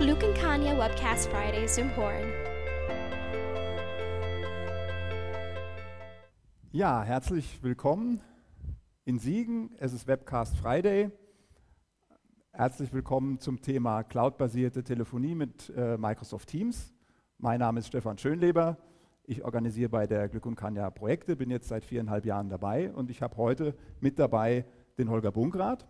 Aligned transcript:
Luke 0.00 0.24
and 0.24 0.36
Kanya 0.36 0.78
Webcast 0.78 1.28
Fridays 1.28 1.76
im 1.76 1.94
Horn. 1.96 2.32
Ja, 6.70 7.02
herzlich 7.02 7.60
willkommen 7.64 8.20
in 9.04 9.18
Siegen. 9.18 9.74
Es 9.78 9.92
ist 9.92 10.06
Webcast 10.06 10.56
Friday. 10.56 11.10
Herzlich 12.52 12.92
willkommen 12.92 13.40
zum 13.40 13.60
Thema 13.60 14.04
cloudbasierte 14.04 14.84
Telefonie 14.84 15.34
mit 15.34 15.72
äh, 15.76 15.98
Microsoft 15.98 16.48
Teams. 16.48 16.94
Mein 17.38 17.58
Name 17.58 17.80
ist 17.80 17.88
Stefan 17.88 18.18
Schönleber. 18.18 18.76
Ich 19.24 19.44
organisiere 19.44 19.88
bei 19.88 20.06
der 20.06 20.28
Glück 20.28 20.46
und 20.46 20.54
Kanja 20.54 20.88
Projekte, 20.90 21.34
bin 21.34 21.50
jetzt 21.50 21.66
seit 21.66 21.84
viereinhalb 21.84 22.24
Jahren 22.24 22.48
dabei 22.48 22.92
und 22.92 23.10
ich 23.10 23.20
habe 23.20 23.36
heute 23.36 23.74
mit 24.00 24.20
dabei 24.20 24.64
den 24.96 25.10
Holger 25.10 25.32
Bunkrath. 25.32 25.88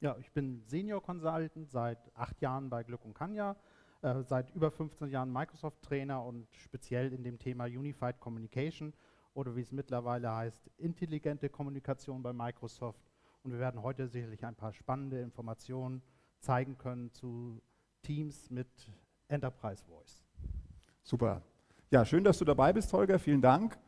Ja, 0.00 0.16
ich 0.18 0.32
bin 0.32 0.62
Senior 0.62 1.02
Consultant 1.02 1.68
seit 1.70 1.98
acht 2.16 2.40
Jahren 2.40 2.70
bei 2.70 2.82
Glück 2.82 3.04
und 3.04 3.12
Kanja, 3.12 3.54
äh, 4.00 4.22
seit 4.22 4.48
über 4.54 4.70
15 4.70 5.10
Jahren 5.10 5.30
Microsoft-Trainer 5.30 6.24
und 6.24 6.46
speziell 6.56 7.12
in 7.12 7.22
dem 7.22 7.38
Thema 7.38 7.64
Unified 7.64 8.18
Communication 8.18 8.94
oder 9.34 9.54
wie 9.54 9.60
es 9.60 9.72
mittlerweile 9.72 10.34
heißt, 10.34 10.70
intelligente 10.78 11.50
Kommunikation 11.50 12.22
bei 12.22 12.32
Microsoft. 12.32 13.02
Und 13.42 13.52
wir 13.52 13.58
werden 13.58 13.82
heute 13.82 14.08
sicherlich 14.08 14.42
ein 14.46 14.54
paar 14.54 14.72
spannende 14.72 15.20
Informationen 15.20 16.02
zeigen 16.38 16.78
können 16.78 17.12
zu 17.12 17.60
Teams 18.02 18.48
mit 18.48 18.68
Enterprise 19.28 19.84
Voice. 19.84 20.24
Super. 21.02 21.42
Ja, 21.90 22.06
schön, 22.06 22.24
dass 22.24 22.38
du 22.38 22.46
dabei 22.46 22.72
bist, 22.72 22.90
Holger. 22.94 23.18
Vielen 23.18 23.42
Dank. 23.42 23.78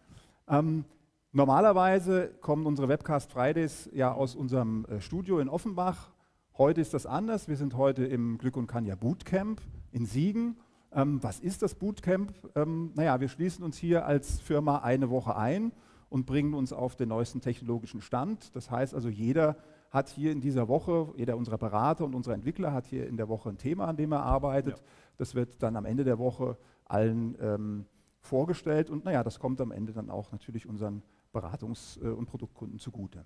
Ähm, 0.47 0.85
normalerweise 1.33 2.29
kommen 2.41 2.67
unsere 2.67 2.89
Webcast 2.89 3.33
Fridays 3.33 3.91
ja 3.93 4.13
aus 4.13 4.35
unserem 4.35 4.85
äh, 4.87 5.01
Studio 5.01 5.39
in 5.39 5.49
Offenbach. 5.49 6.11
Heute 6.57 6.81
ist 6.81 6.95
das 6.95 7.07
anders. 7.07 7.49
Wir 7.49 7.57
sind 7.57 7.77
heute 7.77 8.05
im 8.05 8.39
Glück 8.39 8.57
und 8.57 8.67
Kanja 8.67 8.95
Bootcamp 8.95 9.61
in 9.91 10.07
Siegen. 10.07 10.59
Ähm, 10.93 11.23
was 11.23 11.41
ist 11.41 11.63
das 11.63 11.75
Bootcamp? 11.75 12.33
Ähm, 12.55 12.93
naja, 12.95 13.21
wir 13.21 13.29
schließen 13.29 13.65
uns 13.65 13.79
hier 13.79 14.05
als 14.05 14.41
Firma 14.41 14.79
eine 14.79 15.09
Woche 15.11 15.37
ein 15.37 15.73
und 16.11 16.27
bringen 16.27 16.53
uns 16.53 16.75
auf 16.75 16.95
den 16.95 17.09
neuesten 17.09 17.41
technologischen 17.41 18.03
Stand. 18.03 18.55
Das 18.55 18.71
heißt 18.71 18.95
also, 18.95 19.09
jeder 19.09 19.57
hat 19.91 20.11
hier 20.11 20.33
in 20.33 20.41
dieser 20.41 20.69
Woche, 20.69 21.13
jeder 21.17 21.37
unserer 21.37 21.59
Berater 21.59 22.05
und 22.05 22.15
unserer 22.15 22.35
Entwickler 22.35 22.73
hat 22.73 22.87
hier 22.87 23.07
in 23.07 23.17
der 23.17 23.29
Woche 23.29 23.49
ein 23.49 23.59
Thema, 23.59 23.87
an 23.87 23.97
dem 23.97 24.13
er 24.13 24.23
arbeitet. 24.23 24.79
Ja. 24.79 24.85
Das 25.17 25.35
wird 25.35 25.63
dann 25.63 25.77
am 25.77 25.87
Ende 25.87 26.05
der 26.05 26.19
Woche 26.19 26.59
allen 26.85 27.37
ähm, 27.41 27.87
vorgestellt 28.21 28.91
und 28.91 29.05
naja, 29.05 29.25
das 29.25 29.39
kommt 29.39 29.61
am 29.61 29.73
Ende 29.73 29.93
dann 29.93 30.11
auch 30.11 30.33
natürlich 30.33 30.67
unseren 30.67 31.03
Beratungs- 31.33 32.03
äh, 32.03 32.09
und 32.09 32.27
Produktkunden 32.27 32.79
zugute. 32.79 33.25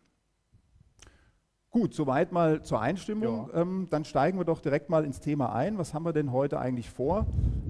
Gut, 1.71 1.93
soweit 1.93 2.33
mal 2.33 2.63
zur 2.63 2.81
Einstimmung. 2.81 3.51
Ja. 3.53 3.61
Ähm, 3.61 3.87
dann 3.91 4.05
steigen 4.05 4.39
wir 4.39 4.45
doch 4.45 4.61
direkt 4.61 4.89
mal 4.89 5.05
ins 5.05 5.21
Thema 5.21 5.53
ein. 5.53 5.77
Was 5.77 5.93
haben 5.93 6.05
wir 6.05 6.13
denn 6.13 6.33
heute 6.33 6.59
eigentlich 6.59 6.89
vor? 6.89 7.27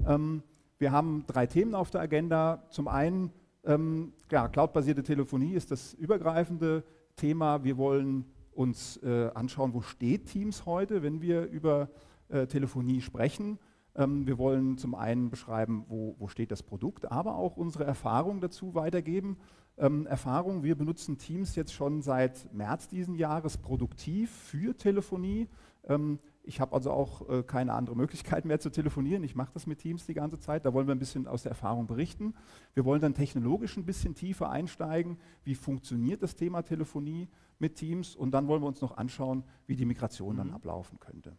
Ähm, 0.07 0.43
wir 0.79 0.91
haben 0.91 1.25
drei 1.27 1.45
Themen 1.45 1.75
auf 1.75 1.89
der 1.89 2.01
Agenda. 2.01 2.63
Zum 2.69 2.87
einen, 2.87 3.31
ähm, 3.65 4.13
ja, 4.31 4.47
cloudbasierte 4.47 5.03
Telefonie 5.03 5.53
ist 5.53 5.71
das 5.71 5.93
übergreifende 5.93 6.83
Thema. 7.15 7.63
Wir 7.63 7.77
wollen 7.77 8.25
uns 8.53 8.97
äh, 9.03 9.29
anschauen, 9.33 9.73
wo 9.73 9.81
steht 9.81 10.27
Teams 10.27 10.65
heute, 10.65 11.03
wenn 11.03 11.21
wir 11.21 11.45
über 11.45 11.89
äh, 12.29 12.47
Telefonie 12.47 13.01
sprechen. 13.01 13.59
Ähm, 13.97 14.27
wir 14.27 14.37
wollen 14.37 14.77
zum 14.77 14.95
einen 14.95 15.29
beschreiben, 15.29 15.85
wo, 15.89 16.15
wo, 16.19 16.27
steht 16.27 16.51
das 16.51 16.63
Produkt, 16.63 17.11
aber 17.11 17.35
auch 17.35 17.57
unsere 17.57 17.83
Erfahrung 17.83 18.39
dazu 18.39 18.75
weitergeben. 18.75 19.37
Ähm, 19.77 20.05
Erfahrung, 20.05 20.63
wir 20.63 20.77
benutzen 20.77 21.17
Teams 21.17 21.55
jetzt 21.55 21.73
schon 21.73 22.01
seit 22.01 22.53
März 22.53 22.87
diesen 22.87 23.15
Jahres 23.15 23.57
produktiv 23.57 24.31
für 24.31 24.77
Telefonie. 24.77 25.49
Ähm, 25.83 26.19
ich 26.43 26.61
habe 26.61 26.73
also 26.73 26.91
auch 26.91 27.27
äh, 27.27 27.43
keine 27.43 27.73
andere 27.73 27.95
Möglichkeit 27.95 28.45
mehr 28.45 28.59
zu 28.59 28.69
telefonieren. 28.69 29.23
Ich 29.23 29.35
mache 29.35 29.51
das 29.53 29.67
mit 29.67 29.79
Teams 29.79 30.05
die 30.05 30.13
ganze 30.13 30.39
Zeit. 30.39 30.65
Da 30.65 30.73
wollen 30.73 30.87
wir 30.87 30.95
ein 30.95 30.99
bisschen 30.99 31.27
aus 31.27 31.43
der 31.43 31.51
Erfahrung 31.51 31.87
berichten. 31.87 32.35
Wir 32.73 32.85
wollen 32.85 33.01
dann 33.01 33.15
technologisch 33.15 33.75
ein 33.77 33.85
bisschen 33.85 34.15
tiefer 34.15 34.49
einsteigen. 34.49 35.17
Wie 35.43 35.55
funktioniert 35.55 36.23
das 36.23 36.35
Thema 36.35 36.61
Telefonie 36.61 37.27
mit 37.59 37.75
Teams? 37.75 38.15
Und 38.15 38.31
dann 38.31 38.47
wollen 38.47 38.61
wir 38.61 38.67
uns 38.67 38.81
noch 38.81 38.95
anschauen, 38.95 39.43
wie 39.65 39.75
die 39.75 39.85
Migration 39.85 40.35
mhm. 40.35 40.37
dann 40.37 40.51
ablaufen 40.51 40.99
könnte. 40.99 41.37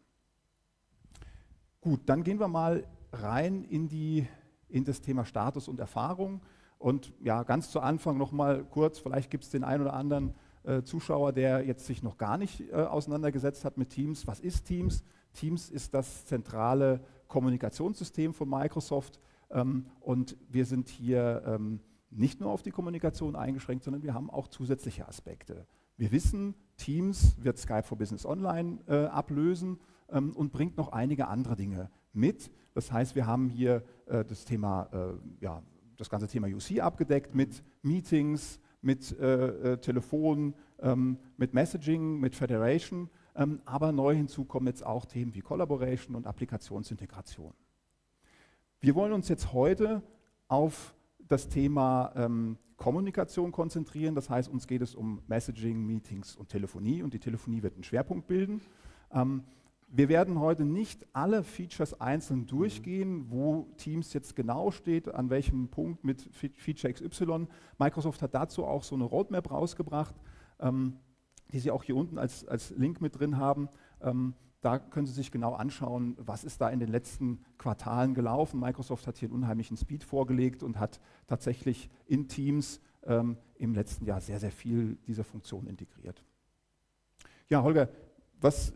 Gut, 1.88 2.02
dann 2.04 2.22
gehen 2.22 2.38
wir 2.38 2.48
mal 2.48 2.86
rein 3.14 3.64
in, 3.64 3.88
die, 3.88 4.28
in 4.68 4.84
das 4.84 5.00
Thema 5.00 5.24
Status 5.24 5.68
und 5.68 5.80
Erfahrung. 5.80 6.42
Und 6.76 7.14
ja, 7.18 7.44
ganz 7.44 7.70
zu 7.70 7.80
Anfang 7.80 8.18
noch 8.18 8.30
mal 8.30 8.62
kurz, 8.62 8.98
vielleicht 8.98 9.30
gibt 9.30 9.44
es 9.44 9.48
den 9.48 9.64
einen 9.64 9.80
oder 9.80 9.94
anderen 9.94 10.34
äh, 10.64 10.82
Zuschauer, 10.82 11.32
der 11.32 11.64
jetzt 11.64 11.86
sich 11.86 12.02
noch 12.02 12.18
gar 12.18 12.36
nicht 12.36 12.60
äh, 12.60 12.74
auseinandergesetzt 12.74 13.64
hat 13.64 13.78
mit 13.78 13.88
Teams. 13.88 14.26
Was 14.26 14.38
ist 14.40 14.66
Teams? 14.66 15.02
Teams 15.32 15.70
ist 15.70 15.94
das 15.94 16.26
zentrale 16.26 17.00
Kommunikationssystem 17.26 18.34
von 18.34 18.50
Microsoft. 18.50 19.18
Ähm, 19.50 19.86
und 20.00 20.36
wir 20.50 20.66
sind 20.66 20.90
hier 20.90 21.42
ähm, 21.46 21.80
nicht 22.10 22.38
nur 22.38 22.50
auf 22.50 22.60
die 22.60 22.70
Kommunikation 22.70 23.34
eingeschränkt, 23.34 23.82
sondern 23.82 24.02
wir 24.02 24.12
haben 24.12 24.28
auch 24.28 24.48
zusätzliche 24.48 25.08
Aspekte. 25.08 25.66
Wir 25.96 26.12
wissen, 26.12 26.54
Teams 26.76 27.34
wird 27.42 27.56
Skype 27.56 27.84
for 27.84 27.96
Business 27.96 28.26
Online 28.26 28.76
äh, 28.88 29.06
ablösen 29.06 29.78
ähm, 30.10 30.32
und 30.34 30.52
bringt 30.52 30.76
noch 30.76 30.92
einige 30.92 31.28
andere 31.28 31.56
Dinge 31.56 31.90
mit. 32.12 32.50
Das 32.74 32.92
heißt, 32.92 33.14
wir 33.14 33.26
haben 33.26 33.48
hier 33.48 33.82
äh, 34.06 34.24
das 34.24 34.44
Thema, 34.44 34.88
äh, 34.92 35.44
ja, 35.44 35.62
das 35.96 36.10
ganze 36.10 36.28
Thema 36.28 36.46
UC 36.46 36.80
abgedeckt 36.80 37.34
mit 37.34 37.62
Meetings, 37.82 38.60
mit 38.80 39.18
äh, 39.18 39.72
äh, 39.72 39.78
Telefon, 39.78 40.54
ähm, 40.80 41.18
mit 41.36 41.54
Messaging, 41.54 42.20
mit 42.20 42.34
Federation. 42.34 43.10
Ähm, 43.34 43.60
aber 43.64 43.92
neu 43.92 44.14
hinzu 44.14 44.44
kommen 44.44 44.66
jetzt 44.66 44.84
auch 44.84 45.04
Themen 45.04 45.34
wie 45.34 45.40
Collaboration 45.40 46.14
und 46.14 46.26
Applikationsintegration. 46.26 47.52
Wir 48.80 48.94
wollen 48.94 49.12
uns 49.12 49.28
jetzt 49.28 49.52
heute 49.52 50.02
auf 50.46 50.94
das 51.18 51.48
Thema 51.48 52.12
ähm, 52.14 52.58
Kommunikation 52.76 53.50
konzentrieren. 53.50 54.14
Das 54.14 54.30
heißt, 54.30 54.48
uns 54.48 54.66
geht 54.66 54.82
es 54.82 54.94
um 54.94 55.20
Messaging, 55.26 55.84
Meetings 55.84 56.36
und 56.36 56.48
Telefonie 56.48 57.02
und 57.02 57.12
die 57.12 57.18
Telefonie 57.18 57.62
wird 57.62 57.74
einen 57.74 57.82
Schwerpunkt 57.82 58.28
bilden. 58.28 58.60
Ähm, 59.12 59.42
wir 59.90 60.08
werden 60.08 60.38
heute 60.38 60.64
nicht 60.64 61.06
alle 61.14 61.42
Features 61.42 62.00
einzeln 62.00 62.46
durchgehen, 62.46 63.30
wo 63.30 63.68
Teams 63.78 64.12
jetzt 64.12 64.36
genau 64.36 64.70
steht, 64.70 65.08
an 65.08 65.30
welchem 65.30 65.68
Punkt 65.68 66.04
mit 66.04 66.28
Feature 66.32 66.92
XY. 66.92 67.46
Microsoft 67.78 68.20
hat 68.20 68.34
dazu 68.34 68.64
auch 68.64 68.82
so 68.82 68.94
eine 68.94 69.04
Roadmap 69.04 69.50
rausgebracht, 69.50 70.14
ähm, 70.60 70.98
die 71.52 71.58
Sie 71.58 71.70
auch 71.70 71.84
hier 71.84 71.96
unten 71.96 72.18
als, 72.18 72.46
als 72.46 72.70
Link 72.70 73.00
mit 73.00 73.18
drin 73.18 73.38
haben. 73.38 73.68
Ähm, 74.02 74.34
da 74.60 74.78
können 74.78 75.06
Sie 75.06 75.12
sich 75.12 75.30
genau 75.30 75.54
anschauen, 75.54 76.16
was 76.18 76.44
ist 76.44 76.60
da 76.60 76.68
in 76.68 76.80
den 76.80 76.90
letzten 76.90 77.44
Quartalen 77.56 78.12
gelaufen. 78.12 78.60
Microsoft 78.60 79.06
hat 79.06 79.16
hier 79.16 79.28
einen 79.28 79.36
unheimlichen 79.36 79.76
Speed 79.76 80.04
vorgelegt 80.04 80.62
und 80.62 80.78
hat 80.78 81.00
tatsächlich 81.26 81.88
in 82.06 82.28
Teams 82.28 82.80
ähm, 83.04 83.38
im 83.54 83.72
letzten 83.72 84.04
Jahr 84.04 84.20
sehr, 84.20 84.38
sehr 84.38 84.50
viel 84.50 84.96
dieser 85.06 85.24
Funktionen 85.24 85.68
integriert. 85.68 86.22
Ja, 87.48 87.62
Holger, 87.62 87.88
was, 88.40 88.74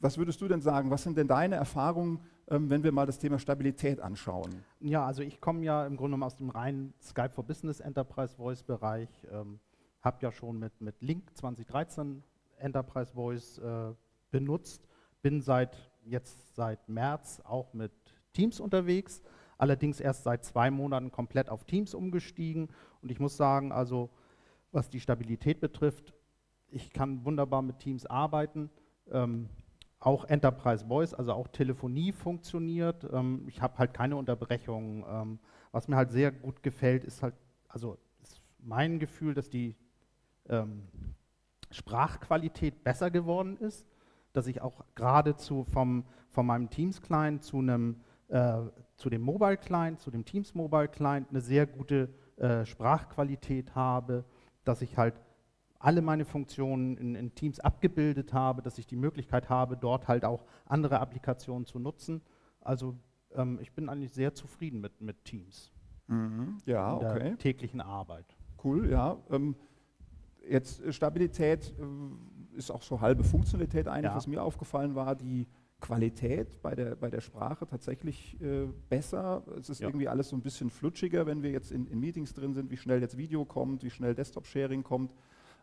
was 0.00 0.18
würdest 0.18 0.40
du 0.40 0.48
denn 0.48 0.60
sagen? 0.60 0.90
Was 0.90 1.02
sind 1.02 1.16
denn 1.16 1.28
deine 1.28 1.56
Erfahrungen, 1.56 2.20
ähm, 2.48 2.70
wenn 2.70 2.84
wir 2.84 2.92
mal 2.92 3.06
das 3.06 3.18
Thema 3.18 3.38
Stabilität 3.38 4.00
anschauen? 4.00 4.64
Ja, 4.80 5.04
also 5.06 5.22
ich 5.22 5.40
komme 5.40 5.64
ja 5.64 5.86
im 5.86 5.96
Grunde 5.96 6.16
genommen 6.16 6.22
aus 6.24 6.36
dem 6.36 6.50
reinen 6.50 6.94
Skype 7.00 7.30
for 7.30 7.44
Business 7.44 7.80
Enterprise 7.80 8.36
Voice 8.36 8.62
Bereich, 8.62 9.08
ähm, 9.30 9.58
habe 10.02 10.18
ja 10.20 10.32
schon 10.32 10.58
mit, 10.58 10.80
mit 10.80 11.00
Link 11.02 11.36
2013 11.36 12.22
Enterprise 12.58 13.12
Voice 13.14 13.58
äh, 13.58 13.92
benutzt, 14.30 14.86
bin 15.22 15.40
seit 15.40 15.76
jetzt 16.04 16.54
seit 16.54 16.88
März 16.88 17.42
auch 17.44 17.72
mit 17.74 17.92
Teams 18.32 18.60
unterwegs, 18.60 19.22
allerdings 19.58 20.00
erst 20.00 20.22
seit 20.22 20.44
zwei 20.44 20.70
Monaten 20.70 21.10
komplett 21.10 21.48
auf 21.48 21.64
Teams 21.64 21.94
umgestiegen 21.94 22.68
und 23.02 23.10
ich 23.10 23.18
muss 23.18 23.36
sagen, 23.36 23.72
also 23.72 24.10
was 24.72 24.88
die 24.88 25.00
Stabilität 25.00 25.60
betrifft, 25.60 26.14
ich 26.68 26.92
kann 26.92 27.24
wunderbar 27.24 27.62
mit 27.62 27.78
Teams 27.78 28.06
arbeiten. 28.06 28.70
Ähm, 29.10 29.48
auch 30.06 30.24
Enterprise 30.26 30.86
Voice, 30.86 31.14
also 31.14 31.32
auch 31.32 31.48
Telefonie 31.48 32.12
funktioniert. 32.12 33.04
Ähm, 33.12 33.42
ich 33.48 33.60
habe 33.60 33.76
halt 33.76 33.92
keine 33.92 34.14
Unterbrechungen. 34.14 35.04
Ähm, 35.08 35.38
was 35.72 35.88
mir 35.88 35.96
halt 35.96 36.12
sehr 36.12 36.30
gut 36.30 36.62
gefällt, 36.62 37.02
ist 37.02 37.24
halt, 37.24 37.34
also 37.66 37.98
ist 38.22 38.40
mein 38.60 39.00
Gefühl, 39.00 39.34
dass 39.34 39.50
die 39.50 39.74
ähm, 40.48 40.84
Sprachqualität 41.72 42.84
besser 42.84 43.10
geworden 43.10 43.56
ist, 43.56 43.84
dass 44.32 44.46
ich 44.46 44.62
auch 44.62 44.84
geradezu 44.94 45.64
vom, 45.64 46.04
von 46.30 46.46
meinem 46.46 46.70
Teams-Client 46.70 47.42
zu 47.42 47.60
äh, 48.28 48.58
zu 48.96 49.10
dem 49.10 49.22
Mobile-Client, 49.22 49.98
zu 49.98 50.12
dem 50.12 50.24
Teams 50.24 50.54
Mobile-Client 50.54 51.30
eine 51.30 51.40
sehr 51.40 51.66
gute 51.66 52.10
äh, 52.36 52.64
Sprachqualität 52.64 53.74
habe, 53.74 54.24
dass 54.62 54.82
ich 54.82 54.96
halt 54.96 55.14
alle 55.86 56.02
meine 56.02 56.24
Funktionen 56.24 56.96
in, 56.96 57.14
in, 57.14 57.32
Teams 57.36 57.60
abgebildet 57.60 58.32
habe, 58.32 58.60
dass 58.60 58.76
ich 58.76 58.88
die 58.88 58.96
Möglichkeit 58.96 59.48
habe, 59.48 59.76
dort 59.76 60.08
halt 60.08 60.24
auch 60.24 60.44
andere 60.64 60.98
Applikationen 60.98 61.64
zu 61.64 61.78
nutzen. 61.78 62.22
Also 62.60 62.96
ähm, 63.36 63.60
ich 63.62 63.72
bin 63.72 63.88
eigentlich 63.88 64.10
sehr 64.10 64.34
zufrieden 64.34 64.80
mit, 64.80 65.00
mit 65.00 65.24
Teams. 65.24 65.70
Mhm. 66.08 66.58
Ja, 66.66 66.94
in 66.94 66.98
der 66.98 67.10
okay. 67.12 67.36
täglichen 67.36 67.80
Arbeit. 67.80 68.36
Cool, 68.64 68.90
ja. 68.90 69.16
Ähm, 69.30 69.54
jetzt 70.50 70.82
Stabilität 70.92 71.72
äh, 71.78 72.58
ist 72.58 72.72
auch 72.72 72.82
so 72.82 73.00
halbe 73.00 73.22
Funktionalität 73.22 73.86
eigentlich, 73.86 74.10
ja. 74.10 74.16
was 74.16 74.26
mir 74.26 74.42
aufgefallen 74.42 74.96
war. 74.96 75.14
Die 75.14 75.46
Qualität 75.80 76.60
bei 76.62 76.74
der, 76.74 76.96
bei 76.96 77.10
der 77.10 77.20
Sprache 77.20 77.64
tatsächlich 77.64 78.40
äh, 78.40 78.66
besser. 78.88 79.44
Es 79.56 79.70
ist 79.70 79.82
Ja. 79.82 79.86
irgendwie 79.86 80.08
alles 80.08 80.30
so 80.30 80.36
ein 80.36 80.42
bisschen 80.42 80.68
flutschiger, 80.68 81.26
wenn 81.26 81.44
wir 81.44 81.52
jetzt 81.52 81.70
in, 81.70 81.86
in 81.86 82.00
Meetings 82.00 82.34
drin 82.34 82.54
sind, 82.54 82.72
wie 82.72 82.76
schnell 82.76 83.00
jetzt 83.00 83.16
Video 83.16 83.44
kommt, 83.44 83.84
wie 83.84 83.90
schnell 83.90 84.16
Desktop-Sharing 84.16 84.82
kommt. 84.82 85.14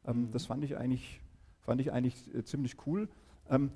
Ähm, 0.06 0.22
Mhm. 0.24 0.32
Das 0.32 0.46
fand 0.46 0.64
ich 0.64 0.78
eigentlich, 0.78 1.22
fand 1.60 1.82
ich 1.82 1.92
eigentlich 1.92 2.34
äh, 2.34 2.44
ziemlich 2.44 2.76
cool. 2.86 3.08
Ähm, 3.50 3.72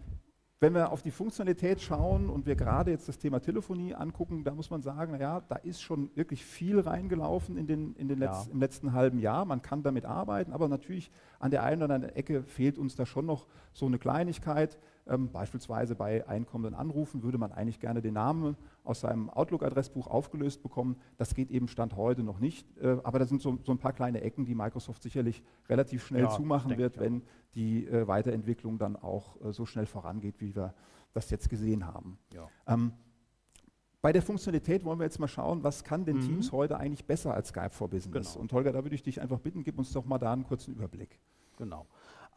wenn 0.59 0.73
wir 0.73 0.91
auf 0.91 1.03
die 1.03 1.11
Funktionalität 1.11 1.81
schauen 1.81 2.29
und 2.31 2.47
wir 2.47 2.55
gerade 2.55 2.89
jetzt 2.89 3.07
das 3.07 3.19
Thema 3.19 3.39
Telefonie 3.39 3.93
angucken, 3.93 4.43
da 4.43 4.55
muss 4.55 4.71
man 4.71 4.81
sagen, 4.81 5.11
naja, 5.11 5.41
da 5.47 5.55
ist 5.57 5.83
schon 5.83 6.09
wirklich 6.15 6.43
viel 6.43 6.79
reingelaufen 6.79 7.57
in 7.57 7.67
den, 7.67 7.93
in 7.93 8.07
den 8.07 8.19
Ja. 8.21 8.31
Letz-, 8.31 8.49
im 8.49 8.59
letzten 8.59 8.93
halben 8.93 9.19
Jahr. 9.19 9.45
Man 9.45 9.61
kann 9.61 9.83
damit 9.83 10.05
arbeiten, 10.05 10.51
aber 10.53 10.67
natürlich 10.67 11.11
an 11.39 11.51
der 11.51 11.63
einen 11.63 11.83
oder 11.83 11.93
anderen 11.93 12.15
Ecke 12.15 12.41
fehlt 12.41 12.79
uns 12.79 12.95
da 12.95 13.05
schon 13.05 13.27
noch 13.27 13.45
so 13.71 13.85
eine 13.85 13.99
Kleinigkeit. 13.99 14.79
Ähm, 15.09 15.31
beispielsweise 15.31 15.95
bei 15.95 16.27
einkommenden 16.27 16.73
Anrufen 16.73 17.23
würde 17.23 17.37
man 17.37 17.51
eigentlich 17.51 17.79
gerne 17.79 18.01
den 18.01 18.13
Namen 18.15 18.55
aus 18.83 19.01
seinem 19.01 19.29
Outlook-Adressbuch 19.29 20.07
aufgelöst 20.07 20.61
bekommen. 20.63 20.97
Das 21.17 21.33
geht 21.33 21.49
eben 21.51 21.67
Stand 21.67 21.95
heute 21.95 22.23
noch 22.23 22.39
nicht. 22.39 22.67
Äh, 22.77 22.97
aber 23.03 23.19
da 23.19 23.25
sind 23.25 23.41
so, 23.41 23.57
so 23.63 23.71
ein 23.71 23.77
paar 23.77 23.93
kleine 23.93 24.21
Ecken, 24.21 24.45
die 24.45 24.55
Microsoft 24.55 25.03
sicherlich 25.03 25.43
relativ 25.69 26.05
schnell 26.05 26.23
Ja, 26.23 26.29
zumachen 26.29 26.77
wird, 26.77 26.99
wenn 26.99 27.23
die 27.55 27.87
äh, 27.87 28.07
Weiterentwicklung 28.07 28.77
dann 28.77 28.95
auch 28.95 29.39
äh, 29.41 29.53
so 29.53 29.65
schnell 29.65 29.85
vorangeht, 29.85 30.39
wie 30.39 30.55
wir 30.55 30.73
das 31.13 31.29
jetzt 31.29 31.49
gesehen 31.49 31.85
haben. 31.87 32.19
Ja. 32.33 32.47
Ähm, 32.67 32.91
bei 34.01 34.13
der 34.13 34.21
Funktionalität 34.21 34.85
wollen 34.85 34.99
wir 34.99 35.05
jetzt 35.05 35.19
mal 35.19 35.27
schauen, 35.27 35.63
was 35.63 35.83
kann 35.83 36.05
denn 36.05 36.17
Mhm. 36.17 36.21
Teams 36.21 36.51
heute 36.51 36.77
eigentlich 36.77 37.05
besser 37.05 37.33
als 37.33 37.49
Skype 37.49 37.71
for 37.71 37.89
Business? 37.89 38.33
Genau. 38.33 38.41
Und 38.41 38.53
Holger, 38.53 38.71
da 38.71 38.83
würde 38.83 38.95
ich 38.95 39.03
dich 39.03 39.19
einfach 39.19 39.39
bitten, 39.39 39.63
gib 39.63 39.77
uns 39.79 39.91
doch 39.91 40.05
mal 40.05 40.19
da 40.19 40.33
einen 40.33 40.43
kurzen 40.43 40.75
Überblick. 40.75 41.19
Genau. 41.57 41.87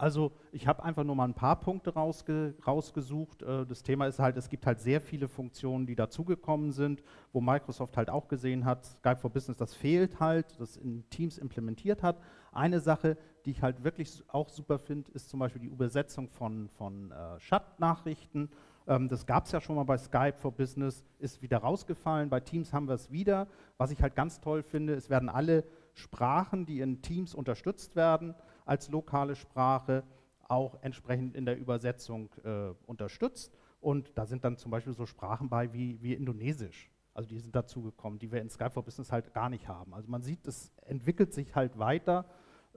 Also 0.01 0.33
ich 0.51 0.67
habe 0.67 0.83
einfach 0.83 1.05
nur 1.05 1.15
mal 1.15 1.27
ein 1.27 1.35
paar 1.35 1.61
Punkte 1.61 1.93
rausge 1.93 2.55
rausgesucht. 2.67 3.43
Äh, 3.43 3.67
das 3.67 3.83
Thema 3.83 4.07
ist 4.07 4.19
halt, 4.19 4.39
es 4.39 4.49
gibt 4.49 4.65
halt 4.65 4.81
sehr 4.81 4.99
viele 4.99 5.29
Funktionen, 5.29 5.85
die 5.85 5.95
dazugekommen 5.95 6.73
sind, 6.73 7.03
wo 7.35 7.43
Microsoft 7.43 7.99
halt 7.99 8.09
auch 8.09 8.27
gesehen 8.27 8.65
hat, 8.65 8.87
Skype 8.87 9.19
for 9.19 9.29
Business, 9.29 9.59
das 9.59 9.75
fehlt 9.75 10.19
halt, 10.19 10.59
das 10.59 10.79
in 10.79 11.05
Teams 11.11 11.37
implementiert 11.37 12.03
hat. 12.03 12.19
Eine 12.51 12.81
Sache, 12.81 13.19
die 13.45 13.51
ich 13.51 13.61
halt 13.61 13.85
wirklich 13.85 14.25
auch 14.29 14.49
super 14.49 14.79
finde, 14.79 15.11
ist 15.13 15.29
zum 15.29 15.39
Beispiel 15.39 15.61
die 15.61 15.69
Übersetzung 15.69 16.31
von, 16.31 16.71
von 16.71 17.11
äh, 17.11 17.37
Chat-Nachrichten. 17.37 18.49
Ähm, 18.89 19.07
das 19.11 19.27
gab 19.27 19.45
es 19.45 19.53
ja 19.53 19.61
schon 19.61 19.77
mal 19.77 19.85
bei 19.85 19.99
Skype 19.99 20.39
for 20.39 20.53
Business, 20.53 21.05
ist 21.19 21.43
wieder 21.43 21.59
rausgefallen. 21.59 22.31
Bei 22.31 22.41
Teams 22.41 22.73
haben 22.73 22.89
wir 22.89 22.95
es 22.95 23.13
wieder. 23.13 23.49
Was 23.77 23.91
ich 23.91 24.01
halt 24.01 24.15
ganz 24.17 24.41
toll 24.41 24.63
finde, 24.63 24.95
es 24.95 25.11
werden 25.11 25.29
alle 25.29 25.63
Sprachen, 25.93 26.65
die 26.65 26.81
in 26.81 27.03
Teams 27.03 27.35
unterstützt 27.35 27.97
werden, 27.97 28.35
als 28.71 28.89
lokale 28.89 29.35
Sprache 29.35 30.05
auch 30.47 30.79
entsprechend 30.83 31.35
in 31.35 31.45
der 31.45 31.59
Übersetzung 31.59 32.31
äh, 32.45 32.73
unterstützt. 32.87 33.53
Und 33.81 34.17
da 34.17 34.27
sind 34.27 34.45
dann 34.45 34.59
zum 34.59 34.71
Beispiel 34.71 34.93
so 34.93 35.07
Sprachen 35.07 35.49
bei 35.49 35.73
wie, 35.73 36.01
wie 36.03 36.15
Indonesisch. 36.15 36.89
Also 37.13 37.29
die 37.29 37.41
sind 37.41 37.57
dazugekommen, 37.57 38.21
die 38.21 38.31
wir 38.31 38.41
in 38.41 38.49
Skype 38.49 38.71
for 38.71 38.85
Business 38.85 39.11
halt 39.11 39.35
gar 39.35 39.51
nicht 39.51 39.67
haben. 39.67 39.93
Also 39.93 40.09
man 40.09 40.23
sieht, 40.23 40.47
es 40.47 40.73
entwickelt 40.83 41.35
sich 41.35 41.57
halt 41.57 41.81
weiter. 41.81 42.27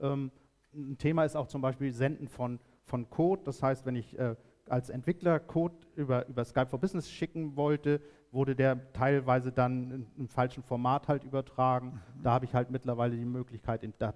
Ähm, 0.00 0.32
ein 0.74 0.98
Thema 0.98 1.24
ist 1.24 1.36
auch 1.36 1.46
zum 1.46 1.62
Beispiel 1.62 1.92
Senden 1.92 2.26
von, 2.26 2.58
von 2.82 3.08
Code. 3.08 3.42
Das 3.44 3.62
heißt, 3.62 3.86
wenn 3.86 3.94
ich 3.94 4.18
äh, 4.18 4.34
als 4.68 4.90
Entwickler 4.90 5.38
Code 5.38 5.76
über, 5.94 6.26
über 6.26 6.44
Skype 6.44 6.66
for 6.66 6.80
Business 6.80 7.08
schicken 7.08 7.54
wollte, 7.54 8.00
wurde 8.32 8.56
der 8.56 8.92
teilweise 8.94 9.52
dann 9.52 9.92
in, 9.92 10.06
im 10.18 10.28
falschen 10.28 10.64
Format 10.64 11.06
halt 11.06 11.22
übertragen. 11.22 12.02
Da 12.20 12.32
habe 12.32 12.46
ich 12.46 12.54
halt 12.54 12.72
mittlerweile 12.72 13.14
die 13.14 13.24
Möglichkeit, 13.24 13.84
in, 13.84 13.94
da 13.98 14.12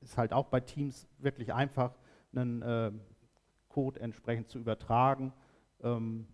ist 0.00 0.16
halt 0.16 0.32
auch 0.32 0.46
bei 0.46 0.60
Teams 0.60 1.06
wirklich 1.18 1.52
einfach, 1.52 1.94
einen 2.32 2.62
äh, 2.62 2.92
Code 3.68 4.00
entsprechend 4.00 4.48
zu 4.48 4.58
übertragen. 4.58 5.32
Ähm, 5.82 6.26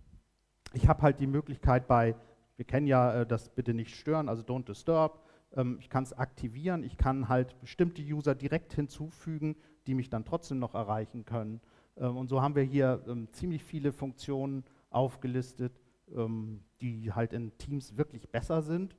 ich 0.73 0.89
habe 0.89 1.03
halt 1.03 1.21
die 1.21 1.27
Möglichkeit 1.27 1.87
bei, 1.87 2.15
wir 2.57 2.65
kennen 2.65 2.87
ja 2.87 3.23
äh, 3.23 3.27
das 3.27 3.49
bitte 3.49 3.75
nicht 3.75 3.95
stören, 3.95 4.29
also 4.29 4.43
don't 4.43 4.67
disturb. 4.67 5.23
Ähm, 5.55 5.79
ich 5.81 5.89
kann 5.89 6.05
es 6.05 6.13
aktivieren, 6.13 6.83
ich 6.83 6.97
kann 6.97 7.29
halt 7.29 7.59
bestimmte 7.61 8.03
User 8.03 8.35
direkt 8.35 8.75
hinzufügen, 8.75 9.57
die 9.87 9.95
mich 9.95 10.11
dann 10.11 10.25
trotzdem 10.25 10.59
noch 10.59 10.75
erreichen 10.75 11.25
können. 11.25 11.61
Ähm, 11.97 12.17
und 12.17 12.29
so 12.29 12.43
haben 12.43 12.57
wir 12.57 12.63
hier 12.63 13.03
ähm, 13.07 13.29
ziemlich 13.33 13.63
viele 13.63 13.93
Funktionen 13.93 14.65
aufgelistet, 14.91 15.81
ähm, 16.15 16.63
die 16.81 17.13
halt 17.13 17.33
in 17.33 17.57
Teams 17.59 17.97
wirklich 17.97 18.29
besser 18.29 18.63
sind 18.63 18.97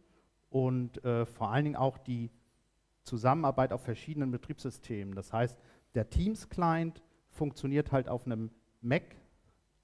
und 0.49 1.03
äh, 1.03 1.25
vor 1.25 1.51
allen 1.51 1.65
Dingen 1.65 1.75
auch 1.75 1.97
die 1.97 2.29
Zusammenarbeit 3.07 3.71
auf 3.73 3.81
verschiedenen 3.81 4.31
Betriebssystemen. 4.31 5.15
Das 5.15 5.33
heißt, 5.33 5.57
der 5.95 6.09
Teams-Client 6.09 7.01
funktioniert 7.29 7.91
halt 7.91 8.07
auf 8.09 8.25
einem 8.25 8.51
Mac 8.81 9.15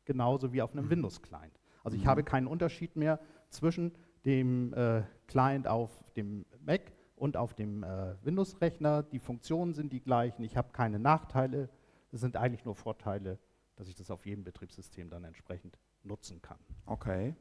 genauso 0.05 0.51
wie 0.53 0.61
auf 0.61 0.73
einem 0.73 0.89
Windows-Client. 0.89 1.59
Also 1.83 1.97
ich 1.97 2.03
Mhm. 2.03 2.07
habe 2.07 2.23
keinen 2.23 2.47
Unterschied 2.47 2.95
mehr 2.95 3.19
zwischen 3.49 3.93
dem 4.25 4.73
äh, 4.73 5.03
Client 5.27 5.67
auf 5.67 5.89
dem 6.15 6.45
Mac 6.65 6.91
und 7.15 7.37
auf 7.37 7.53
dem 7.53 7.83
äh, 7.83 8.15
Windows-Rechner. 8.23 9.03
Die 9.03 9.19
Funktionen 9.19 9.73
sind 9.73 9.91
die 9.93 10.01
gleichen. 10.01 10.43
Ich 10.43 10.55
habe 10.57 10.69
keine 10.73 10.99
Nachteile. 10.99 11.69
Es 12.11 12.21
sind 12.21 12.35
eigentlich 12.37 12.65
nur 12.65 12.75
Vorteile, 12.75 13.39
dass 13.75 13.87
ich 13.87 13.95
das 13.95 14.11
auf 14.11 14.25
jedem 14.25 14.43
Betriebssystem 14.43 15.09
dann 15.09 15.23
entsprechend 15.23 15.77
nutzen 16.03 16.41
kann. 16.41 16.59
Okay. 16.85 17.35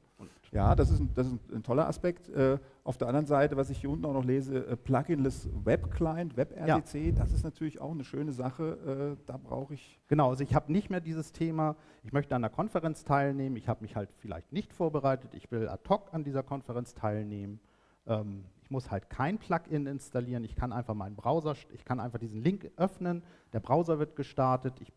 Ja, 0.53 0.75
das 0.75 0.91
ist 0.91 1.01
ein, 1.01 1.11
das 1.15 1.29
ist 1.29 1.51
ein, 1.51 1.63
toller 1.63 1.89
Aspekt. 1.89 2.29
Äh, 2.29 2.59
auf 2.85 2.99
der 2.99 3.09
anderen 3.09 3.27
Seite, 3.27 3.57
was 3.57 3.71
ich 3.71 3.79
hier 3.79 3.89
unten 3.89 4.05
auch 4.05 4.13
noch 4.13 4.25
lese, 4.25 4.67
äh, 4.67 4.77
Pluginless 4.77 5.49
Web 5.65 5.91
Client, 5.91 6.37
WebRTC, 6.37 7.15
das 7.17 7.33
ist 7.33 7.43
natürlich 7.43 7.81
auch 7.81 7.93
eine 7.93 8.05
schöne 8.05 8.33
Sache. 8.33 9.17
Äh, 9.17 9.23
da 9.27 9.39
brauche 9.39 9.73
ich. 9.73 9.99
Genau, 10.09 10.29
also 10.29 10.45
ich 10.45 10.55
habe 10.55 10.71
nicht 10.71 10.91
mehr 10.91 11.01
dieses 11.01 11.33
Thema, 11.33 11.75
ich 12.03 12.13
möchte 12.13 12.37
an 12.37 12.43
der 12.43 12.51
Konferenz 12.51 13.03
teilnehmen, 13.03 13.57
ich 13.57 13.67
habe 13.67 13.81
mich 13.81 13.97
halt 13.97 14.11
vielleicht 14.19 14.53
nicht 14.53 14.75
vorbereitet, 14.75 15.33
ich 15.33 15.51
will 15.51 15.69
ad 15.71 15.89
hoc 15.89 16.13
an 16.13 16.23
dieser 16.23 16.43
Konferenz 16.43 16.95
teilnehmen. 16.95 17.59
Ähm, 18.07 18.45
ich 18.63 18.71
muss 18.71 18.91
halt 18.91 19.09
kein 19.09 19.39
Plugin 19.39 19.87
installieren, 19.87 20.45
ich 20.45 20.55
kann 20.55 20.71
einfach 20.73 20.95
meinen 20.95 21.17
Browser, 21.17 21.55
ich 21.73 21.85
kann 21.87 21.99
einfach 21.99 22.19
diesen 22.19 22.43
Link 22.43 22.71
öffnen, 22.77 23.23
der 23.55 23.61
Browser 23.61 23.99
wird 23.99 24.17
gestartet, 24.17 24.75
ich 24.81 24.93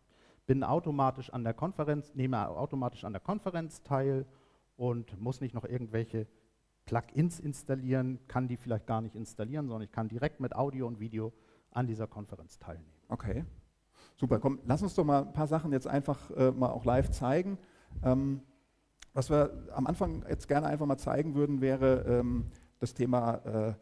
bin 0.46 0.62
automatisch 0.62 1.30
an 1.30 1.44
der 1.44 1.54
Konferenz, 1.54 2.14
nehme 2.14 2.48
automatisch 2.48 3.04
an 3.04 3.12
der 3.12 3.20
Konferenz 3.20 3.82
teil 3.82 4.26
und 4.76 5.18
muss 5.20 5.40
nicht 5.40 5.54
noch 5.54 5.64
irgendwelche 5.64 6.26
Plugins 6.84 7.40
installieren, 7.40 8.20
kann 8.28 8.48
die 8.48 8.56
vielleicht 8.56 8.86
gar 8.86 9.00
nicht 9.00 9.14
installieren, 9.14 9.66
sondern 9.66 9.82
ich 9.82 9.92
kann 9.92 10.08
direkt 10.08 10.40
mit 10.40 10.54
Audio 10.54 10.86
und 10.86 11.00
Video 11.00 11.32
an 11.72 11.86
dieser 11.86 12.06
Konferenz 12.06 12.58
teilnehmen. 12.58 12.92
Okay. 13.08 13.44
Super, 14.16 14.38
komm, 14.38 14.60
lass 14.64 14.82
uns 14.82 14.94
doch 14.94 15.04
mal 15.04 15.22
ein 15.22 15.32
paar 15.32 15.46
Sachen 15.46 15.72
jetzt 15.72 15.86
einfach 15.86 16.30
äh, 16.30 16.50
mal 16.50 16.70
auch 16.70 16.84
live 16.84 17.10
zeigen. 17.10 17.58
Ähm, 18.02 18.40
was 19.12 19.30
wir 19.30 19.68
am 19.72 19.86
Anfang 19.86 20.24
jetzt 20.28 20.46
gerne 20.48 20.66
einfach 20.66 20.86
mal 20.86 20.98
zeigen 20.98 21.34
würden, 21.34 21.60
wäre 21.60 22.04
ähm, 22.06 22.46
das 22.78 22.94
Thema 22.94 23.34
äh, 23.44 23.68
äh, 23.68 23.74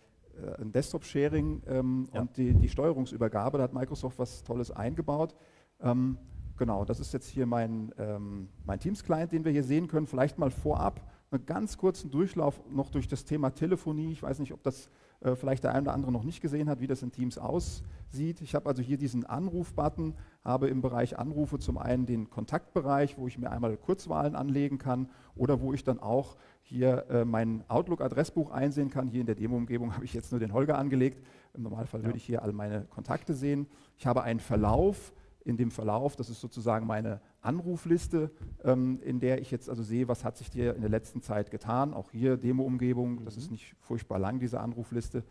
ein 0.61 0.73
Desktop-Sharing 0.73 1.63
ähm, 1.67 2.09
Ja. 2.13 2.21
und 2.21 2.37
die, 2.37 2.55
die 2.55 2.69
Steuerungsübergabe. 2.69 3.59
Da 3.59 3.65
hat 3.65 3.75
Microsoft 3.75 4.19
was 4.19 4.43
Tolles 4.43 4.71
eingebaut. 4.71 5.35
Ähm, 5.81 6.19
genau, 6.57 6.85
das 6.85 7.01
ist 7.01 7.13
jetzt 7.13 7.29
hier 7.29 7.47
mein, 7.47 7.93
ähm, 7.99 8.49
mein 8.65 8.81
Teams-Client, 8.81 9.33
den 9.33 9.45
wir 9.45 9.53
hier 9.53 9.65
sehen 9.65 9.89
können. 9.89 10.07
Vielleicht 10.07 10.39
mal 10.39 10.51
vorab 10.51 11.01
einen 11.31 11.47
ganz 11.47 11.77
kurzen 11.79 12.11
Durchlauf 12.11 12.61
noch 12.71 12.91
durch 12.91 13.09
das 13.09 13.25
Thema 13.25 13.51
Telefonie. 13.51 14.13
Ich 14.13 14.23
weiß 14.23 14.39
nicht, 14.39 14.53
ob 14.53 14.63
das 14.63 14.89
äh, 15.21 15.35
vielleicht 15.35 15.65
der 15.65 15.73
eine 15.73 15.83
oder 15.83 15.95
andere 15.95 16.13
noch 16.13 16.23
nicht 16.23 16.41
gesehen 16.41 16.69
hat, 16.69 16.81
wie 16.81 16.87
das 16.87 17.03
in 17.03 17.11
Teams 17.11 17.39
aussieht. 17.39 18.41
Ich 18.41 18.55
habe 18.55 18.69
also 18.69 18.83
hier 18.83 18.99
diesen 18.99 19.25
Anruf-Button, 19.25 20.15
habe 20.45 20.69
im 20.69 20.81
Bereich 20.81 21.19
Anrufe 21.19 21.59
zum 21.59 21.79
einen 21.79 22.07
den 22.07 22.31
Kontaktbereich, 22.31 23.19
wo 23.19 23.27
ich 23.27 23.39
mir 23.39 23.51
einmal 23.51 23.77
Kurzwahlen 23.77 24.37
anlegen 24.37 24.79
kann 24.79 25.09
oder 25.35 25.61
wo 25.61 25.73
ich 25.73 25.83
dann 25.83 25.99
auch 25.99 26.37
hier 26.63 27.07
äh, 27.11 27.25
mein 27.25 27.65
Outlook-Adressbuch 27.69 28.51
einsehen 28.51 28.91
kann. 28.91 29.09
Hier 29.09 29.21
in 29.21 29.27
der 29.27 29.35
Demo-Umgebung 29.35 29.93
habe 29.95 30.05
ich 30.05 30.15
jetzt 30.15 30.31
nur 30.31 30.39
den 30.39 30.53
Holger 30.53 30.79
angelegt. 30.79 31.25
Im 31.55 31.63
Normalfall 31.63 32.01
Ja. 32.01 32.07
würde 32.07 32.19
ich 32.19 32.25
hier 32.25 32.43
all 32.43 32.53
meine 32.53 32.85
Kontakte 32.85 33.35
sehen. 33.35 33.67
Ich 33.97 34.07
habe 34.07 34.23
einen 34.23 34.41
Verlauf. 34.41 35.13
In 35.45 35.57
dem 35.59 35.71
Verlauf, 35.71 36.17
das 36.17 36.31
ist 36.31 36.41
sozusagen 36.41 36.87
meine 36.87 37.21
Anrufliste, 37.43 38.31
ähm, 38.65 39.01
in 39.03 39.21
der 39.21 39.41
ich 39.41 39.51
jetzt 39.51 39.69
also 39.69 39.83
sehe, 39.83 40.09
was 40.09 40.25
hat 40.25 40.39
sich 40.39 40.51
dir 40.51 40.75
in 40.75 40.81
der 40.81 40.91
letzten 40.91 41.21
Zeit 41.21 41.51
getan. 41.51 41.93
Auch 41.93 42.11
hier 42.11 42.37
Demo-Umgebung, 42.39 43.25
das 43.25 43.37
Mhm. 43.37 43.43
ist 43.43 43.51
nicht 43.51 43.77
furchtbar 43.81 44.19
lang, 44.19 44.39
diese 44.39 44.61
Anrufliste. 44.61 45.23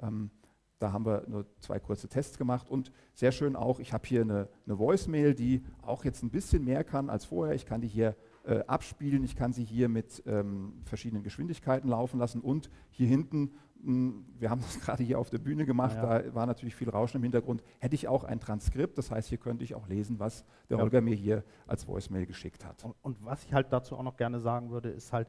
Ähm, 0.00 0.30
da 0.78 0.92
haben 0.92 1.06
wir 1.06 1.24
nur 1.28 1.46
zwei 1.60 1.78
kurze 1.78 2.08
Tests 2.08 2.36
gemacht 2.38 2.68
und 2.68 2.90
sehr 3.14 3.30
schön 3.30 3.54
auch, 3.54 3.78
ich 3.78 3.92
habe 3.92 4.06
hier 4.06 4.22
eine, 4.22 4.48
eine 4.66 4.78
Voicemail, 4.78 5.32
die 5.32 5.62
auch 5.80 6.04
jetzt 6.04 6.22
ein 6.24 6.30
bisschen 6.30 6.64
mehr 6.64 6.82
kann 6.82 7.08
als 7.08 7.24
vorher. 7.24 7.54
Ich 7.54 7.66
kann 7.66 7.80
die 7.80 7.88
hier 7.88 8.16
äh, 8.44 8.64
abspielen, 8.66 9.22
ich 9.22 9.36
kann 9.36 9.52
sie 9.52 9.64
hier 9.64 9.88
mit 9.88 10.24
ähm, 10.26 10.82
verschiedenen 10.84 11.22
Geschwindigkeiten 11.22 11.88
laufen 11.88 12.18
lassen 12.18 12.40
und 12.40 12.68
hier 12.90 13.06
hinten, 13.06 13.52
wir 13.84 14.48
haben 14.50 14.60
das 14.60 14.78
gerade 14.80 15.02
hier 15.02 15.18
auf 15.18 15.28
der 15.30 15.38
Bühne 15.38 15.66
gemacht, 15.66 15.96
Ja. 15.96 16.18
da 16.20 16.34
war 16.34 16.46
natürlich 16.46 16.74
viel 16.76 16.88
Rauschen 16.88 17.16
im 17.16 17.22
Hintergrund, 17.24 17.62
hätte 17.80 17.94
ich 17.94 18.06
auch 18.08 18.24
ein 18.24 18.38
Transkript, 18.40 18.96
das 18.96 19.10
heißt, 19.10 19.28
hier 19.28 19.38
könnte 19.38 19.64
ich 19.64 19.74
auch 19.74 19.88
lesen, 19.88 20.18
was 20.20 20.44
der 20.70 20.76
Ja. 20.78 20.82
Holger 20.82 21.00
mir 21.00 21.14
hier 21.16 21.44
als 21.66 21.86
Voicemail 21.88 22.26
geschickt 22.26 22.64
hat. 22.64 22.84
Und, 22.84 22.94
und 23.02 23.24
was 23.24 23.44
ich 23.44 23.52
halt 23.52 23.72
dazu 23.72 23.96
auch 23.96 24.02
noch 24.02 24.16
gerne 24.16 24.38
sagen 24.40 24.70
würde, 24.70 24.90
ist 24.90 25.12
halt, 25.12 25.28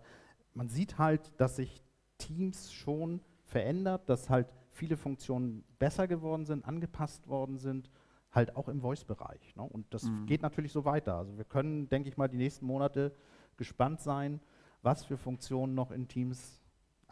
man 0.53 0.69
sieht 0.69 0.97
halt, 0.99 1.33
dass 1.41 1.55
sich 1.55 1.83
Teams 2.19 2.71
schon 2.71 3.21
verändert, 3.43 4.07
dass 4.07 4.29
halt 4.29 4.53
viele 4.69 4.97
Funktionen 4.97 5.63
besser 5.79 6.07
geworden 6.07 6.45
sind, 6.45 6.65
angepasst 6.65 7.27
worden 7.27 7.57
sind, 7.57 7.89
halt 8.31 8.55
auch 8.55 8.67
im 8.69 8.81
Voice-Bereich. 8.81 9.55
Ne? 9.55 9.63
Und 9.63 9.93
das 9.93 10.03
Mhm. 10.03 10.25
geht 10.25 10.41
natürlich 10.41 10.71
so 10.71 10.85
weiter. 10.85 11.15
Also 11.17 11.37
wir 11.37 11.43
können, 11.43 11.89
denke 11.89 12.09
ich 12.09 12.17
mal, 12.17 12.27
die 12.27 12.37
nächsten 12.37 12.65
Monate 12.65 13.13
gespannt 13.57 14.01
sein, 14.01 14.39
was 14.81 15.03
für 15.05 15.17
Funktionen 15.17 15.75
noch 15.75 15.91
in 15.91 16.07
Teams 16.07 16.59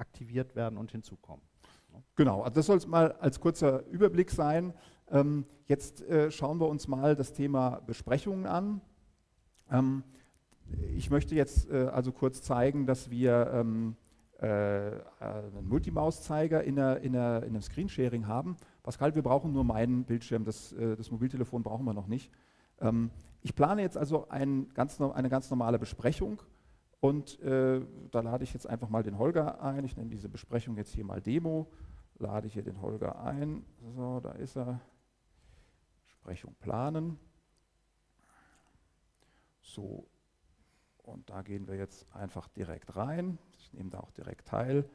aktiviert 0.02 0.56
werden 0.56 0.78
und 0.78 0.92
hinzukommen. 0.92 1.46
Genau, 2.16 2.42
also 2.42 2.56
das 2.56 2.66
soll 2.66 2.78
es 2.78 2.88
mal 2.88 3.14
als 3.14 3.40
kurzer 3.40 3.86
Überblick 3.88 4.32
sein. 4.32 4.74
Ähm, 5.10 5.46
jetzt 5.68 6.02
äh, 6.02 6.32
schauen 6.32 6.60
wir 6.60 6.68
uns 6.68 6.88
mal 6.88 7.16
das 7.16 7.34
Thema 7.34 7.82
Besprechungen 7.86 8.46
an. 8.46 8.82
Ähm, 9.70 10.04
ich 10.96 11.10
möchte 11.10 11.36
jetzt 11.36 11.70
äh, 11.70 11.88
also 11.94 12.12
kurz 12.12 12.42
zeigen, 12.42 12.86
dass 12.86 13.10
wir 13.10 13.52
ähm, 13.54 13.96
äh, 14.40 14.46
einen 15.20 15.68
Multimauszeiger 15.68 16.64
in, 16.64 16.78
in, 16.78 17.14
in 17.14 17.20
einem 17.20 17.62
Screensharing 17.62 18.28
haben. 18.28 18.58
Pascal, 18.84 19.14
wir 19.16 19.22
brauchen 19.22 19.52
nur 19.52 19.64
meinen 19.64 20.06
Bildschirm, 20.06 20.46
das, 20.46 20.74
äh, 20.74 20.96
das 20.96 21.12
Mobiltelefon 21.12 21.62
brauchen 21.62 21.86
wir 21.86 21.94
noch 21.94 22.08
nicht. 22.08 22.32
Ähm, 22.80 23.12
ich 23.44 23.54
plane 23.54 23.82
jetzt 23.82 23.98
also 23.98 24.28
ein 24.30 24.70
ganz, 24.74 25.00
eine 25.00 25.30
ganz 25.30 25.50
normale 25.50 25.78
Besprechung 25.78 26.42
und 27.02 27.40
äh, 27.42 27.82
da 28.12 28.22
lade 28.22 28.44
ich 28.44 28.54
jetzt 28.54 28.68
einfach 28.68 28.88
mal 28.88 29.04
den 29.04 29.18
Holger 29.18 29.62
ein. 29.62 29.84
Ich 29.84 29.98
nenne 29.98 30.10
diese 30.10 30.30
Besprechung 30.30 30.78
jetzt 30.78 30.94
hier 30.94 31.04
mal 31.04 31.20
Demo. 31.20 31.68
Lade 32.20 32.48
ich 32.48 32.54
hier 32.54 32.64
den 32.64 32.80
Holger 32.80 33.22
ein. 33.24 33.66
So, 33.96 34.20
da 34.20 34.32
ist 34.34 34.56
er. 34.56 34.80
Besprechung 36.06 36.56
planen. 36.60 37.18
So, 39.64 40.08
und 40.98 41.28
da 41.32 41.42
gehen 41.42 41.68
wir 41.68 41.76
jetzt 41.76 42.06
einfach 42.14 42.48
direkt 42.50 42.96
rein. 42.96 43.40
Ich 43.58 43.74
nehme 43.74 43.90
da 43.90 44.00
auch 44.00 44.12
direkt 44.12 44.48
teil. 44.48 44.88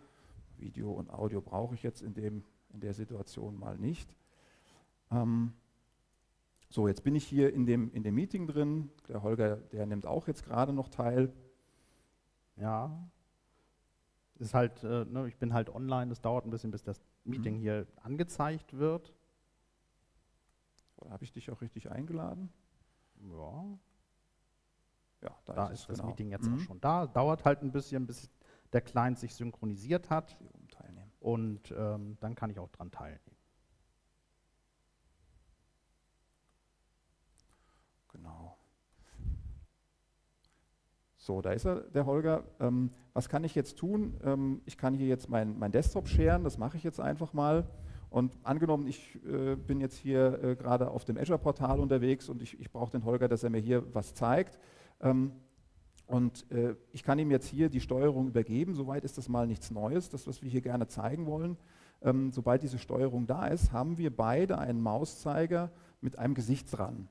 Video 0.57 0.93
und 0.93 1.11
Audio 1.11 1.41
brauche 1.41 1.75
ich 1.75 1.83
jetzt 1.83 2.03
in, 2.03 2.15
dem, 2.15 2.45
in 2.73 2.79
der 2.79 2.95
Situation 2.95 3.59
mal 3.59 3.77
nicht. 3.77 4.15
Ähm, 5.11 5.53
so, 6.69 6.87
jetzt 6.87 7.03
bin 7.03 7.17
ich 7.17 7.27
hier 7.27 7.53
in 7.53 7.67
dem, 7.67 7.93
in 7.93 8.05
dem 8.05 8.15
Meeting 8.15 8.47
drin. 8.47 8.91
Der 9.09 9.25
Holger, 9.25 9.57
der 9.57 9.87
nimmt 9.87 10.07
auch 10.07 10.29
jetzt 10.29 10.45
gerade 10.45 10.73
noch 10.73 10.89
teil. 10.89 11.33
Ja, 12.57 13.09
ist 14.39 14.55
halt, 14.55 14.83
äh, 14.85 15.05
ne, 15.05 15.29
ich 15.29 15.37
bin 15.37 15.53
halt 15.53 15.71
online, 15.71 16.13
es 16.13 16.21
dauert 16.21 16.45
ein 16.47 16.51
bisschen, 16.51 16.71
bis 16.71 16.83
das 16.83 17.01
Meeting 17.25 17.57
mhm. 17.57 17.61
hier 17.61 17.87
angezeigt 18.03 18.77
wird. 18.77 19.15
Habe 21.09 21.25
ich 21.25 21.33
dich 21.33 21.51
auch 21.51 21.61
richtig 21.61 21.91
eingeladen? 21.91 22.53
Ja. 23.21 23.65
Ja, 25.23 25.35
da, 25.47 25.53
da 25.55 25.67
ist, 25.69 25.81
ist 25.81 25.89
das 25.89 25.97
genau. 25.99 26.09
Meeting 26.09 26.31
jetzt 26.31 26.47
mhm. 26.47 26.57
auch 26.57 26.61
schon 26.61 26.81
da. 26.81 27.07
Dauert 27.07 27.45
halt 27.45 27.63
ein 27.63 27.73
bisschen, 27.73 28.07
bis 28.07 28.31
der 28.73 28.83
Client 28.83 29.19
sich 29.19 29.35
synchronisiert 29.35 30.11
hat. 30.11 30.39
Und 31.27 31.75
ähm, 31.77 32.17
dann 32.21 32.37
kann 32.37 32.51
ich 32.51 32.59
auch 32.61 32.71
dran 32.71 32.93
teilnehmen. 32.93 33.37
Genau. 38.13 38.57
So, 41.27 41.43
da 41.43 41.51
ist 41.51 41.67
er, 41.67 41.81
der 41.81 42.07
Holger. 42.07 42.45
Ähm, 42.61 42.91
was 43.13 43.29
kann 43.29 43.43
ich 43.43 43.57
jetzt 43.57 43.79
tun? 43.79 44.15
Ähm, 44.23 44.63
ich 44.65 44.79
kann 44.79 44.95
hier 44.95 45.09
jetzt 45.09 45.29
mein, 45.29 45.59
mein 45.59 45.73
Desktop 45.73 46.07
scheren, 46.07 46.45
das 46.45 46.57
mache 46.57 46.77
ich 46.77 46.85
jetzt 46.85 47.01
einfach 47.01 47.33
mal. 47.33 47.67
Und 48.11 48.39
angenommen, 48.45 48.87
ich 48.87 49.19
äh, 49.27 49.57
bin 49.57 49.81
jetzt 49.81 49.97
hier 49.97 50.41
äh, 50.41 50.55
gerade 50.55 50.89
auf 50.89 51.05
dem 51.05 51.19
Azure-Portal 51.19 51.81
unterwegs 51.81 52.29
und 52.29 52.43
ich, 52.43 52.61
ich 52.61 52.71
brauche 52.71 52.93
den 52.93 53.05
Holger, 53.05 53.27
dass 53.27 53.43
er 53.43 53.51
mir 53.51 53.59
hier 53.59 53.83
was 53.93 54.15
zeigt. 54.15 54.61
Ähm, 55.01 55.33
und 56.07 56.49
äh, 56.53 56.77
ich 56.93 57.03
kann 57.03 57.19
ihm 57.19 57.33
jetzt 57.33 57.49
hier 57.49 57.71
die 57.71 57.81
Steuerung 57.81 58.29
übergeben. 58.29 58.77
Soweit 58.77 59.03
ist 59.03 59.19
das 59.19 59.29
mal 59.29 59.49
nichts 59.49 59.73
Neues, 59.73 60.09
das, 60.09 60.29
was 60.29 60.43
wir 60.43 60.49
hier 60.49 60.61
gerne 60.61 60.87
zeigen 60.87 61.27
wollen. 61.27 61.57
Ähm, 62.03 62.31
sobald 62.31 62.63
diese 62.63 62.79
Steuerung 62.79 63.27
da 63.27 63.49
ist, 63.49 63.73
haben 63.73 63.99
wir 63.99 64.15
beide 64.15 64.59
einen 64.59 64.81
Mauszeiger 64.81 65.73
mit 66.01 66.21
einem 66.21 66.35
Gesichtsrand. 66.35 67.09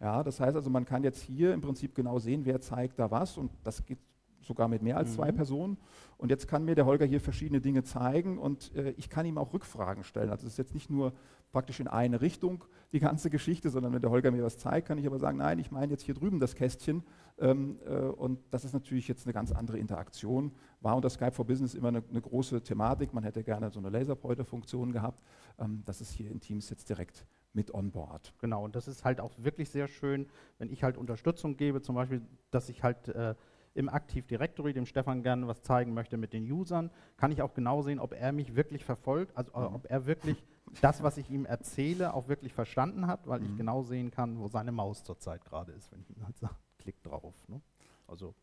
Ja, 0.00 0.22
das 0.22 0.40
heißt 0.40 0.56
also, 0.56 0.70
man 0.70 0.84
kann 0.84 1.02
jetzt 1.02 1.22
hier 1.22 1.52
im 1.54 1.60
Prinzip 1.60 1.94
genau 1.94 2.18
sehen, 2.18 2.44
wer 2.44 2.60
zeigt 2.60 2.98
da 2.98 3.10
was 3.10 3.36
und 3.36 3.50
das 3.64 3.84
geht 3.84 3.98
sogar 4.40 4.68
mit 4.68 4.82
mehr 4.82 4.96
als 4.96 5.10
mhm. 5.10 5.14
zwei 5.14 5.32
Personen. 5.32 5.76
Und 6.16 6.30
jetzt 6.30 6.48
kann 6.48 6.64
mir 6.64 6.74
der 6.74 6.86
Holger 6.86 7.06
hier 7.06 7.20
verschiedene 7.20 7.60
Dinge 7.60 7.82
zeigen 7.84 8.38
und 8.38 8.74
äh, 8.74 8.90
ich 8.96 9.08
kann 9.08 9.26
ihm 9.26 9.38
auch 9.38 9.52
Rückfragen 9.52 10.04
stellen. 10.04 10.30
Also 10.30 10.46
es 10.46 10.54
ist 10.54 10.58
jetzt 10.58 10.74
nicht 10.74 10.90
nur 10.90 11.12
praktisch 11.50 11.80
in 11.80 11.88
eine 11.88 12.20
Richtung 12.20 12.64
die 12.92 13.00
ganze 13.00 13.30
Geschichte, 13.30 13.70
sondern 13.70 13.92
wenn 13.92 14.00
der 14.00 14.10
Holger 14.10 14.30
mir 14.30 14.42
was 14.42 14.58
zeigt, 14.58 14.88
kann 14.88 14.98
ich 14.98 15.06
aber 15.06 15.18
sagen, 15.18 15.38
nein, 15.38 15.58
ich 15.58 15.70
meine 15.70 15.92
jetzt 15.92 16.02
hier 16.02 16.14
drüben 16.14 16.40
das 16.40 16.54
Kästchen. 16.54 17.04
Ähm, 17.38 17.78
äh, 17.86 17.94
und 17.94 18.40
das 18.50 18.64
ist 18.64 18.72
natürlich 18.72 19.08
jetzt 19.08 19.26
eine 19.26 19.32
ganz 19.32 19.52
andere 19.52 19.78
Interaktion. 19.78 20.52
War 20.80 20.96
unter 20.96 21.10
Skype 21.10 21.32
for 21.32 21.46
Business 21.46 21.74
immer 21.74 21.88
eine, 21.88 22.02
eine 22.08 22.20
große 22.20 22.62
Thematik. 22.62 23.14
Man 23.14 23.24
hätte 23.24 23.44
gerne 23.44 23.70
so 23.70 23.78
eine 23.78 23.90
Laserpointer-Funktion 23.90 24.92
gehabt. 24.92 25.22
Ähm, 25.58 25.82
das 25.84 26.00
ist 26.00 26.12
hier 26.12 26.30
in 26.30 26.40
Teams 26.40 26.70
jetzt 26.70 26.88
direkt 26.88 27.26
mit 27.58 27.74
on 27.74 27.90
board. 27.90 28.32
Genau, 28.38 28.64
und 28.64 28.76
das 28.76 28.86
ist 28.86 29.04
halt 29.04 29.20
auch 29.20 29.32
wirklich 29.36 29.68
sehr 29.68 29.88
schön, 29.88 30.28
wenn 30.58 30.70
ich 30.70 30.84
halt 30.84 30.96
Unterstützung 30.96 31.56
gebe, 31.56 31.82
zum 31.82 31.96
Beispiel, 31.96 32.22
dass 32.52 32.68
ich 32.68 32.84
halt 32.84 33.08
äh, 33.08 33.34
im 33.74 33.88
Active 33.88 34.22
Directory 34.22 34.72
dem 34.72 34.86
Stefan 34.86 35.24
gerne 35.24 35.48
was 35.48 35.62
zeigen 35.62 35.92
möchte 35.92 36.16
mit 36.16 36.32
den 36.32 36.48
Usern, 36.50 36.92
kann 37.16 37.32
ich 37.32 37.42
auch 37.42 37.54
genau 37.54 37.82
sehen, 37.82 37.98
ob 37.98 38.12
er 38.12 38.30
mich 38.30 38.54
wirklich 38.54 38.84
verfolgt, 38.84 39.36
also 39.36 39.50
mhm. 39.56 39.74
ob 39.74 39.90
er 39.90 40.06
wirklich 40.06 40.40
das, 40.80 41.02
was 41.02 41.16
ich 41.16 41.28
ihm 41.30 41.46
erzähle, 41.46 42.14
auch 42.14 42.28
wirklich 42.28 42.54
verstanden 42.54 43.08
hat, 43.08 43.26
weil 43.26 43.40
mhm. 43.40 43.46
ich 43.46 43.56
genau 43.56 43.82
sehen 43.82 44.12
kann, 44.12 44.38
wo 44.38 44.46
seine 44.46 44.70
Maus 44.70 45.02
zurzeit 45.02 45.44
gerade 45.44 45.72
ist, 45.72 45.90
wenn 45.90 46.00
ich 46.00 46.10
ihm 46.10 46.24
halt 46.24 46.38
sage, 46.38 46.54
klick 46.78 47.02
drauf. 47.02 47.34
Ne? 47.48 47.60
Also 48.06 48.36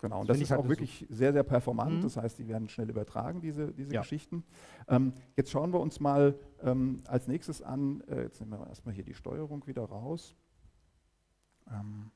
Genau, 0.00 0.20
und 0.20 0.28
das, 0.28 0.36
das 0.36 0.44
ist 0.44 0.50
halt 0.50 0.60
auch 0.60 0.68
wirklich 0.68 1.06
sehr, 1.08 1.32
sehr 1.32 1.42
performant. 1.42 1.98
Mhm. 1.98 2.02
Das 2.02 2.16
heißt, 2.16 2.38
die 2.38 2.48
werden 2.48 2.68
schnell 2.68 2.90
übertragen, 2.90 3.40
diese, 3.40 3.72
diese 3.72 3.94
ja. 3.94 4.02
Geschichten. 4.02 4.44
Ähm, 4.88 5.12
jetzt 5.36 5.50
schauen 5.50 5.72
wir 5.72 5.80
uns 5.80 6.00
mal 6.00 6.38
ähm, 6.62 7.02
als 7.06 7.28
nächstes 7.28 7.62
an, 7.62 8.02
äh, 8.08 8.22
jetzt 8.22 8.40
nehmen 8.40 8.52
wir 8.52 8.66
erstmal 8.66 8.94
hier 8.94 9.04
die 9.04 9.14
Steuerung 9.14 9.66
wieder 9.66 9.84
raus. 9.84 10.36
Ähm, 11.70 12.10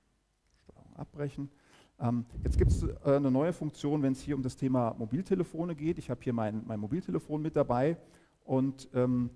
Steuerung 0.64 0.96
abbrechen. 0.96 1.50
Ähm, 1.99 2.26
jetzt 2.44 2.58
gibt 2.58 2.70
es 2.70 2.82
äh, 2.82 2.94
eine 3.04 3.30
neue 3.30 3.52
Funktion, 3.52 4.02
wenn 4.02 4.12
es 4.12 4.20
hier 4.20 4.37
um 4.37 4.42
das 4.42 4.56
Thema 4.56 4.94
Mobiltelefone 4.99 5.75
geht. 5.75 5.99
Ich 5.99 6.10
habe 6.10 6.20
hier 6.22 6.32
mein, 6.32 6.62
mein 6.66 6.80
Mobiltelefon 6.80 7.42
mit 7.42 7.56
dabei 7.56 7.96
und 8.44 8.88
ähm, 8.94 9.30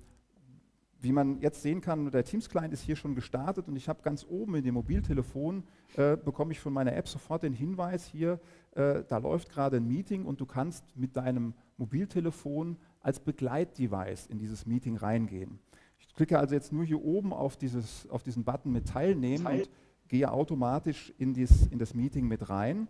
wie 1.04 1.12
man 1.12 1.40
jetzt 1.40 1.62
sehen 1.62 1.80
kann, 1.80 2.10
der 2.10 2.24
Teams-Client 2.24 2.72
ist 2.72 2.82
hier 2.82 2.96
schon 2.96 3.14
gestartet 3.14 3.68
und 3.68 3.76
ich 3.76 3.88
habe 3.88 4.02
ganz 4.02 4.26
oben 4.28 4.56
in 4.56 4.64
dem 4.64 4.74
Mobiltelefon, 4.74 5.62
äh, 5.96 6.16
bekomme 6.16 6.52
ich 6.52 6.58
von 6.58 6.72
meiner 6.72 6.94
App 6.96 7.06
sofort 7.08 7.44
den 7.44 7.52
Hinweis 7.52 8.06
hier, 8.06 8.40
äh, 8.72 9.04
da 9.06 9.18
läuft 9.18 9.50
gerade 9.50 9.76
ein 9.76 9.86
Meeting 9.86 10.24
und 10.24 10.40
du 10.40 10.46
kannst 10.46 10.84
mit 10.96 11.16
deinem 11.16 11.54
Mobiltelefon 11.76 12.76
als 13.00 13.20
Begleitdevice 13.20 14.26
in 14.26 14.38
dieses 14.38 14.66
Meeting 14.66 14.96
reingehen. 14.96 15.60
Ich 15.98 16.12
klicke 16.14 16.38
also 16.38 16.54
jetzt 16.54 16.72
nur 16.72 16.84
hier 16.84 17.04
oben 17.04 17.32
auf, 17.32 17.56
dieses, 17.56 18.08
auf 18.10 18.22
diesen 18.22 18.42
Button 18.44 18.72
mit 18.72 18.88
Teilnehmen 18.88 19.44
Teil. 19.44 19.60
und 19.60 19.70
gehe 20.08 20.30
automatisch 20.30 21.12
in, 21.18 21.34
dies, 21.34 21.66
in 21.68 21.78
das 21.78 21.94
Meeting 21.94 22.26
mit 22.26 22.48
rein. 22.48 22.88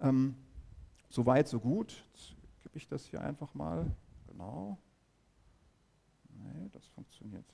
Ähm, 0.00 0.36
Soweit, 1.08 1.48
so 1.48 1.60
gut. 1.60 2.04
Jetzt 2.12 2.34
gebe 2.62 2.76
ich 2.76 2.88
das 2.88 3.06
hier 3.06 3.20
einfach 3.20 3.54
mal. 3.54 3.86
Genau. 4.26 4.78
Nee, 6.54 6.68
das 6.72 6.86
funktioniert. 6.88 7.44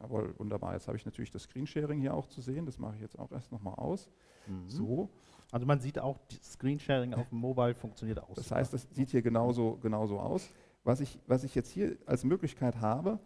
Jawohl, 0.00 0.38
wunderbar. 0.38 0.74
Jetzt 0.74 0.86
habe 0.86 0.96
ich 0.96 1.04
natürlich 1.04 1.30
das 1.30 1.42
Screensharing 1.42 2.00
hier 2.00 2.14
auch 2.14 2.26
zu 2.26 2.40
sehen. 2.40 2.66
Das 2.66 2.78
mache 2.78 2.94
ich 2.94 3.00
jetzt 3.00 3.18
auch 3.18 3.32
erst 3.32 3.50
nochmal 3.50 3.74
aus. 3.74 4.08
Mhm. 4.46 4.68
So. 4.68 5.10
Also 5.50 5.66
man 5.66 5.80
sieht 5.80 5.98
auch, 5.98 6.18
Screensharing 6.42 7.14
auf 7.14 7.28
dem 7.30 7.38
Mobile 7.38 7.74
funktioniert 7.74 8.22
auch. 8.22 8.34
Das 8.34 8.50
heißt, 8.50 8.72
das 8.72 8.86
sieht 8.92 9.10
hier 9.10 9.22
genauso, 9.22 9.78
genauso 9.78 10.20
aus. 10.20 10.50
Was 10.84 11.00
ich, 11.00 11.18
was 11.26 11.42
ich 11.42 11.54
jetzt 11.54 11.70
hier 11.70 11.96
als 12.06 12.24
Möglichkeit 12.24 12.80
habe, 12.80 13.18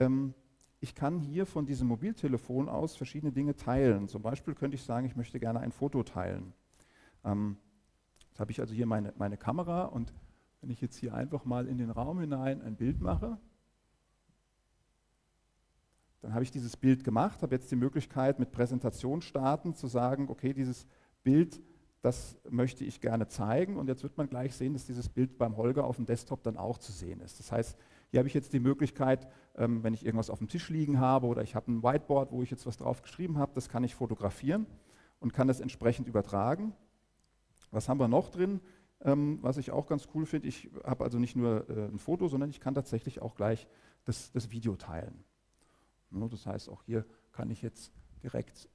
ähm, 0.00 0.34
ich 0.80 0.94
kann 0.96 1.20
hier 1.20 1.46
von 1.46 1.64
diesem 1.64 1.86
Mobiltelefon 1.86 2.68
aus 2.68 2.96
verschiedene 2.96 3.32
Dinge 3.32 3.54
teilen. 3.54 4.08
Zum 4.08 4.20
Beispiel 4.20 4.54
könnte 4.54 4.74
ich 4.74 4.82
sagen, 4.82 5.06
ich 5.06 5.14
möchte 5.14 5.38
gerne 5.38 5.60
ein 5.60 5.70
Foto 5.70 6.02
teilen. 6.02 6.52
Ähm, 7.24 7.56
jetzt 8.28 8.40
habe 8.40 8.50
ich 8.50 8.60
also 8.60 8.74
hier 8.74 8.86
meine, 8.86 9.14
meine 9.16 9.36
Kamera 9.36 9.84
und 9.84 10.12
wenn 10.60 10.70
ich 10.70 10.80
jetzt 10.80 10.96
hier 10.96 11.14
einfach 11.14 11.44
mal 11.44 11.68
in 11.68 11.78
den 11.78 11.90
Raum 11.90 12.18
hinein 12.20 12.60
ein 12.62 12.76
Bild 12.76 13.00
mache, 13.00 13.38
dann 16.22 16.34
habe 16.34 16.44
ich 16.44 16.52
dieses 16.52 16.76
Bild 16.76 17.02
gemacht, 17.02 17.42
habe 17.42 17.54
jetzt 17.54 17.70
die 17.70 17.76
Möglichkeit 17.76 18.38
mit 18.38 18.52
Präsentation 18.52 19.20
starten 19.20 19.74
zu 19.74 19.88
sagen, 19.88 20.28
okay, 20.28 20.54
dieses 20.54 20.86
Bild, 21.24 21.60
das 22.00 22.36
möchte 22.48 22.84
ich 22.84 23.00
gerne 23.00 23.26
zeigen 23.26 23.76
und 23.76 23.88
jetzt 23.88 24.04
wird 24.04 24.16
man 24.16 24.28
gleich 24.28 24.54
sehen, 24.54 24.72
dass 24.72 24.86
dieses 24.86 25.08
Bild 25.08 25.36
beim 25.36 25.56
Holger 25.56 25.84
auf 25.84 25.96
dem 25.96 26.06
Desktop 26.06 26.44
dann 26.44 26.56
auch 26.56 26.78
zu 26.78 26.92
sehen 26.92 27.20
ist. 27.20 27.40
Das 27.40 27.50
heißt, 27.50 27.76
hier 28.10 28.18
habe 28.18 28.28
ich 28.28 28.34
jetzt 28.34 28.52
die 28.52 28.60
Möglichkeit, 28.60 29.28
ähm, 29.56 29.82
wenn 29.82 29.94
ich 29.94 30.04
irgendwas 30.06 30.30
auf 30.30 30.38
dem 30.38 30.48
Tisch 30.48 30.68
liegen 30.68 31.00
habe 31.00 31.26
oder 31.26 31.42
ich 31.42 31.56
habe 31.56 31.72
ein 31.72 31.82
Whiteboard, 31.82 32.30
wo 32.30 32.42
ich 32.42 32.50
jetzt 32.50 32.66
was 32.66 32.76
drauf 32.76 33.02
geschrieben 33.02 33.38
habe, 33.38 33.52
das 33.54 33.68
kann 33.68 33.82
ich 33.82 33.94
fotografieren 33.96 34.66
und 35.18 35.32
kann 35.32 35.48
das 35.48 35.60
entsprechend 35.60 36.06
übertragen. 36.06 36.72
Was 37.72 37.88
haben 37.88 37.98
wir 37.98 38.08
noch 38.08 38.30
drin? 38.30 38.60
Ähm, 39.00 39.38
was 39.42 39.56
ich 39.56 39.72
auch 39.72 39.86
ganz 39.86 40.08
cool 40.14 40.26
finde, 40.26 40.46
ich 40.46 40.70
habe 40.84 41.02
also 41.02 41.18
nicht 41.18 41.34
nur 41.34 41.68
äh, 41.68 41.86
ein 41.86 41.98
Foto, 41.98 42.28
sondern 42.28 42.50
ich 42.50 42.60
kann 42.60 42.74
tatsächlich 42.74 43.20
auch 43.20 43.34
gleich 43.34 43.66
das, 44.04 44.30
das 44.30 44.52
Video 44.52 44.76
teilen. 44.76 45.24
Ne, 46.12 46.28
das 46.28 46.46
heißt, 46.46 46.68
auch 46.68 46.82
hier 46.82 47.04
kann 47.32 47.50
ich 47.50 47.62
jetzt 47.62 47.92
direkt 48.22 48.68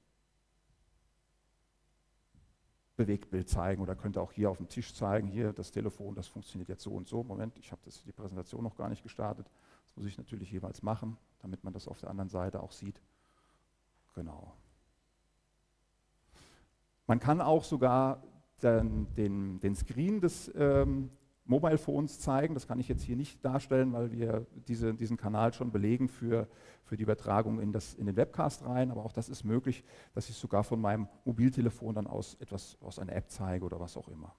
Bewegtbild 2.96 3.48
zeigen 3.48 3.80
oder 3.80 3.94
könnte 3.94 4.20
auch 4.20 4.32
hier 4.32 4.50
auf 4.50 4.56
dem 4.56 4.68
Tisch 4.68 4.92
zeigen, 4.92 5.28
hier 5.28 5.52
das 5.52 5.70
Telefon, 5.70 6.16
das 6.16 6.26
funktioniert 6.26 6.68
jetzt 6.68 6.82
so 6.82 6.90
und 6.92 7.06
so. 7.06 7.22
Moment, 7.22 7.56
ich 7.56 7.70
habe 7.70 7.80
die 8.04 8.12
Präsentation 8.12 8.62
noch 8.64 8.76
gar 8.76 8.88
nicht 8.88 9.04
gestartet. 9.04 9.48
Das 9.84 9.96
muss 9.96 10.06
ich 10.06 10.18
natürlich 10.18 10.50
jeweils 10.50 10.82
machen, 10.82 11.16
damit 11.38 11.62
man 11.62 11.72
das 11.72 11.86
auf 11.86 12.00
der 12.00 12.10
anderen 12.10 12.28
Seite 12.28 12.60
auch 12.60 12.72
sieht. 12.72 13.00
Genau. 14.14 14.52
Man 17.06 17.20
kann 17.20 17.40
auch 17.40 17.62
sogar 17.62 18.22
den, 18.62 19.14
den, 19.14 19.60
den 19.60 19.76
Screen 19.76 20.20
des 20.20 20.52
ähm, 20.56 21.10
Mobile 21.48 21.78
Phones 21.78 22.20
zeigen. 22.20 22.54
Das 22.54 22.68
kann 22.68 22.78
ich 22.78 22.88
jetzt 22.88 23.02
hier 23.02 23.16
nicht 23.16 23.44
darstellen, 23.44 23.92
weil 23.92 24.12
wir 24.12 24.46
diese, 24.68 24.94
diesen 24.94 25.16
Kanal 25.16 25.52
schon 25.54 25.72
belegen 25.72 26.08
für, 26.08 26.46
für 26.84 26.96
die 26.96 27.02
Übertragung 27.02 27.58
in, 27.60 27.72
das, 27.72 27.94
in 27.94 28.06
den 28.06 28.16
Webcast 28.16 28.64
rein. 28.66 28.90
Aber 28.90 29.04
auch 29.04 29.12
das 29.12 29.28
ist 29.28 29.44
möglich, 29.44 29.82
dass 30.14 30.28
ich 30.28 30.36
sogar 30.36 30.62
von 30.62 30.80
meinem 30.80 31.08
Mobiltelefon 31.24 31.94
dann 31.94 32.06
aus 32.06 32.36
etwas 32.40 32.76
aus 32.80 32.98
einer 32.98 33.14
App 33.14 33.30
zeige 33.30 33.64
oder 33.64 33.80
was 33.80 33.96
auch 33.96 34.08
immer. 34.08 34.34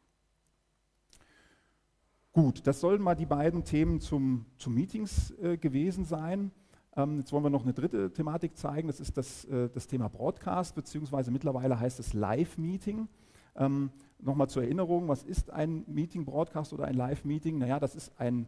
Gut, 2.32 2.66
das 2.68 2.80
sollen 2.80 3.02
mal 3.02 3.16
die 3.16 3.26
beiden 3.26 3.64
Themen 3.64 4.00
zum, 4.00 4.46
zum 4.58 4.76
Meetings 4.76 5.32
äh, 5.42 5.58
gewesen 5.58 6.06
sein. 6.06 6.52
Ähm, 6.96 7.18
jetzt 7.18 7.34
wollen 7.34 7.44
wir 7.44 7.50
noch 7.50 7.64
eine 7.64 7.74
dritte 7.74 8.14
Thematik 8.14 8.56
zeigen. 8.56 8.88
Das 8.88 9.00
ist 9.00 9.18
das, 9.18 9.46
äh, 9.46 9.68
das 9.70 9.88
Thema 9.88 10.10
Broadcast, 10.10 10.76
beziehungsweise 10.76 11.32
mittlerweile 11.32 11.80
heißt 11.80 12.00
es 12.00 12.14
Live-Meeting. 12.14 13.08
Ähm, 13.56 13.90
Nochmal 14.22 14.50
zur 14.50 14.64
Erinnerung, 14.64 15.08
was 15.08 15.24
ist 15.24 15.50
ein 15.50 15.86
Meeting-Broadcast 15.88 16.74
oder 16.74 16.86
ein 16.86 16.96
Live-Meeting? 16.96 17.58
Naja, 17.58 17.80
das 17.80 17.96
ist 17.96 18.20
ein 18.20 18.48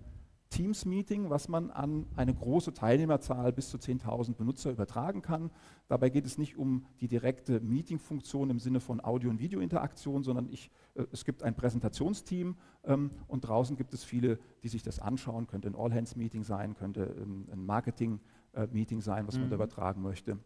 Teams-Meeting, 0.52 1.30
was 1.30 1.48
man 1.48 1.72
an 1.72 2.06
eine 2.16 2.34
große 2.34 2.74
Teilnehmerzahl 2.74 3.54
bis 3.54 3.70
zu 3.70 3.78
10.000 3.78 4.36
Benutzer 4.36 4.70
übertragen 4.70 5.22
kann. 5.22 5.50
Dabei 5.88 6.10
geht 6.10 6.26
es 6.26 6.38
nicht 6.38 6.58
um 6.58 6.86
die 7.00 7.08
direkte 7.08 7.62
Meeting-Funktion 7.62 8.50
im 8.50 8.60
Sinne 8.60 8.82
von 8.82 9.02
Audio- 9.02 9.30
und 9.30 9.40
Video-Interaktion, 9.40 10.24
sondern 10.24 10.50
ich, 10.50 10.70
äh, 10.96 11.06
es 11.12 11.24
gibt 11.24 11.42
ein 11.42 11.56
Präsentationsteam 11.56 12.58
ähm, 12.84 13.12
und 13.28 13.48
draußen 13.48 13.78
gibt 13.78 13.94
es 13.94 14.04
viele, 14.04 14.40
die 14.62 14.68
sich 14.68 14.84
das 14.84 15.00
anschauen. 15.00 15.48
Könnte 15.48 15.70
ein 15.70 15.76
All-Hands-Meeting 15.76 16.44
sein, 16.44 16.76
könnte 16.76 17.16
ähm, 17.18 17.48
ein 17.50 17.66
Marketing-Meeting 17.66 19.00
äh, 19.00 19.02
sein, 19.02 19.28
was 19.28 19.36
mhm. 19.36 19.42
man 19.42 19.50
da 19.52 19.56
mhm. 19.56 19.62
übertragen 19.62 20.02
möchte. 20.02 20.38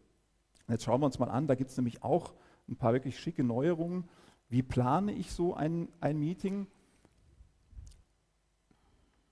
Jetzt 0.68 0.84
schauen 0.84 1.00
wir 1.00 1.06
uns 1.06 1.18
mal 1.18 1.30
an, 1.30 1.48
da 1.48 1.56
gibt 1.56 1.70
es 1.70 1.76
nämlich 1.76 2.04
auch 2.04 2.34
ein 2.68 2.76
paar 2.76 2.92
wirklich 2.92 3.18
schicke 3.18 3.44
Neuerungen. 3.44 4.04
Wie 4.48 4.62
plane 4.62 5.12
ich 5.12 5.32
so 5.32 5.54
ein, 5.54 5.88
ein 6.00 6.18
Meeting? 6.18 6.66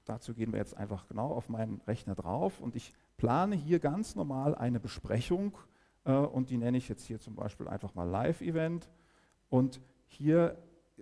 Dazu 0.05 0.35
gehen 0.35 0.53
wir 0.53 0.59
jetzt 0.59 0.77
einfach 0.77 1.07
genau 1.07 1.33
auf 1.33 1.49
meinen 1.49 1.81
Rechner 1.87 2.15
drauf 2.15 2.61
und 2.61 2.77
ich 2.77 2.93
plane 3.17 3.57
hier 3.57 3.79
ganz 3.79 4.17
normal 4.17 4.55
eine 4.55 4.81
Besprechung 4.81 5.57
äh, 6.05 6.13
und 6.13 6.51
die 6.51 6.59
nenne 6.59 6.77
ich 6.77 6.89
jetzt 6.89 7.07
hier 7.07 7.19
zum 7.21 7.35
Beispiel 7.35 7.69
einfach 7.69 7.95
mal 7.95 8.05
Live-Event 8.05 8.91
und 9.49 9.81
hier 10.07 10.59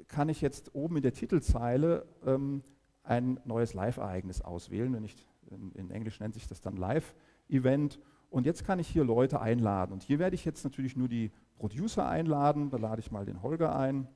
kann 0.09 0.29
ich 0.29 0.41
jetzt 0.41 0.75
oben 0.75 0.97
in 0.97 1.03
der 1.03 1.13
Titelzeile 1.13 2.07
ähm, 2.25 2.63
ein 3.03 3.41
neues 3.45 3.75
Live-Ereignis 3.75 4.43
auswählen. 4.43 4.93
Wenn 4.93 5.05
ich, 5.05 5.27
in, 5.51 5.73
in, 5.73 5.91
Englisch 5.91 6.21
nennt 6.21 6.35
sich 6.35 6.47
das 6.47 6.61
dann 6.61 6.77
Live-Event. 6.77 7.99
Und 8.31 8.47
jetzt 8.47 8.65
kann 8.65 8.79
ich 8.79 8.89
hier 8.89 9.05
Leute 9.05 9.41
einladen. 9.41 9.93
Und 9.93 10.03
hier 10.03 10.19
werde 10.19 10.35
ich 10.35 10.45
jetzt 10.45 10.65
natürlich 10.65 10.97
nur 10.97 11.09
die 11.09 11.31
Producer 11.57 12.09
einladen. 12.09 12.71
Da 12.71 12.77
lade 12.77 13.01
ich 13.01 13.11
mal 13.11 13.25
den 13.25 13.43
Holger 13.43 13.77
ein. 13.77 14.09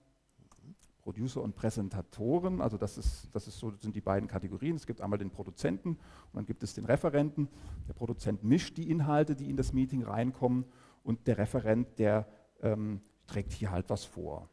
Producer 1.07 1.40
und 1.40 1.55
Präsentatoren, 1.55 2.61
also 2.61 2.76
das, 2.76 2.99
ist, 2.99 3.28
das 3.33 3.47
ist 3.47 3.61
so, 3.61 3.71
sind 3.71 3.95
die 3.95 4.00
beiden 4.00 4.28
Kategorien. 4.28 4.75
Es 4.75 4.88
gibt 4.88 5.00
einmal 5.00 5.21
den 5.21 5.31
Produzenten 5.31 5.90
und 5.90 6.35
dann 6.35 6.47
gibt 6.47 6.64
es 6.64 6.75
den 6.75 6.85
Referenten. 6.85 7.49
Der 7.87 7.93
Produzent 7.93 8.43
mischt 8.43 8.76
die 8.76 8.90
Inhalte, 8.90 9.37
die 9.37 9.49
in 9.49 9.57
das 9.57 9.73
Meeting 9.73 10.02
reinkommen 10.02 10.64
und 11.05 11.28
der 11.28 11.38
Referent, 11.38 12.00
der 12.00 12.26
ähm, 12.61 13.02
trägt 13.28 13.52
hier 13.52 13.71
halt 13.71 13.88
was 13.88 14.05
vor. 14.05 14.50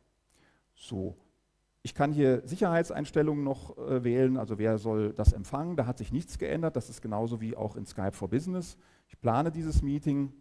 So, 0.76 1.18
ich 1.82 1.96
kann 1.96 2.12
hier 2.12 2.44
Sicherheitseinstellungen 2.46 3.44
noch 3.44 3.76
äh, 3.80 4.04
wählen, 4.04 4.38
also 4.38 4.60
wer 4.60 4.78
soll 4.78 5.12
das 5.12 5.34
empfangen, 5.34 5.76
da 5.76 5.88
hat 5.88 5.98
sich 5.98 6.12
nichts 6.12 6.38
geändert, 6.38 6.76
das 6.76 6.88
ist 6.88 7.02
genauso 7.02 7.42
wie 7.42 7.58
auch 7.58 7.76
in 7.76 7.88
Skype 7.88 8.12
for 8.12 8.30
Business. 8.30 8.78
Ich 9.08 9.20
plane 9.20 9.52
dieses 9.52 9.82
Meeting 9.82 10.32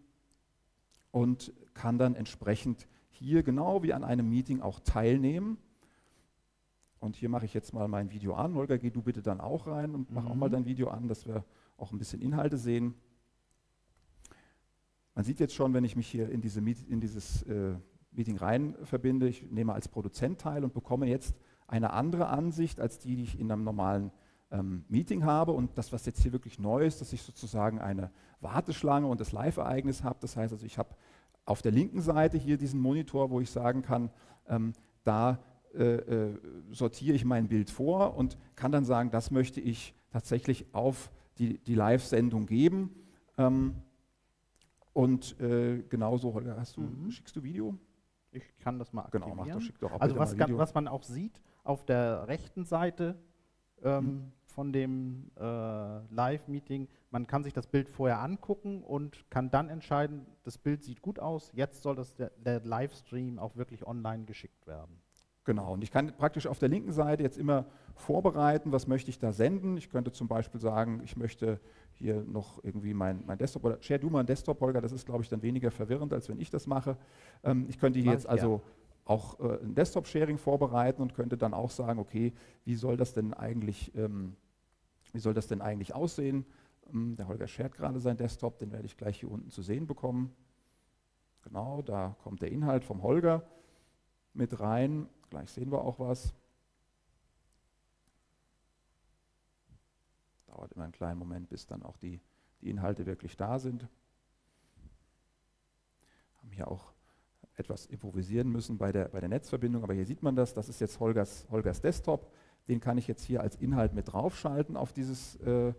und 1.13 1.53
kann 1.75 1.99
dann 1.99 2.15
entsprechend 2.15 2.87
hier 3.11 3.43
genau 3.43 3.83
wie 3.83 3.93
an 3.93 4.03
einem 4.03 4.27
Meeting 4.27 4.61
auch 4.61 4.79
teilnehmen. 4.79 5.59
Und 6.99 7.15
hier 7.15 7.29
mache 7.29 7.45
ich 7.45 7.53
jetzt 7.53 7.71
mal 7.71 7.87
mein 7.87 8.11
Video 8.11 8.33
an. 8.33 8.55
Holger, 8.55 8.79
geh 8.79 8.89
du 8.89 9.03
bitte 9.03 9.21
dann 9.21 9.39
auch 9.39 9.67
rein 9.67 9.93
und 9.93 10.09
mach 10.09 10.23
mhm. 10.23 10.31
auch 10.31 10.35
mal 10.35 10.49
mhm. 10.49 10.53
dein 10.53 10.65
Video 10.65 10.89
an, 10.89 11.07
dass 11.07 11.27
wir 11.27 11.45
auch 11.77 11.91
ein 11.91 11.99
bisschen 11.99 12.19
Inhalte 12.19 12.57
sehen. 12.57 12.95
Man 15.13 15.23
sieht 15.23 15.39
jetzt 15.39 15.53
schon, 15.53 15.75
wenn 15.75 15.83
ich 15.83 15.95
mich 15.95 16.07
hier 16.07 16.29
in, 16.29 16.41
diese 16.41 16.59
in 16.59 16.99
dieses 16.99 17.43
äh, 17.43 17.75
Meeting 18.11 18.37
rein 18.37 18.75
verbinde, 18.81 19.27
ich 19.27 19.51
nehme 19.51 19.73
als 19.73 19.87
Produzent 19.87 20.41
teil 20.41 20.63
und 20.63 20.73
bekomme 20.73 21.05
jetzt 21.05 21.35
eine 21.67 21.93
andere 21.93 22.27
Ansicht 22.27 22.79
als 22.79 22.97
die, 22.97 23.17
die 23.17 23.23
ich 23.23 23.39
in 23.39 23.51
einem 23.51 23.63
normalen 23.63 24.11
ähm, 24.53 24.85
Meeting 24.87 25.25
habe. 25.25 25.51
Und 25.51 25.77
das, 25.77 25.91
was 25.91 26.05
jetzt 26.05 26.21
hier 26.21 26.31
wirklich 26.31 26.59
neu 26.59 26.85
ist, 26.85 27.01
dass 27.01 27.11
ich 27.11 27.21
sozusagen 27.21 27.79
eine 27.79 28.11
Warteschlange 28.39 29.07
und 29.07 29.19
das 29.19 29.31
Live-Ereignis 29.31 30.03
habe. 30.03 30.17
Das 30.21 30.37
heißt 30.37 30.53
also, 30.53 30.65
ich 30.65 30.77
habe 30.77 30.95
auf 31.45 31.61
der 31.61 31.71
linken 31.71 32.01
Seite 32.01 32.37
hier 32.37 32.57
diesen 32.57 32.79
Monitor, 32.79 33.29
wo 33.31 33.41
ich 33.41 33.49
sagen 33.49 33.81
kann, 33.81 34.11
ähm, 34.47 34.73
da 35.03 35.39
äh, 35.73 35.95
äh, 35.95 36.39
sortiere 36.71 37.15
ich 37.15 37.25
mein 37.25 37.47
Bild 37.47 37.69
vor 37.69 38.15
und 38.15 38.37
kann 38.55 38.71
dann 38.71 38.85
sagen, 38.85 39.09
das 39.11 39.31
möchte 39.31 39.59
ich 39.59 39.95
tatsächlich 40.11 40.73
auf 40.73 41.11
die, 41.39 41.57
die 41.57 41.75
Live-Sendung 41.75 42.45
geben. 42.45 42.95
Ähm, 43.37 43.75
und 44.93 45.39
äh, 45.41 45.81
genauso, 45.89 46.33
Holger, 46.33 46.55
hast 46.57 46.77
du, 46.77 46.81
mhm. 46.81 47.09
schickst 47.09 47.35
du 47.35 47.43
Video? 47.43 47.75
Ich 48.31 48.43
kann 48.59 48.77
das 48.77 48.93
mal 48.93 49.01
aktivieren. 49.01 49.31
Genau, 49.31 49.43
mach 49.43 49.53
das, 49.53 49.63
schick 49.63 49.79
doch 49.79 49.91
auch 49.91 49.99
Also 49.99 50.15
was, 50.15 50.37
kann, 50.37 50.55
was, 50.57 50.73
man 50.73 50.87
auch 50.87 51.03
sieht, 51.03 51.41
auf 51.63 51.83
der 51.85 52.27
rechten 52.27 52.65
Seite 52.65 53.17
ähm, 53.83 54.05
mhm. 54.05 54.31
Von 54.53 54.71
dem 54.71 55.31
äh, 55.37 55.43
Live-Meeting, 56.13 56.87
man 57.11 57.27
kann 57.27 57.43
sich 57.43 57.53
das 57.53 57.67
Bild 57.67 57.89
vorher 57.89 58.19
angucken 58.19 58.83
und 58.83 59.29
kann 59.29 59.51
dann 59.51 59.69
entscheiden, 59.69 60.25
das 60.43 60.57
Bild 60.57 60.83
sieht 60.83 61.01
gut 61.01 61.19
aus, 61.19 61.51
jetzt 61.53 61.81
soll 61.81 61.95
das 61.95 62.15
der, 62.15 62.31
der 62.37 62.61
Livestream 62.61 63.39
auch 63.39 63.55
wirklich 63.55 63.85
online 63.85 64.25
geschickt 64.25 64.65
werden. 64.67 65.01
Genau, 65.45 65.73
und 65.73 65.83
ich 65.83 65.91
kann 65.91 66.15
praktisch 66.15 66.47
auf 66.47 66.59
der 66.59 66.69
linken 66.69 66.93
Seite 66.93 67.21
jetzt 67.21 67.37
immer 67.37 67.65
vorbereiten, 67.95 68.71
was 68.71 68.87
möchte 68.87 69.09
ich 69.09 69.19
da 69.19 69.33
senden. 69.33 69.75
Ich 69.75 69.89
könnte 69.89 70.11
zum 70.11 70.29
Beispiel 70.29 70.61
sagen, 70.61 71.01
ich 71.03 71.17
möchte 71.17 71.59
hier 71.91 72.23
noch 72.23 72.63
irgendwie 72.63 72.93
mein, 72.93 73.23
mein 73.25 73.37
Desktop 73.37 73.65
oder 73.65 73.77
share 73.81 73.99
du 73.99 74.09
mal 74.09 74.19
einen 74.19 74.27
Desktop, 74.27 74.61
Holger, 74.61 74.79
das 74.79 74.93
ist, 74.93 75.05
glaube 75.05 75.23
ich, 75.23 75.29
dann 75.29 75.41
weniger 75.41 75.69
verwirrend, 75.69 76.13
als 76.13 76.29
wenn 76.29 76.39
ich 76.39 76.49
das 76.49 76.65
mache. 76.65 76.97
Ähm, 77.43 77.65
ich 77.67 77.77
könnte 77.77 77.99
hier 77.99 78.13
jetzt 78.13 78.27
also 78.27 78.61
auch 79.05 79.39
äh, 79.39 79.59
ein 79.61 79.75
Desktop-Sharing 79.75 80.37
vorbereiten 80.37 81.01
und 81.01 81.13
könnte 81.13 81.37
dann 81.37 81.53
auch 81.53 81.69
sagen, 81.69 81.99
okay, 81.99 82.33
wie 82.63 82.75
soll 82.75 82.95
das 82.95 83.13
denn 83.13 83.33
eigentlich, 83.33 83.93
ähm, 83.95 84.35
wie 85.13 85.19
soll 85.19 85.33
das 85.33 85.47
denn 85.47 85.61
eigentlich 85.61 85.95
aussehen? 85.95 86.45
Ähm, 86.91 87.15
der 87.15 87.27
Holger 87.27 87.47
shared 87.47 87.75
gerade 87.75 87.99
seinen 87.99 88.17
Desktop, 88.17 88.59
den 88.59 88.71
werde 88.71 88.85
ich 88.85 88.97
gleich 88.97 89.19
hier 89.19 89.31
unten 89.31 89.49
zu 89.49 89.61
sehen 89.61 89.87
bekommen. 89.87 90.35
Genau, 91.43 91.81
da 91.81 92.15
kommt 92.23 92.41
der 92.41 92.51
Inhalt 92.51 92.83
vom 92.83 93.01
Holger 93.01 93.47
mit 94.33 94.59
rein. 94.59 95.07
Gleich 95.29 95.51
sehen 95.51 95.71
wir 95.71 95.81
auch 95.81 95.99
was. 95.99 96.33
Dauert 100.47 100.71
immer 100.73 100.83
einen 100.83 100.93
kleinen 100.93 101.19
Moment, 101.19 101.49
bis 101.49 101.65
dann 101.65 101.83
auch 101.83 101.97
die, 101.97 102.21
die 102.61 102.69
Inhalte 102.69 103.05
wirklich 103.05 103.35
da 103.37 103.59
sind. 103.59 103.87
Haben 106.39 106.51
hier 106.51 106.67
auch 106.67 106.93
etwas 107.55 107.85
improvisieren 107.85 108.49
müssen 108.49 108.77
bei 108.77 108.91
der, 108.91 109.09
bei 109.09 109.19
der 109.19 109.29
Netzverbindung, 109.29 109.83
aber 109.83 109.93
hier 109.93 110.05
sieht 110.05 110.23
man 110.23 110.35
das, 110.35 110.53
das 110.53 110.69
ist 110.69 110.81
jetzt 110.81 110.99
Holgers, 110.99 111.47
Holgers 111.51 111.81
Desktop, 111.81 112.31
den 112.67 112.79
kann 112.79 112.97
ich 112.97 113.07
jetzt 113.07 113.23
hier 113.23 113.41
als 113.41 113.55
Inhalt 113.55 113.93
mit 113.93 114.11
draufschalten 114.11 114.77
auf 114.77 114.93
dieses, 114.93 115.35
äh, 115.37 115.73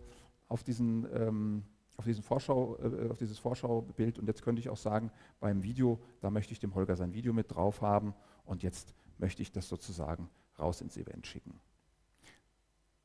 auf 0.47 0.63
diesen, 0.63 1.07
ähm, 1.13 1.63
auf, 1.97 2.05
diesen 2.05 2.23
Vorschau, 2.23 2.77
äh, 2.77 3.09
auf 3.09 3.17
dieses 3.17 3.39
Vorschaubild 3.39 4.19
und 4.19 4.27
jetzt 4.27 4.43
könnte 4.43 4.59
ich 4.59 4.69
auch 4.69 4.77
sagen, 4.77 5.11
beim 5.39 5.63
Video, 5.63 5.99
da 6.21 6.29
möchte 6.29 6.53
ich 6.53 6.59
dem 6.59 6.75
Holger 6.75 6.95
sein 6.95 7.13
Video 7.13 7.33
mit 7.33 7.51
drauf 7.51 7.81
haben 7.81 8.13
und 8.45 8.63
jetzt 8.63 8.93
möchte 9.17 9.41
ich 9.41 9.51
das 9.51 9.67
sozusagen 9.67 10.29
raus 10.59 10.81
ins 10.81 10.97
Event 10.97 11.25
schicken. 11.25 11.59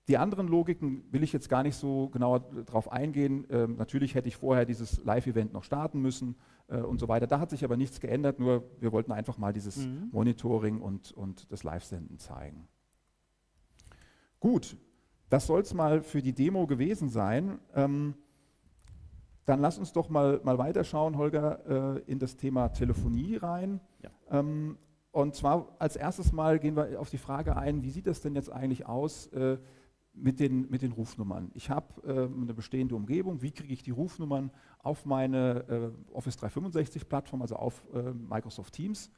Die 0.08 0.18
anderen 0.18 0.48
Logiken 0.48 1.04
will 1.12 1.22
ich 1.22 1.32
jetzt 1.32 1.48
gar 1.48 1.62
nicht 1.62 1.76
so 1.76 2.08
genauer 2.08 2.40
darauf 2.66 2.90
eingehen. 2.90 3.46
Ähm, 3.48 3.76
natürlich 3.76 4.16
hätte 4.16 4.26
ich 4.26 4.36
vorher 4.36 4.64
dieses 4.64 5.04
Live-Event 5.04 5.52
noch 5.52 5.62
starten 5.62 6.00
müssen 6.00 6.34
äh, 6.66 6.78
und 6.78 6.98
so 6.98 7.06
weiter. 7.06 7.28
Da 7.28 7.38
hat 7.38 7.50
sich 7.50 7.64
aber 7.64 7.76
nichts 7.76 8.00
geändert, 8.00 8.40
nur 8.40 8.64
wir 8.80 8.90
wollten 8.90 9.12
einfach 9.12 9.38
mal 9.38 9.52
dieses 9.52 9.76
mhm. 9.76 10.08
Monitoring 10.10 10.80
und, 10.80 11.12
und 11.12 11.50
das 11.52 11.62
Live-Senden 11.62 12.18
zeigen. 12.18 12.66
Gut, 14.40 14.76
das 15.28 15.46
soll 15.46 15.60
es 15.60 15.74
mal 15.74 16.02
für 16.02 16.22
die 16.22 16.32
Demo 16.32 16.66
gewesen 16.66 17.10
sein. 17.10 17.58
Ähm, 17.74 18.14
dann 19.44 19.60
lass 19.60 19.78
uns 19.78 19.92
doch 19.92 20.08
mal, 20.08 20.40
mal 20.44 20.58
weiterschauen, 20.58 21.16
Holger, 21.16 21.96
äh, 21.96 22.10
in 22.10 22.18
das 22.18 22.36
Thema 22.36 22.68
Telefonie 22.68 23.36
rein. 23.36 23.80
Ja. 24.02 24.10
Ähm, 24.30 24.78
und 25.12 25.34
zwar 25.34 25.76
als 25.78 25.96
erstes 25.96 26.32
Mal 26.32 26.58
gehen 26.58 26.76
wir 26.76 27.00
auf 27.00 27.10
die 27.10 27.18
Frage 27.18 27.56
ein, 27.56 27.82
wie 27.82 27.90
sieht 27.90 28.06
das 28.06 28.20
denn 28.20 28.34
jetzt 28.34 28.50
eigentlich 28.50 28.86
aus 28.86 29.26
äh, 29.28 29.58
mit, 30.12 30.40
den, 30.40 30.70
mit 30.70 30.82
den 30.82 30.92
Rufnummern? 30.92 31.50
Ich 31.54 31.68
habe 31.68 32.02
äh, 32.06 32.32
eine 32.32 32.54
bestehende 32.54 32.94
Umgebung, 32.94 33.42
wie 33.42 33.50
kriege 33.50 33.72
ich 33.72 33.82
die 33.82 33.90
Rufnummern 33.90 34.50
auf 34.78 35.04
meine 35.04 35.92
äh, 36.08 36.14
Office 36.14 36.38
365-Plattform, 36.38 37.42
also 37.42 37.56
auf 37.56 37.84
äh, 37.92 38.12
Microsoft 38.12 38.72
Teams? 38.72 39.10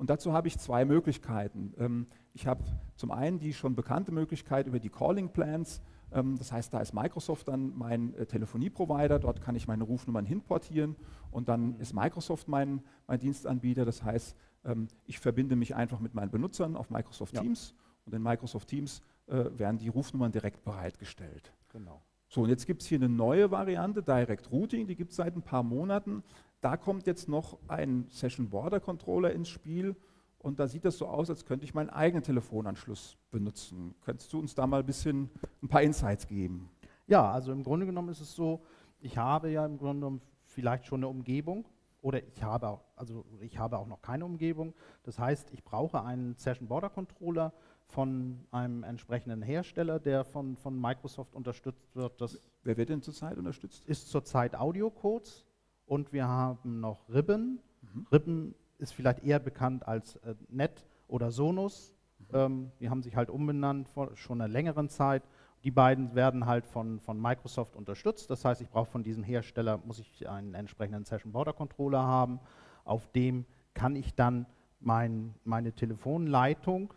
Und 0.00 0.08
dazu 0.08 0.32
habe 0.32 0.48
ich 0.48 0.58
zwei 0.58 0.86
Möglichkeiten. 0.86 1.74
Ähm, 1.78 2.06
ich 2.32 2.46
habe 2.46 2.64
zum 2.96 3.10
einen 3.10 3.38
die 3.38 3.52
schon 3.52 3.76
bekannte 3.76 4.12
Möglichkeit 4.12 4.66
über 4.66 4.80
die 4.80 4.88
Calling 4.88 5.28
Plans. 5.28 5.82
Ähm, 6.10 6.38
das 6.38 6.52
heißt, 6.52 6.72
da 6.72 6.80
ist 6.80 6.94
Microsoft 6.94 7.48
dann 7.48 7.76
mein 7.76 8.14
äh, 8.14 8.24
Telefonieprovider, 8.24 9.18
dort 9.18 9.42
kann 9.42 9.56
ich 9.56 9.68
meine 9.68 9.84
Rufnummern 9.84 10.24
hinportieren 10.24 10.96
und 11.30 11.50
dann 11.50 11.78
ist 11.80 11.92
Microsoft 11.92 12.48
mein, 12.48 12.80
mein 13.06 13.20
Dienstanbieter. 13.20 13.84
Das 13.84 14.02
heißt, 14.02 14.34
ähm, 14.64 14.88
ich 15.04 15.18
verbinde 15.18 15.54
mich 15.54 15.74
einfach 15.74 16.00
mit 16.00 16.14
meinen 16.14 16.30
Benutzern 16.30 16.76
auf 16.76 16.88
Microsoft 16.88 17.34
ja. 17.34 17.42
Teams 17.42 17.74
und 18.06 18.14
in 18.14 18.22
Microsoft 18.22 18.68
Teams 18.68 19.02
äh, 19.26 19.50
werden 19.58 19.76
die 19.76 19.88
Rufnummern 19.88 20.32
direkt 20.32 20.64
bereitgestellt. 20.64 21.52
Genau. 21.68 22.00
So, 22.30 22.44
und 22.44 22.48
jetzt 22.48 22.66
gibt 22.66 22.80
es 22.80 22.88
hier 22.88 22.96
eine 22.96 23.10
neue 23.10 23.50
Variante, 23.50 24.02
Direct 24.02 24.50
Routing, 24.50 24.86
die 24.86 24.96
gibt 24.96 25.10
es 25.10 25.16
seit 25.16 25.36
ein 25.36 25.42
paar 25.42 25.62
Monaten. 25.62 26.22
Da 26.60 26.76
kommt 26.76 27.06
jetzt 27.06 27.28
noch 27.28 27.58
ein 27.68 28.06
Session 28.10 28.50
Border 28.50 28.80
Controller 28.80 29.32
ins 29.32 29.48
Spiel 29.48 29.96
und 30.38 30.58
da 30.58 30.68
sieht 30.68 30.84
das 30.84 30.98
so 30.98 31.06
aus, 31.06 31.30
als 31.30 31.44
könnte 31.44 31.64
ich 31.64 31.74
meinen 31.74 31.90
eigenen 31.90 32.22
Telefonanschluss 32.22 33.16
benutzen. 33.30 33.94
Könntest 34.02 34.32
du 34.32 34.38
uns 34.38 34.54
da 34.54 34.66
mal 34.66 34.80
ein 34.80 34.86
bisschen 34.86 35.30
ein 35.62 35.68
paar 35.68 35.82
Insights 35.82 36.26
geben? 36.26 36.70
Ja, 37.06 37.30
also 37.30 37.52
im 37.52 37.62
Grunde 37.62 37.86
genommen 37.86 38.08
ist 38.10 38.20
es 38.20 38.34
so, 38.34 38.62
ich 39.00 39.16
habe 39.16 39.50
ja 39.50 39.64
im 39.64 39.78
Grunde 39.78 40.00
genommen 40.00 40.20
vielleicht 40.44 40.86
schon 40.86 41.00
eine 41.00 41.08
Umgebung 41.08 41.66
oder 42.02 42.22
ich 42.22 42.42
habe 42.42 42.68
auch, 42.68 42.84
also 42.96 43.24
ich 43.40 43.58
habe 43.58 43.78
auch 43.78 43.86
noch 43.86 44.02
keine 44.02 44.24
Umgebung. 44.24 44.74
Das 45.02 45.18
heißt, 45.18 45.50
ich 45.52 45.64
brauche 45.64 46.02
einen 46.02 46.36
Session 46.36 46.68
Border 46.68 46.90
Controller, 46.90 47.52
von 47.90 48.46
einem 48.50 48.84
entsprechenden 48.84 49.42
Hersteller, 49.42 49.98
der 49.98 50.24
von, 50.24 50.56
von 50.56 50.80
Microsoft 50.80 51.34
unterstützt 51.34 51.94
wird. 51.94 52.20
Das 52.20 52.38
Wer 52.62 52.76
wird 52.76 52.90
denn 52.90 53.02
zurzeit 53.02 53.36
unterstützt? 53.36 53.84
Ist 53.86 54.08
zurzeit 54.08 54.54
Audiocodes 54.54 55.44
und 55.90 56.12
wir 56.12 56.28
haben 56.28 56.78
noch 56.78 57.08
Ribbon. 57.08 57.58
Mhm. 57.82 58.06
Ribbon 58.12 58.54
ist 58.78 58.94
vielleicht 58.94 59.24
eher 59.24 59.40
bekannt 59.40 59.88
als 59.88 60.14
äh, 60.16 60.36
Net 60.48 60.86
oder 61.08 61.32
Sonos. 61.32 61.96
Mhm. 62.18 62.26
Ähm, 62.32 62.72
die 62.78 62.88
haben 62.88 63.02
sich 63.02 63.16
halt 63.16 63.28
umbenannt 63.28 63.88
vor 63.88 64.16
schon 64.16 64.40
einer 64.40 64.46
längeren 64.46 64.88
Zeit. 64.88 65.24
Die 65.64 65.72
beiden 65.72 66.14
werden 66.14 66.46
halt 66.46 66.64
von, 66.64 67.00
von 67.00 67.20
Microsoft 67.20 67.74
unterstützt. 67.74 68.30
Das 68.30 68.44
heißt, 68.44 68.60
ich 68.60 68.68
brauche 68.68 68.88
von 68.88 69.02
diesem 69.02 69.24
Hersteller, 69.24 69.80
muss 69.84 69.98
ich 69.98 70.28
einen 70.28 70.54
entsprechenden 70.54 71.04
Session 71.04 71.32
Border 71.32 71.52
Controller 71.52 72.04
haben. 72.04 72.38
Auf 72.84 73.10
dem 73.10 73.44
kann 73.74 73.96
ich 73.96 74.14
dann 74.14 74.46
mein, 74.78 75.34
meine 75.44 75.72
Telefonleitung 75.72 76.94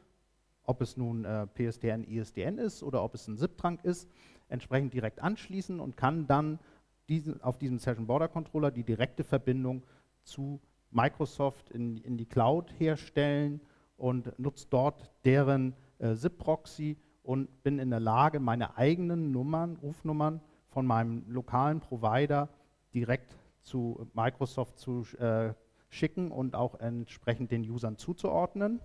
ob 0.65 0.81
es 0.81 0.97
nun 0.97 1.25
äh, 1.25 1.45
PSTN, 1.47 2.03
ISDN 2.03 2.57
ist 2.57 2.83
oder 2.83 3.03
ob 3.03 3.15
es 3.15 3.27
ein 3.27 3.37
SIP-Trunk 3.37 3.83
ist, 3.83 4.09
entsprechend 4.47 4.93
direkt 4.93 5.21
anschließen 5.21 5.79
und 5.79 5.97
kann 5.97 6.27
dann 6.27 6.59
diesen, 7.09 7.41
auf 7.41 7.57
diesem 7.57 7.79
Session 7.79 8.07
Border 8.07 8.27
Controller 8.27 8.71
die 8.71 8.83
direkte 8.83 9.23
Verbindung 9.23 9.83
zu 10.23 10.59
Microsoft 10.91 11.69
in, 11.71 11.97
in 11.97 12.17
die 12.17 12.25
Cloud 12.25 12.73
herstellen 12.79 13.61
und 13.97 14.37
nutzt 14.39 14.71
dort 14.71 15.11
deren 15.25 15.75
äh, 15.99 16.13
SIP-Proxy 16.13 16.97
und 17.23 17.63
bin 17.63 17.79
in 17.79 17.89
der 17.89 17.99
Lage, 17.99 18.39
meine 18.39 18.77
eigenen 18.77 19.31
Nummern, 19.31 19.77
Rufnummern 19.81 20.41
von 20.67 20.85
meinem 20.85 21.23
lokalen 21.29 21.79
Provider 21.79 22.49
direkt 22.93 23.35
zu 23.61 24.07
Microsoft 24.13 24.77
zu 24.77 25.05
äh, 25.19 25.53
schicken 25.89 26.31
und 26.31 26.55
auch 26.55 26.79
entsprechend 26.79 27.51
den 27.51 27.69
Usern 27.69 27.97
zuzuordnen. 27.97 28.79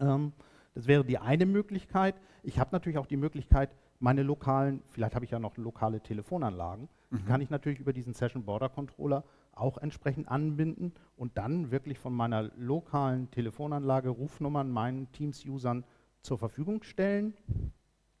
Ähm, 0.00 0.32
das 0.74 0.86
wäre 0.86 1.04
die 1.04 1.18
eine 1.18 1.46
Möglichkeit. 1.46 2.14
Ich 2.42 2.58
habe 2.58 2.70
natürlich 2.72 2.98
auch 2.98 3.06
die 3.06 3.16
Möglichkeit, 3.16 3.70
meine 4.00 4.22
lokalen, 4.22 4.82
vielleicht 4.90 5.14
habe 5.14 5.24
ich 5.24 5.30
ja 5.30 5.38
noch 5.38 5.56
lokale 5.56 6.00
Telefonanlagen, 6.00 6.88
mhm. 7.10 7.24
kann 7.26 7.40
ich 7.40 7.50
natürlich 7.50 7.80
über 7.80 7.92
diesen 7.92 8.14
Session 8.14 8.44
Border 8.44 8.68
Controller 8.68 9.24
auch 9.52 9.78
entsprechend 9.78 10.28
anbinden 10.28 10.92
und 11.16 11.36
dann 11.36 11.70
wirklich 11.70 11.98
von 11.98 12.14
meiner 12.14 12.50
lokalen 12.56 13.30
Telefonanlage 13.30 14.08
Rufnummern 14.08 14.70
meinen 14.70 15.10
Teams-Usern 15.12 15.84
zur 16.22 16.38
Verfügung 16.38 16.82
stellen. 16.82 17.34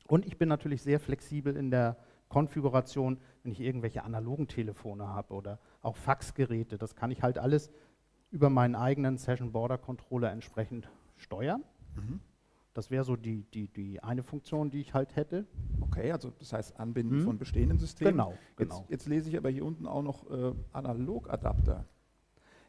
Und 0.06 0.26
ich 0.26 0.38
bin 0.38 0.48
natürlich 0.48 0.82
sehr 0.82 1.00
flexibel 1.00 1.56
in 1.56 1.70
der 1.70 1.96
Konfiguration, 2.28 3.18
wenn 3.42 3.52
ich 3.52 3.60
irgendwelche 3.60 4.04
analogen 4.04 4.48
Telefone 4.48 5.06
habe 5.06 5.34
oder 5.34 5.58
auch 5.82 5.96
Faxgeräte. 5.96 6.78
Das 6.78 6.94
kann 6.94 7.10
ich 7.10 7.22
halt 7.22 7.38
alles 7.38 7.70
über 8.30 8.50
meinen 8.50 8.74
eigenen 8.74 9.16
Session 9.16 9.52
Border 9.52 9.78
Controller 9.78 10.30
entsprechend 10.30 10.88
steuern. 11.16 11.62
Mhm. 11.96 12.20
Das 12.78 12.92
wäre 12.92 13.02
so 13.02 13.16
die, 13.16 13.42
die, 13.42 13.66
die 13.66 14.00
eine 14.04 14.22
Funktion, 14.22 14.70
die 14.70 14.80
ich 14.80 14.94
halt 14.94 15.16
hätte. 15.16 15.48
Okay, 15.80 16.12
also 16.12 16.30
das 16.38 16.52
heißt 16.52 16.78
Anbinden 16.78 17.16
hm. 17.16 17.24
von 17.24 17.36
bestehenden 17.36 17.80
Systemen. 17.80 18.12
Genau, 18.12 18.34
genau. 18.54 18.76
Jetzt, 18.82 18.90
jetzt, 18.90 19.08
lese 19.08 19.28
ich 19.30 19.36
aber 19.36 19.50
hier 19.50 19.64
unten 19.64 19.84
auch 19.84 20.00
noch 20.00 20.30
äh, 20.30 20.54
Analogadapter. 20.70 21.86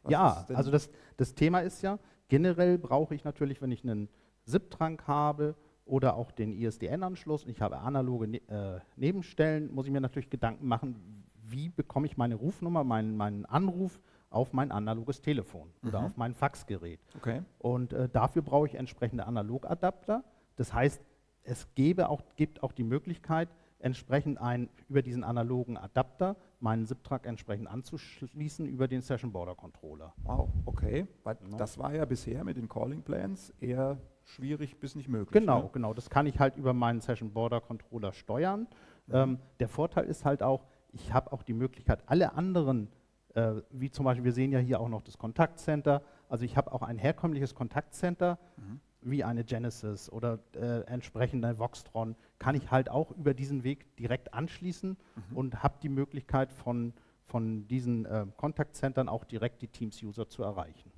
Was 0.02 0.10
ja, 0.10 0.46
also 0.48 0.72
das, 0.72 0.90
das 1.16 1.36
Thema 1.36 1.60
ist 1.60 1.82
ja, 1.82 2.00
generell 2.26 2.76
brauche 2.76 3.14
ich 3.14 3.22
natürlich, 3.22 3.62
wenn 3.62 3.70
ich 3.70 3.84
einen 3.84 4.08
SIP-Trunk 4.46 5.06
habe 5.06 5.54
oder 5.84 6.16
auch 6.16 6.32
den 6.32 6.54
ISDN-Anschluss 6.54 7.44
und 7.44 7.50
ich 7.50 7.60
habe 7.60 7.78
analoge 7.78 8.26
ne 8.26 8.38
äh, 8.48 8.80
Nebenstellen, 8.96 9.72
muss 9.72 9.86
ich 9.86 9.92
mir 9.92 10.00
natürlich 10.00 10.28
Gedanken 10.28 10.66
machen, 10.66 11.24
wie 11.36 11.68
bekomme 11.68 12.08
ich 12.08 12.16
meine 12.16 12.34
Rufnummer, 12.34 12.82
meinen, 12.82 13.16
meinen 13.16 13.46
Anruf 13.46 14.00
auf 14.30 14.52
mein 14.52 14.72
analoges 14.72 15.20
Telefon 15.20 15.70
mhm. 15.82 15.88
oder 15.88 16.04
auf 16.04 16.16
mein 16.16 16.34
Faxgerät. 16.34 17.00
Okay. 17.16 17.42
Und 17.58 17.92
äh, 17.92 18.08
dafür 18.08 18.42
brauche 18.42 18.66
ich 18.66 18.76
entsprechende 18.76 19.26
Analogadapter. 19.26 20.24
Das 20.56 20.72
heißt, 20.72 21.02
es 21.42 21.74
gäbe 21.74 22.08
auch, 22.08 22.22
gibt 22.36 22.62
auch 22.62 22.72
die 22.72 22.84
Möglichkeit, 22.84 23.48
entsprechend 23.80 24.38
ein, 24.40 24.68
über 24.88 25.02
diesen 25.02 25.24
analogen 25.24 25.76
Adapter 25.76 26.36
meinen 26.60 26.86
SIP-Track 26.86 27.26
entsprechend 27.26 27.66
anzuschließen 27.66 28.66
über 28.66 28.86
den 28.86 29.00
Session 29.00 29.32
Border 29.32 29.54
Controller. 29.54 30.12
Wow, 30.22 30.50
okay. 30.66 31.06
Weil 31.24 31.38
ja. 31.50 31.56
Das 31.56 31.78
war 31.78 31.94
ja 31.94 32.04
bisher 32.04 32.44
mit 32.44 32.56
den 32.56 32.68
Calling 32.68 33.02
Plans 33.02 33.54
eher 33.58 33.98
schwierig 34.24 34.78
bis 34.78 34.94
nicht 34.94 35.08
möglich. 35.08 35.32
Genau, 35.32 35.62
ne? 35.62 35.70
genau. 35.72 35.94
Das 35.94 36.10
kann 36.10 36.26
ich 36.26 36.38
halt 36.38 36.56
über 36.56 36.74
meinen 36.74 37.00
Session 37.00 37.32
Border 37.32 37.60
Controller 37.60 38.12
steuern. 38.12 38.68
Mhm. 39.06 39.14
Ähm, 39.14 39.38
der 39.58 39.68
Vorteil 39.68 40.04
ist 40.04 40.24
halt 40.24 40.42
auch, 40.42 40.66
ich 40.92 41.14
habe 41.14 41.32
auch 41.32 41.42
die 41.42 41.54
Möglichkeit, 41.54 42.02
alle 42.06 42.34
anderen 42.34 42.88
äh, 43.34 43.62
wie 43.70 43.90
zum 43.90 44.04
Beispiel, 44.04 44.24
wir 44.24 44.32
sehen 44.32 44.52
ja 44.52 44.58
hier 44.58 44.80
auch 44.80 44.88
noch 44.88 45.02
das 45.02 45.18
Kontaktcenter. 45.18 46.02
Also 46.28 46.44
ich 46.44 46.56
habe 46.56 46.72
auch 46.72 46.82
ein 46.82 46.98
herkömmliches 46.98 47.54
Kontaktcenter, 47.54 48.38
mhm. 48.56 48.80
wie 49.02 49.24
eine 49.24 49.44
Genesis 49.44 50.10
oder 50.10 50.40
äh, 50.54 50.80
entsprechende 50.86 51.58
Voxtron, 51.58 52.16
kann 52.38 52.54
ich 52.54 52.70
halt 52.70 52.90
auch 52.90 53.10
über 53.12 53.34
diesen 53.34 53.64
Weg 53.64 53.96
direkt 53.96 54.34
anschließen 54.34 54.90
mhm. 55.30 55.36
und 55.36 55.62
habe 55.62 55.78
die 55.82 55.88
Möglichkeit 55.88 56.52
von, 56.52 56.92
von 57.24 57.66
diesen 57.68 58.04
äh, 58.06 58.26
Kontaktcentern 58.36 59.08
auch 59.08 59.24
direkt 59.24 59.62
die 59.62 59.68
Teams-User 59.68 60.28
zu 60.28 60.42
erreichen. 60.42 60.90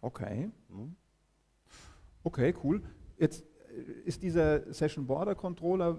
Okay. 0.00 0.50
Mhm. 0.68 0.96
Okay, 2.22 2.54
cool. 2.62 2.82
Jetzt 3.18 3.44
äh, 3.70 3.80
ist 4.04 4.22
dieser 4.22 4.72
Session 4.72 5.06
Border 5.06 5.34
Controller 5.34 5.98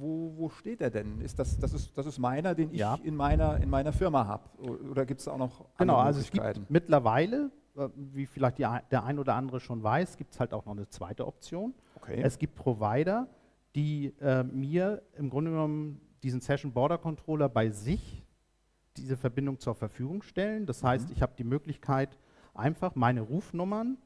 wo, 0.00 0.32
wo 0.36 0.48
steht 0.48 0.80
er 0.80 0.90
denn? 0.90 1.20
Ist 1.20 1.38
das, 1.38 1.58
das, 1.58 1.72
ist, 1.72 1.96
das 1.96 2.06
ist 2.06 2.18
meiner, 2.18 2.54
den 2.54 2.72
ich 2.72 2.80
ja. 2.80 2.98
in, 3.02 3.14
meiner, 3.14 3.58
in 3.58 3.68
meiner 3.68 3.92
Firma 3.92 4.26
habe? 4.26 4.48
Oder 4.58 5.06
gibt 5.06 5.20
es 5.20 5.28
auch 5.28 5.38
noch 5.38 5.60
andere 5.60 5.76
Genau, 5.78 5.96
also 5.96 6.20
es 6.20 6.30
gibt 6.30 6.70
mittlerweile, 6.70 7.50
äh, 7.76 7.88
wie 7.94 8.26
vielleicht 8.26 8.58
die, 8.58 8.66
der 8.90 9.04
ein 9.04 9.18
oder 9.18 9.34
andere 9.34 9.60
schon 9.60 9.82
weiß, 9.82 10.16
gibt 10.16 10.32
es 10.32 10.40
halt 10.40 10.52
auch 10.52 10.64
noch 10.64 10.72
eine 10.72 10.88
zweite 10.88 11.26
Option. 11.26 11.74
Okay. 11.96 12.20
Es 12.22 12.38
gibt 12.38 12.54
Provider, 12.54 13.28
die 13.74 14.14
äh, 14.20 14.42
mir 14.42 15.02
im 15.16 15.30
Grunde 15.30 15.50
genommen 15.50 16.00
diesen 16.22 16.40
Session 16.40 16.72
Border 16.72 16.98
Controller 16.98 17.48
bei 17.48 17.70
sich 17.70 18.24
diese 18.96 19.16
Verbindung 19.16 19.58
zur 19.58 19.74
Verfügung 19.74 20.22
stellen. 20.22 20.66
Das 20.66 20.82
heißt, 20.82 21.08
mhm. 21.08 21.14
ich 21.14 21.22
habe 21.22 21.32
die 21.38 21.44
Möglichkeit, 21.44 22.18
einfach 22.54 22.94
meine 22.94 23.20
Rufnummern 23.20 23.98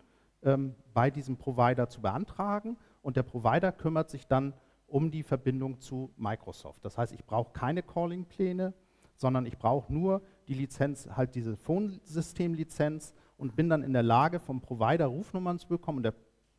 ähm, 0.43 0.75
bei 0.93 1.11
diesem 1.11 1.37
Provider 1.37 1.89
zu 1.89 2.01
beantragen 2.03 2.77
und 3.03 3.17
der 3.17 3.23
Provider 3.23 3.73
kümmert 3.73 4.11
sich 4.11 4.27
dann 4.27 4.53
um 4.87 5.11
die 5.11 5.23
Verbindung 5.23 5.81
zu 5.81 6.11
Microsoft. 6.17 6.85
Das 6.85 6.99
heißt, 6.99 7.13
ich 7.13 7.25
brauche 7.25 7.53
keine 7.53 7.83
Calling-Pläne, 7.83 8.75
sondern 9.17 9.47
ich 9.47 9.59
brauche 9.59 9.93
nur 9.93 10.23
die 10.49 10.55
Lizenz, 10.55 11.09
halt 11.11 11.35
diese 11.35 11.57
Phone-System-Lizenz 11.57 13.15
und 13.37 13.57
bin 13.57 13.69
dann 13.69 13.83
in 13.83 13.93
der 13.93 14.03
Lage, 14.03 14.41
vom 14.41 14.61
Provider 14.61 15.07
Rufnummern 15.07 15.59
zu 15.59 15.69
bekommen. 15.69 15.99
Und 15.99 16.05
der 16.05 16.15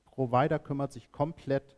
Provider 0.06 0.60
kümmert 0.60 0.92
sich 0.92 1.12
komplett 1.12 1.76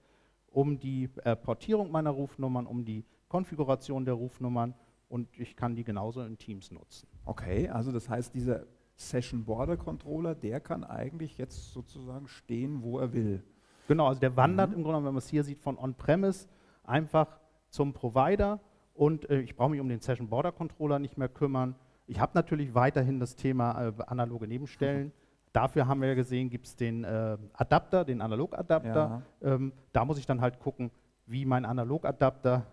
um 0.47 0.79
die 0.79 1.09
äh, 1.23 1.35
Portierung 1.35 1.91
meiner 1.91 2.11
Rufnummern, 2.11 2.65
um 2.65 2.85
die 2.85 3.05
Konfiguration 3.27 4.05
der 4.05 4.13
Rufnummern 4.13 4.73
und 5.09 5.27
ich 5.37 5.55
kann 5.55 5.75
die 5.75 5.83
genauso 5.83 6.21
in 6.23 6.37
Teams 6.37 6.71
nutzen. 6.71 7.07
Okay, 7.25 7.69
also 7.69 7.91
das 7.91 8.09
heißt, 8.09 8.33
dieser 8.33 8.65
Session 8.95 9.45
Border 9.45 9.77
Controller, 9.77 10.35
der 10.35 10.59
kann 10.59 10.83
eigentlich 10.83 11.37
jetzt 11.37 11.71
sozusagen 11.71 12.27
stehen, 12.27 12.81
wo 12.81 12.99
er 12.99 13.13
will. 13.13 13.43
Genau, 13.87 14.07
also 14.07 14.19
der 14.19 14.35
wandert 14.35 14.71
mhm. 14.71 14.77
im 14.77 14.83
Grunde, 14.83 14.99
wenn 14.99 15.13
man 15.13 15.17
es 15.17 15.29
hier 15.29 15.43
sieht, 15.43 15.59
von 15.59 15.77
On-Premise 15.77 16.47
einfach 16.83 17.39
zum 17.69 17.93
Provider 17.93 18.59
und 18.93 19.29
äh, 19.29 19.39
ich 19.39 19.55
brauche 19.55 19.69
mich 19.69 19.79
um 19.79 19.89
den 19.89 19.99
Session 19.99 20.27
Border 20.27 20.51
Controller 20.51 20.99
nicht 20.99 21.17
mehr 21.17 21.29
kümmern. 21.29 21.75
Ich 22.07 22.19
habe 22.19 22.31
natürlich 22.35 22.73
weiterhin 22.73 23.19
das 23.19 23.35
Thema 23.35 23.87
äh, 23.87 23.93
analoge 24.07 24.47
Nebenstellen. 24.47 25.07
Mhm. 25.07 25.11
Dafür 25.53 25.87
haben 25.87 26.01
wir 26.01 26.09
ja 26.09 26.15
gesehen, 26.15 26.49
gibt 26.49 26.67
es 26.67 26.75
den 26.75 27.03
äh, 27.03 27.37
Adapter, 27.53 28.05
den 28.05 28.21
Analogadapter. 28.21 29.23
Ja. 29.41 29.53
Ähm, 29.53 29.73
da 29.91 30.05
muss 30.05 30.19
ich 30.19 30.25
dann 30.25 30.41
halt 30.41 30.59
gucken, 30.59 30.91
wie 31.25 31.45
mein 31.45 31.65
Analogadapter 31.65 32.65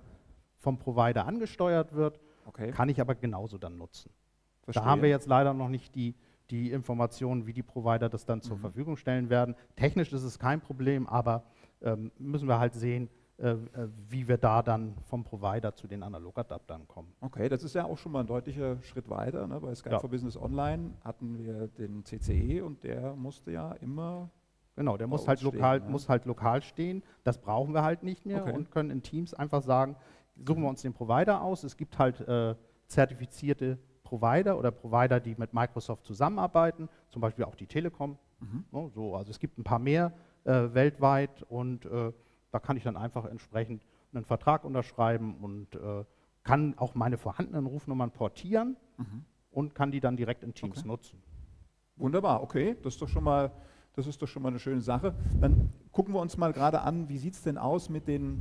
vom 0.59 0.79
Provider 0.79 1.27
angesteuert 1.27 1.95
wird. 1.95 2.21
Okay. 2.47 2.71
Kann 2.73 2.89
ich 2.89 3.01
aber 3.01 3.15
genauso 3.15 3.59
dann 3.59 3.79
nutzen. 3.79 4.11
Verstehe. 4.63 4.83
Da 4.83 4.89
haben 4.89 5.03
wir 5.03 5.09
jetzt 5.09 5.29
leider 5.29 5.55
noch 5.55 5.69
nicht 5.69 5.95
die 5.95 6.15
die 6.51 6.71
Informationen, 6.73 7.47
wie 7.47 7.53
die 7.53 7.63
Provider 7.63 8.09
das 8.09 8.25
dann 8.27 8.41
zur 8.43 8.57
Mhm. 8.57 8.61
Verfügung 8.61 8.97
stellen 8.97 9.31
werden. 9.31 9.55
Technisch 9.77 10.13
ist 10.13 10.23
es 10.25 10.39
kein 10.39 10.61
Problem, 10.61 11.07
aber 11.07 11.45
ähm, 11.83 12.11
müssen 12.19 12.49
wir 12.49 12.59
halt 12.59 12.75
sehen, 12.75 13.09
äh, 13.37 13.51
äh, 13.51 13.59
wie 14.09 14.29
wir 14.29 14.39
da 14.39 14.63
dann 14.63 14.95
vom 15.07 15.25
Provider 15.25 15.75
zu 15.75 15.87
den 15.89 16.03
Analogadaptern 16.03 16.87
kommen. 16.87 17.13
Okay, 17.21 17.49
das 17.49 17.63
ist 17.65 17.75
ja 17.75 17.85
auch 17.85 17.99
schon 17.99 18.13
mal 18.13 18.21
ein 18.21 18.27
deutlicher 18.27 18.81
Schritt 18.83 19.09
weiter. 19.11 19.47
Ne? 19.47 19.59
Bei 19.61 19.75
Skype 19.75 19.95
Ja. 19.95 19.99
for 19.99 20.09
Business 20.11 20.37
Online 20.37 20.93
hatten 21.03 21.39
wir 21.39 21.67
den 21.69 22.05
CCE 22.05 22.63
und 22.63 22.85
der 22.85 23.15
musste 23.17 23.51
ja 23.51 23.73
immer. 23.81 24.31
Genau, 24.77 24.97
der 24.97 25.07
muss 25.07 25.27
halt, 25.27 25.39
stehen, 25.41 25.53
lokal, 25.53 25.81
ne? 25.81 25.89
muss 25.89 26.09
halt 26.09 26.25
lokal 26.27 26.63
stehen. 26.63 27.03
Das 27.25 27.39
brauchen 27.39 27.75
wir 27.75 27.83
halt 27.83 28.03
nicht 28.03 28.27
mehr 28.27 28.43
Okay. 28.43 28.53
und 28.53 28.71
können 28.71 28.91
in 28.91 29.03
Teams 29.03 29.33
einfach 29.35 29.63
sagen, 29.63 29.97
suchen 30.37 30.63
wir 30.63 30.69
uns 30.69 30.83
den 30.83 30.93
Provider 30.93 31.43
aus. 31.43 31.65
Es 31.65 31.77
gibt 31.77 31.99
halt 31.99 32.21
äh, 32.21 32.55
zertifizierte 32.87 33.79
Provider 34.05 34.57
oder 34.59 34.71
Provider, 34.71 35.19
die 35.19 35.35
mit 35.37 35.53
Microsoft 35.53 36.05
zusammenarbeiten, 36.07 36.89
zum 37.11 37.21
Beispiel 37.21 37.45
auch 37.45 37.57
die 37.57 37.67
Telekom. 37.67 38.17
Mhm. 38.41 38.65
Ne, 38.71 38.91
so, 38.95 39.17
also 39.17 39.31
es 39.31 39.39
gibt 39.41 39.59
ein 39.59 39.65
paar 39.65 39.79
mehr 39.81 40.13
äh, 40.45 40.69
weltweit 40.73 41.43
und 41.45 41.87
äh, 41.87 42.13
da 42.53 42.59
kann 42.61 42.77
ich 42.77 42.85
dann 42.85 42.97
einfach 42.97 43.25
entsprechend 43.25 43.85
einen 44.13 44.25
Vertrag 44.25 44.65
unterschreiben 44.65 45.37
und 45.41 45.75
äh, 45.75 46.05
kann 46.45 46.75
auch 46.77 46.95
meine 46.95 47.17
vorhandenen 47.19 47.67
Rufnummern 47.67 48.11
portieren 48.13 48.77
Mhm. 48.97 49.25
und 49.51 49.75
kann 49.75 49.91
die 49.91 49.99
dann 49.99 50.17
direkt 50.17 50.45
in 50.45 50.55
Teams 50.55 50.79
Okay. 50.79 50.87
nutzen. 50.89 51.19
Wunderbar, 51.97 52.43
okay, 52.45 52.77
das 52.85 52.95
ist 52.95 53.03
doch 53.03 53.09
schon 53.09 53.25
mal, 53.25 53.51
das 53.97 54.07
ist 54.07 54.23
doch 54.23 54.29
schon 54.29 54.43
mal 54.43 54.51
eine 54.51 54.59
schöne 54.61 54.81
Sache. 54.81 55.15
Dann 55.41 55.73
gucken 55.91 56.15
wir 56.15 56.21
uns 56.21 56.37
mal 56.37 56.53
gerade 56.53 56.83
an, 56.83 57.09
wie 57.09 57.19
sieht 57.19 57.35
es 57.35 57.43
denn 57.43 57.59
aus 57.59 57.89
mit 57.89 58.07
den, 58.07 58.41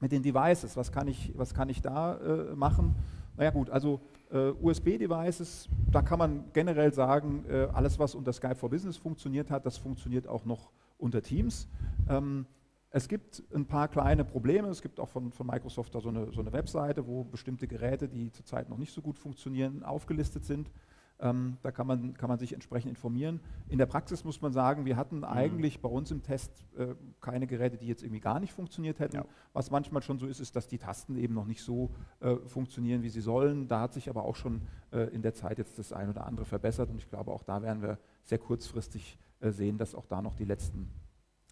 mit 0.00 0.12
den 0.12 0.22
Devices? 0.22 0.76
Was 0.78 0.92
kann 0.92 1.08
ich, 1.08 1.32
was 1.36 1.52
kann 1.52 1.68
ich 1.68 1.82
da 1.82 2.16
äh, 2.16 2.54
machen? 2.54 2.94
Naja 3.36 3.50
gut, 3.50 3.68
also 3.68 4.00
USB-Devices, 4.38 5.68
da 5.90 6.02
kann 6.02 6.18
man 6.18 6.44
generell 6.52 6.92
sagen, 6.92 7.44
äh, 7.48 7.68
alles 7.72 7.98
was 7.98 8.14
unter 8.14 8.32
Skype 8.32 8.56
for 8.56 8.70
Business 8.70 8.96
funktioniert 8.96 9.50
hat, 9.50 9.66
das 9.66 9.78
funktioniert 9.78 10.26
auch 10.26 10.44
noch 10.44 10.70
unter 10.98 11.22
Teams. 11.22 11.68
Ähm, 12.08 12.46
es 12.94 13.08
gibt 13.08 13.42
ein 13.54 13.64
paar 13.64 13.88
kleine 13.88 14.22
Probleme. 14.24 14.68
Es 14.68 14.82
gibt 14.82 15.00
auch 15.00 15.08
von, 15.08 15.32
von 15.32 15.46
Microsoft 15.46 15.94
da 15.94 16.00
so 16.00 16.10
eine, 16.10 16.30
so 16.30 16.40
eine 16.40 16.52
Webseite, 16.52 17.06
wo 17.06 17.24
bestimmte 17.24 17.66
Geräte, 17.66 18.06
die 18.06 18.30
zurzeit 18.30 18.68
noch 18.68 18.76
nicht 18.76 18.92
so 18.92 19.00
gut 19.00 19.18
funktionieren, 19.18 19.82
aufgelistet 19.82 20.44
sind. 20.44 20.70
Ähm, 21.20 21.56
da 21.62 21.70
kann 21.70 21.86
man, 21.86 22.14
kann 22.14 22.28
man 22.28 22.38
sich 22.38 22.52
entsprechend 22.52 22.90
informieren. 22.90 23.40
In 23.68 23.78
der 23.78 23.86
Praxis 23.86 24.24
muss 24.24 24.40
man 24.40 24.52
sagen, 24.52 24.84
wir 24.84 24.96
hatten 24.96 25.22
eigentlich 25.22 25.80
bei 25.80 25.88
uns 25.88 26.10
im 26.10 26.22
Test 26.22 26.66
äh, 26.76 26.94
keine 27.20 27.46
Geräte, 27.46 27.76
die 27.76 27.86
jetzt 27.86 28.02
irgendwie 28.02 28.20
gar 28.20 28.40
nicht 28.40 28.52
funktioniert 28.52 28.98
hätten. 28.98 29.16
Ja. 29.16 29.24
Was 29.52 29.70
manchmal 29.70 30.02
schon 30.02 30.18
so 30.18 30.26
ist, 30.26 30.40
ist, 30.40 30.56
dass 30.56 30.66
die 30.66 30.78
Tasten 30.78 31.16
eben 31.16 31.34
noch 31.34 31.46
nicht 31.46 31.62
so 31.62 31.90
äh, 32.20 32.36
funktionieren, 32.46 33.02
wie 33.02 33.08
sie 33.08 33.20
sollen. 33.20 33.68
Da 33.68 33.80
hat 33.80 33.92
sich 33.92 34.08
aber 34.10 34.24
auch 34.24 34.36
schon 34.36 34.62
äh, 34.90 35.14
in 35.14 35.22
der 35.22 35.34
Zeit 35.34 35.58
jetzt 35.58 35.78
das 35.78 35.92
ein 35.92 36.08
oder 36.08 36.26
andere 36.26 36.44
verbessert 36.44 36.90
und 36.90 36.98
ich 36.98 37.08
glaube, 37.08 37.30
auch 37.30 37.44
da 37.44 37.62
werden 37.62 37.82
wir 37.82 37.98
sehr 38.24 38.38
kurzfristig 38.38 39.18
äh, 39.40 39.50
sehen, 39.50 39.78
dass 39.78 39.94
auch 39.94 40.06
da 40.06 40.22
noch 40.22 40.34
die 40.34 40.44
letzten 40.44 40.90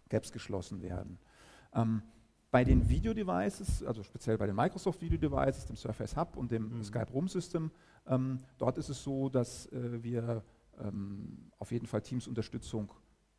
Gaps 0.09 0.33
geschlossen 0.33 0.83
werden. 0.83 1.18
Ähm, 1.75 2.03
bei 2.51 2.64
den 2.64 2.88
Video-Devices, 2.88 3.85
also 3.85 4.03
speziell 4.03 4.37
bei 4.37 4.46
den 4.46 4.57
Microsoft 4.57 5.01
Video-Devices, 5.01 5.66
dem 5.66 5.77
Surface 5.77 6.16
Hub 6.16 6.37
und 6.37 6.51
dem 6.51 6.79
Mhm. 6.79 6.83
Skype 6.83 7.12
Room 7.12 7.29
System, 7.29 7.70
ähm, 8.07 8.41
dort 8.59 8.79
ist 8.79 8.89
es 8.89 9.03
so, 9.03 9.29
dass 9.29 9.67
äh, 9.67 10.03
wir 10.03 10.43
ähm, 10.81 11.51
auf 11.59 11.73
jeden 11.73 11.87
Fall 11.87 12.03
Teams-Unterstützung 12.03 12.93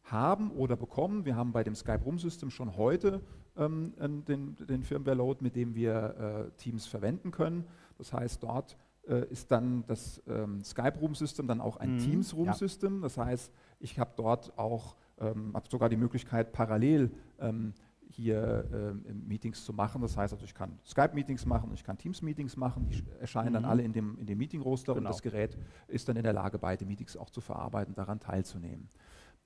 haben 0.03 0.51
oder 0.51 0.75
bekommen. 0.75 1.25
Wir 1.25 1.35
haben 1.35 1.51
bei 1.51 1.63
dem 1.63 1.75
Skype 1.75 2.03
Room 2.03 2.19
System 2.19 2.49
schon 2.49 2.75
heute 2.75 3.21
ähm, 3.55 3.93
den, 4.27 4.55
den 4.55 4.83
Firmware-Load, 4.83 5.43
mit 5.43 5.55
dem 5.55 5.75
wir 5.75 6.49
äh, 6.53 6.57
Teams 6.57 6.87
verwenden 6.87 7.31
können. 7.31 7.65
Das 7.97 8.11
heißt, 8.13 8.41
dort 8.43 8.77
äh, 9.07 9.25
ist 9.29 9.51
dann 9.51 9.83
das 9.87 10.21
ähm, 10.27 10.63
Skype 10.63 10.97
Room 10.99 11.15
System 11.15 11.47
dann 11.47 11.61
auch 11.61 11.77
ein 11.77 11.95
Mhm, 11.95 11.99
Teams 11.99 12.35
Room 12.35 12.47
ja. 12.47 12.53
System. 12.53 13.01
Das 13.01 13.17
heißt, 13.17 13.51
ich 13.79 13.99
habe 13.99 14.11
dort 14.15 14.57
auch 14.57 14.95
ähm, 15.19 15.51
hab 15.53 15.69
sogar 15.71 15.89
die 15.89 15.97
Möglichkeit, 15.97 16.51
parallel 16.51 17.11
ähm, 17.39 17.73
hier 18.21 18.65
ähm, 18.71 19.23
Meetings 19.27 19.65
zu 19.65 19.73
machen. 19.73 20.01
Das 20.01 20.15
heißt 20.15 20.33
also, 20.33 20.45
ich 20.45 20.53
kann 20.53 20.77
Skype-Meetings 20.85 21.45
machen, 21.45 21.71
ich 21.73 21.83
kann 21.83 21.97
Teams-Meetings 21.97 22.55
machen, 22.55 22.87
die 22.87 22.95
sch- 22.97 23.17
erscheinen 23.19 23.53
dann 23.53 23.63
Mhm. 23.63 23.69
alle 23.69 23.83
in 23.83 23.93
dem, 23.93 24.17
in 24.19 24.25
dem 24.27 24.37
Meeting-Roster 24.37 24.93
und 24.93 24.99
Genau. 24.99 25.09
das 25.09 25.21
Gerät 25.21 25.57
ist 25.87 26.07
dann 26.07 26.15
in 26.17 26.23
der 26.23 26.33
Lage, 26.33 26.59
beide 26.59 26.85
Meetings 26.85 27.17
auch 27.17 27.29
zu 27.29 27.41
verarbeiten, 27.41 27.95
daran 27.95 28.19
teilzunehmen. 28.19 28.87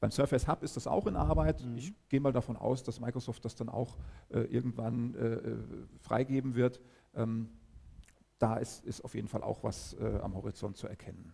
Beim 0.01 0.11
Surface 0.11 0.47
Hub 0.47 0.61
ist 0.61 0.75
das 0.75 0.87
auch 0.87 1.07
in 1.07 1.15
Arbeit. 1.15 1.63
Mhm. 1.65 1.77
Ich 1.77 1.93
gehe 2.09 2.19
mal 2.19 2.33
davon 2.33 2.57
aus, 2.57 2.83
dass 2.83 2.99
Microsoft 2.99 3.45
das 3.45 3.55
dann 3.55 3.69
auch 3.69 3.97
äh, 4.29 4.39
irgendwann 4.41 5.15
äh, 5.15 5.25
äh, 5.35 5.57
freigeben 5.99 6.55
wird. 6.55 6.81
Ähm, 7.15 7.49
da 8.37 8.57
ist, 8.57 8.83
ist 8.85 9.01
auf 9.05 9.15
jeden 9.15 9.29
Fall 9.29 9.41
auch 9.41 9.63
was 9.63 9.93
äh, 9.93 10.19
am 10.21 10.35
Horizont 10.35 10.75
zu 10.75 10.87
erkennen. 10.87 11.33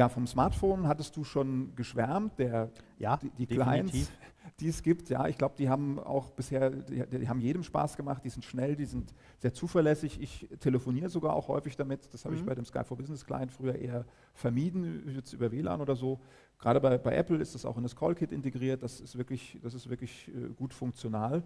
Ja, 0.00 0.08
vom 0.08 0.26
Smartphone 0.26 0.88
hattest 0.88 1.14
du 1.14 1.24
schon 1.24 1.74
geschwärmt, 1.76 2.38
der, 2.38 2.70
Ja, 2.98 3.18
die, 3.18 3.28
die. 3.44 3.46
Clients, 3.48 4.10
die 4.58 4.68
es 4.68 4.82
gibt. 4.82 5.10
Ja, 5.10 5.28
ich 5.28 5.36
glaube, 5.36 5.56
die 5.58 5.68
haben 5.68 5.98
auch 5.98 6.30
bisher, 6.30 6.70
die, 6.70 7.04
die 7.06 7.28
haben 7.28 7.38
jedem 7.42 7.62
Spaß 7.62 7.98
gemacht, 7.98 8.24
die 8.24 8.30
sind 8.30 8.42
schnell, 8.42 8.76
die 8.76 8.86
sind 8.86 9.12
sehr 9.36 9.52
zuverlässig. 9.52 10.18
Ich 10.22 10.48
telefoniere 10.58 11.10
sogar 11.10 11.34
auch 11.34 11.48
häufig 11.48 11.76
damit. 11.76 12.08
Das 12.14 12.24
habe 12.24 12.34
ich 12.34 12.40
Mhm. 12.40 12.46
bei 12.46 12.54
dem 12.54 12.64
Sky 12.64 12.82
for 12.82 12.96
Business 12.96 13.26
Client 13.26 13.52
früher 13.52 13.74
eher 13.74 14.06
vermieden, 14.32 15.02
jetzt 15.14 15.34
über 15.34 15.52
WLAN 15.52 15.82
oder 15.82 15.94
so. 15.94 16.18
Gerade 16.58 16.80
bei, 16.80 16.96
bei 16.96 17.14
Apple 17.14 17.36
ist 17.36 17.54
das 17.54 17.66
auch 17.66 17.76
in 17.76 17.82
das 17.82 17.94
Call-Kit 17.94 18.32
integriert. 18.32 18.82
Das 18.82 19.00
ist 19.00 19.18
wirklich, 19.18 19.58
das 19.62 19.74
ist 19.74 19.90
wirklich 19.90 20.28
äh, 20.28 20.48
gut 20.56 20.72
funktional. 20.72 21.42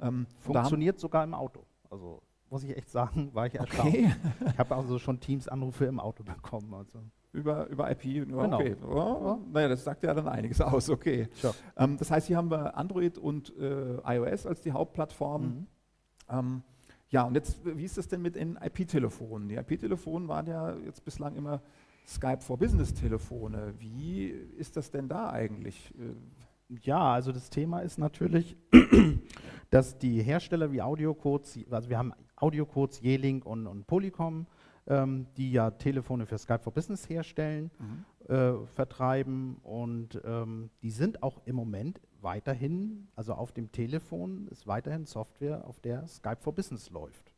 Ähm, 0.00 0.28
Funktioniert 0.38 1.00
sogar 1.00 1.24
im 1.24 1.34
Auto. 1.34 1.64
Also 1.90 2.22
muss 2.50 2.62
ich 2.62 2.76
echt 2.76 2.88
sagen, 2.88 3.34
war 3.34 3.46
ich 3.48 3.56
erstaunt. 3.56 3.88
Okay, 3.88 4.12
Ich 4.52 4.58
habe 4.58 4.76
also 4.76 5.00
schon 5.00 5.18
Teams-Anrufe 5.18 5.86
im 5.86 5.98
Auto 5.98 6.22
bekommen. 6.22 6.72
Also. 6.72 7.00
Über, 7.36 7.66
über 7.68 7.90
IP. 7.90 8.02
Genau. 8.02 8.56
Okay. 8.58 8.76
Oh, 8.84 9.38
naja, 9.52 9.68
das 9.68 9.84
sagt 9.84 10.02
ja 10.02 10.14
dann 10.14 10.26
einiges 10.28 10.60
aus. 10.60 10.90
Okay. 10.90 11.28
Tja. 11.40 11.52
Ähm, 11.76 11.96
das 11.98 12.10
heißt, 12.10 12.26
hier 12.26 12.36
haben 12.36 12.50
wir 12.50 12.76
Android 12.76 13.18
und 13.18 13.52
äh, 13.58 13.98
iOS 14.04 14.46
als 14.46 14.60
die 14.62 14.72
Hauptplattformen. 14.72 15.48
Mhm. 15.48 15.66
Ähm, 16.28 16.62
ja, 17.08 17.22
und 17.22 17.34
jetzt, 17.34 17.60
wie 17.64 17.84
ist 17.84 17.98
das 17.98 18.08
denn 18.08 18.22
mit 18.22 18.34
den 18.34 18.58
IP-Telefonen? 18.60 19.48
Die 19.48 19.54
IP-Telefonen 19.54 20.26
waren 20.28 20.46
ja 20.46 20.74
jetzt 20.84 21.04
bislang 21.04 21.36
immer 21.36 21.62
Skype 22.06 22.40
for 22.40 22.58
Business-Telefone. 22.58 23.74
Wie 23.78 24.26
ist 24.26 24.76
das 24.76 24.90
denn 24.90 25.08
da 25.08 25.30
eigentlich? 25.30 25.92
Äh, 25.98 26.14
Ja, 26.82 27.12
also 27.12 27.30
das 27.30 27.48
Thema 27.48 27.80
ist 27.80 27.96
natürlich, 27.98 28.56
dass 29.70 29.98
die 29.98 30.20
Hersteller 30.20 30.72
wie 30.72 30.82
Audiocodes, 30.82 31.60
also 31.70 31.88
wir 31.88 31.96
haben 31.98 32.12
Audiocodes, 32.34 33.02
Yeelink 33.02 33.46
und, 33.46 33.68
und 33.68 33.86
Polycom, 33.86 34.46
ähm, 34.86 35.26
die 35.36 35.52
ja 35.52 35.70
Telefone 35.70 36.26
für 36.26 36.38
Skype 36.38 36.60
for 36.60 36.72
Business 36.72 37.08
herstellen, 37.08 37.70
äh, 38.28 38.54
vertreiben 38.74 39.56
und 39.62 40.20
ähm, 40.24 40.70
die 40.82 40.90
sind 40.90 41.22
auch 41.22 41.42
im 41.44 41.56
Moment 41.56 42.00
weiterhin, 42.20 43.08
also 43.14 43.34
auf 43.34 43.52
dem 43.52 43.72
Telefon 43.72 44.48
ist 44.48 44.66
weiterhin 44.66 45.04
Software, 45.04 45.66
auf 45.66 45.80
der 45.80 46.06
Skype 46.08 46.38
for 46.40 46.54
Business 46.54 46.90
läuft. 46.90 47.32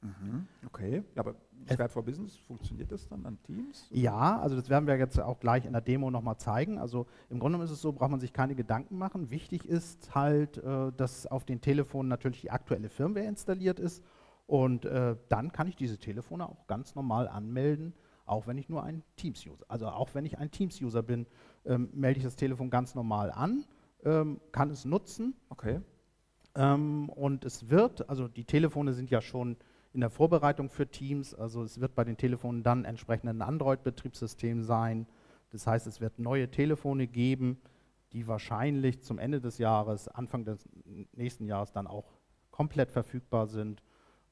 Mhm. 0.00 0.46
Okay, 0.64 1.02
aber 1.16 1.34
Skype 1.64 1.88
for 1.88 2.04
Business, 2.04 2.36
funktioniert 2.36 2.92
das 2.92 3.08
dann 3.08 3.26
an 3.26 3.42
Teams? 3.42 3.88
Ja, 3.90 4.38
also 4.38 4.54
das 4.54 4.68
werden 4.68 4.86
wir 4.86 4.96
jetzt 4.96 5.18
auch 5.18 5.40
gleich 5.40 5.66
in 5.66 5.72
der 5.72 5.80
Demo 5.80 6.10
nochmal 6.10 6.36
zeigen. 6.36 6.78
Also 6.78 7.06
im 7.30 7.40
Grunde 7.40 7.62
ist 7.64 7.70
es 7.70 7.80
so, 7.80 7.92
braucht 7.92 8.10
man 8.10 8.20
sich 8.20 8.32
keine 8.32 8.54
Gedanken 8.54 8.96
machen. 8.96 9.30
Wichtig 9.30 9.66
ist 9.66 10.14
halt, 10.14 10.58
äh, 10.58 10.92
dass 10.92 11.26
auf 11.26 11.44
den 11.44 11.60
Telefonen 11.60 12.08
natürlich 12.08 12.42
die 12.42 12.50
aktuelle 12.50 12.88
Firmware 12.88 13.26
installiert 13.26 13.80
ist 13.80 14.04
und 14.48 14.86
äh, 14.86 15.14
dann 15.28 15.52
kann 15.52 15.68
ich 15.68 15.76
diese 15.76 15.98
Telefone 15.98 16.48
auch 16.48 16.66
ganz 16.66 16.94
normal 16.94 17.28
anmelden, 17.28 17.92
auch 18.24 18.46
wenn 18.46 18.56
ich 18.56 18.70
nur 18.70 18.82
ein 18.82 19.04
Teams-User, 19.16 19.66
also 19.68 19.88
auch 19.88 20.14
wenn 20.14 20.24
ich 20.24 20.38
ein 20.38 20.50
Teams-User 20.50 21.02
bin, 21.02 21.26
ähm, 21.66 21.90
melde 21.92 22.18
ich 22.18 22.24
das 22.24 22.34
Telefon 22.34 22.70
ganz 22.70 22.94
normal 22.94 23.30
an, 23.30 23.66
ähm, 24.04 24.40
kann 24.50 24.70
es 24.70 24.86
nutzen 24.86 25.34
Okay. 25.50 25.82
ähm, 26.54 27.10
und 27.10 27.44
es 27.44 27.68
wird, 27.68 28.08
also 28.08 28.26
die 28.26 28.44
Telefone 28.44 28.94
sind 28.94 29.10
ja 29.10 29.20
schon 29.20 29.58
in 29.92 30.00
der 30.00 30.08
Vorbereitung 30.08 30.70
für 30.70 30.88
Teams, 30.88 31.34
also 31.34 31.62
es 31.62 31.78
wird 31.78 31.94
bei 31.94 32.04
den 32.04 32.16
Telefonen 32.16 32.62
dann 32.62 32.86
entsprechend 32.86 33.28
ein 33.28 33.42
Android-Betriebssystem 33.42 34.62
sein. 34.62 35.06
Das 35.50 35.66
heißt, 35.66 35.86
es 35.86 36.00
wird 36.00 36.18
neue 36.18 36.50
Telefone 36.50 37.06
geben, 37.06 37.60
die 38.12 38.26
wahrscheinlich 38.26 39.02
zum 39.02 39.18
Ende 39.18 39.40
des 39.40 39.58
Jahres, 39.58 40.08
Anfang 40.08 40.46
des 40.46 40.66
nächsten 41.12 41.44
Jahres 41.44 41.72
dann 41.72 41.86
auch 41.86 42.12
komplett 42.50 42.90
verfügbar 42.90 43.46
sind. 43.46 43.82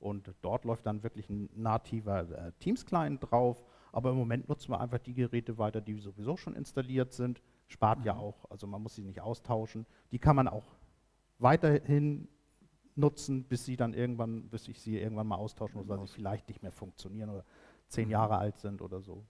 Und 0.07 0.33
dort 0.43 0.65
läuft 0.65 0.87
dann 0.87 1.03
wirklich 1.03 1.29
ein 1.29 1.49
nativer 1.57 2.21
äh, 2.31 2.53
Teams-Client 2.61 3.19
drauf. 3.29 3.65
Aber 3.93 4.11
im 4.11 4.17
Moment 4.17 4.49
nutzen 4.49 4.71
wir 4.71 4.81
einfach 4.81 4.99
die 4.99 5.15
Geräte 5.15 5.59
weiter, 5.59 5.81
die 5.81 5.95
sowieso 5.99 6.37
schon 6.37 6.55
installiert 6.55 7.13
sind. 7.13 7.43
Spart 7.67 8.05
ja 8.05 8.15
Mhm. 8.15 8.21
auch, 8.21 8.51
also 8.51 8.67
man 8.69 8.83
muss 8.83 8.95
sie 8.95 9.03
nicht 9.03 9.21
austauschen. 9.21 9.85
Die 10.13 10.19
kann 10.21 10.37
man 10.37 10.47
auch 10.47 10.65
weiterhin 11.39 12.29
nutzen, 12.95 13.45
bis 13.45 13.65
sie 13.65 13.77
dann 13.77 13.93
irgendwann, 13.95 14.49
bis 14.49 14.69
ich 14.69 14.81
sie 14.81 14.99
irgendwann 14.99 15.27
mal 15.27 15.37
austauschen 15.37 15.77
muss, 15.79 15.89
weil 15.89 15.99
sie 16.01 16.07
vielleicht 16.13 16.49
nicht 16.49 16.63
mehr 16.63 16.73
funktionieren 16.73 17.31
oder 17.31 17.45
zehn 17.89 18.07
Mhm. 18.07 18.13
Jahre 18.13 18.39
alt 18.39 18.59
sind 18.59 18.81
oder 18.83 19.01
so. 19.01 19.25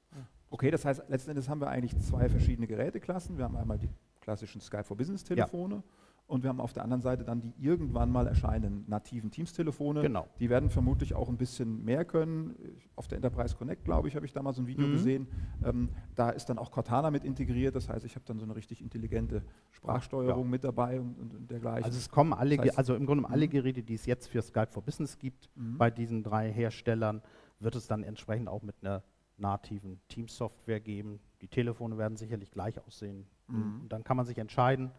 Okay, 0.50 0.70
das 0.70 0.84
heißt, 0.84 1.08
letzten 1.08 1.30
Endes 1.30 1.48
haben 1.48 1.60
wir 1.60 1.68
eigentlich 1.68 1.96
zwei 1.98 2.28
verschiedene 2.28 2.66
Geräteklassen. 2.66 3.36
Wir 3.38 3.44
haben 3.44 3.56
einmal 3.56 3.78
die 3.78 3.88
klassischen 4.20 4.60
Skype 4.60 4.84
for 4.84 4.96
Business 4.96 5.24
Telefone 5.24 5.82
Und 6.28 6.42
wir 6.42 6.48
haben 6.50 6.60
auf 6.60 6.72
der 6.72 6.82
anderen 6.82 7.02
Seite 7.02 7.22
dann 7.22 7.40
die 7.40 7.54
irgendwann 7.60 8.10
mal 8.10 8.26
erscheinenden 8.26 8.84
nativen 8.88 9.30
Teams-Telefone. 9.30 10.02
Genau. 10.02 10.26
Die 10.40 10.50
werden 10.50 10.70
vermutlich 10.70 11.14
auch 11.14 11.28
ein 11.28 11.36
bisschen 11.36 11.84
mehr 11.84 12.04
können. 12.04 12.56
Auf 12.96 13.06
der 13.06 13.16
Enterprise 13.16 13.54
Connect, 13.54 13.84
glaube 13.84 14.08
ich, 14.08 14.16
habe 14.16 14.26
ich 14.26 14.32
da 14.32 14.42
mal 14.42 14.52
so 14.52 14.60
ein 14.62 14.66
Video 14.66 14.88
Mhm. 14.88 14.92
gesehen. 14.92 15.28
Ähm, 15.64 15.88
da 16.16 16.30
ist 16.30 16.46
dann 16.46 16.58
auch 16.58 16.72
Cortana 16.72 17.12
mit 17.12 17.22
integriert. 17.24 17.76
Das 17.76 17.88
heißt, 17.88 18.04
ich 18.04 18.16
habe 18.16 18.24
dann 18.26 18.40
so 18.40 18.44
eine 18.44 18.56
richtig 18.56 18.80
intelligente 18.82 19.42
Sprachsteuerung 19.70 20.44
Ja. 20.46 20.50
mit 20.50 20.64
dabei 20.64 20.98
und, 21.00 21.16
und, 21.16 21.32
und 21.34 21.50
dergleichen. 21.50 21.84
Also 21.84 21.96
es 21.96 22.08
kommen 22.10 22.32
alle, 22.32 22.56
Das 22.56 22.66
heißt- 22.66 22.78
also 22.78 22.94
im 22.96 23.06
Grunde 23.06 23.22
genommen 23.22 23.32
alle 23.32 23.46
Mhm. 23.46 23.50
Geräte, 23.50 23.82
die 23.84 23.94
es 23.94 24.04
jetzt 24.06 24.26
für 24.26 24.42
Skype 24.42 24.72
for 24.72 24.82
Business 24.82 25.18
gibt, 25.18 25.48
Mhm. 25.54 25.78
bei 25.78 25.90
diesen 25.92 26.24
drei 26.24 26.50
Herstellern, 26.50 27.22
wird 27.60 27.76
es 27.76 27.86
dann 27.86 28.02
entsprechend 28.02 28.48
auch 28.48 28.62
mit 28.62 28.74
einer 28.82 29.04
nativen 29.38 30.00
Teams-Software 30.08 30.80
geben. 30.80 31.20
Die 31.40 31.46
Telefone 31.48 31.98
werden 31.98 32.16
sicherlich 32.16 32.50
gleich 32.50 32.84
aussehen. 32.84 33.26
Mhm. 33.46 33.82
Und 33.82 33.88
dann 33.92 34.02
kann 34.02 34.16
man 34.16 34.26
sich 34.26 34.38
entscheiden, 34.38 34.90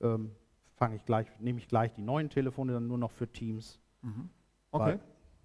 ähm, 0.00 0.32
fange 0.74 0.96
ich 0.96 1.04
gleich, 1.04 1.26
nehme 1.40 1.58
ich 1.58 1.68
gleich 1.68 1.92
die 1.92 2.02
neuen 2.02 2.28
Telefone 2.30 2.72
dann 2.72 2.86
nur 2.86 2.98
noch 2.98 3.10
für 3.10 3.28
Teams. 3.30 3.80
Mhm. 4.02 4.30
Weil- 4.72 4.94
Okay. 4.94 5.02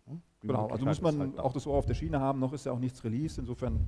hm, 0.07 0.21
die 0.41 0.47
Genau, 0.47 0.67
also 0.67 0.85
muss 0.85 1.01
man 1.01 1.19
halt 1.19 1.39
auch 1.39 1.53
das 1.53 1.67
Ohr 1.67 1.77
auf 1.77 1.85
der 1.85 1.93
Schiene 1.93 2.19
haben, 2.19 2.39
noch 2.39 2.53
ist 2.53 2.65
ja 2.65 2.71
auch 2.71 2.79
nichts 2.79 3.03
released, 3.03 3.37
insofern 3.37 3.79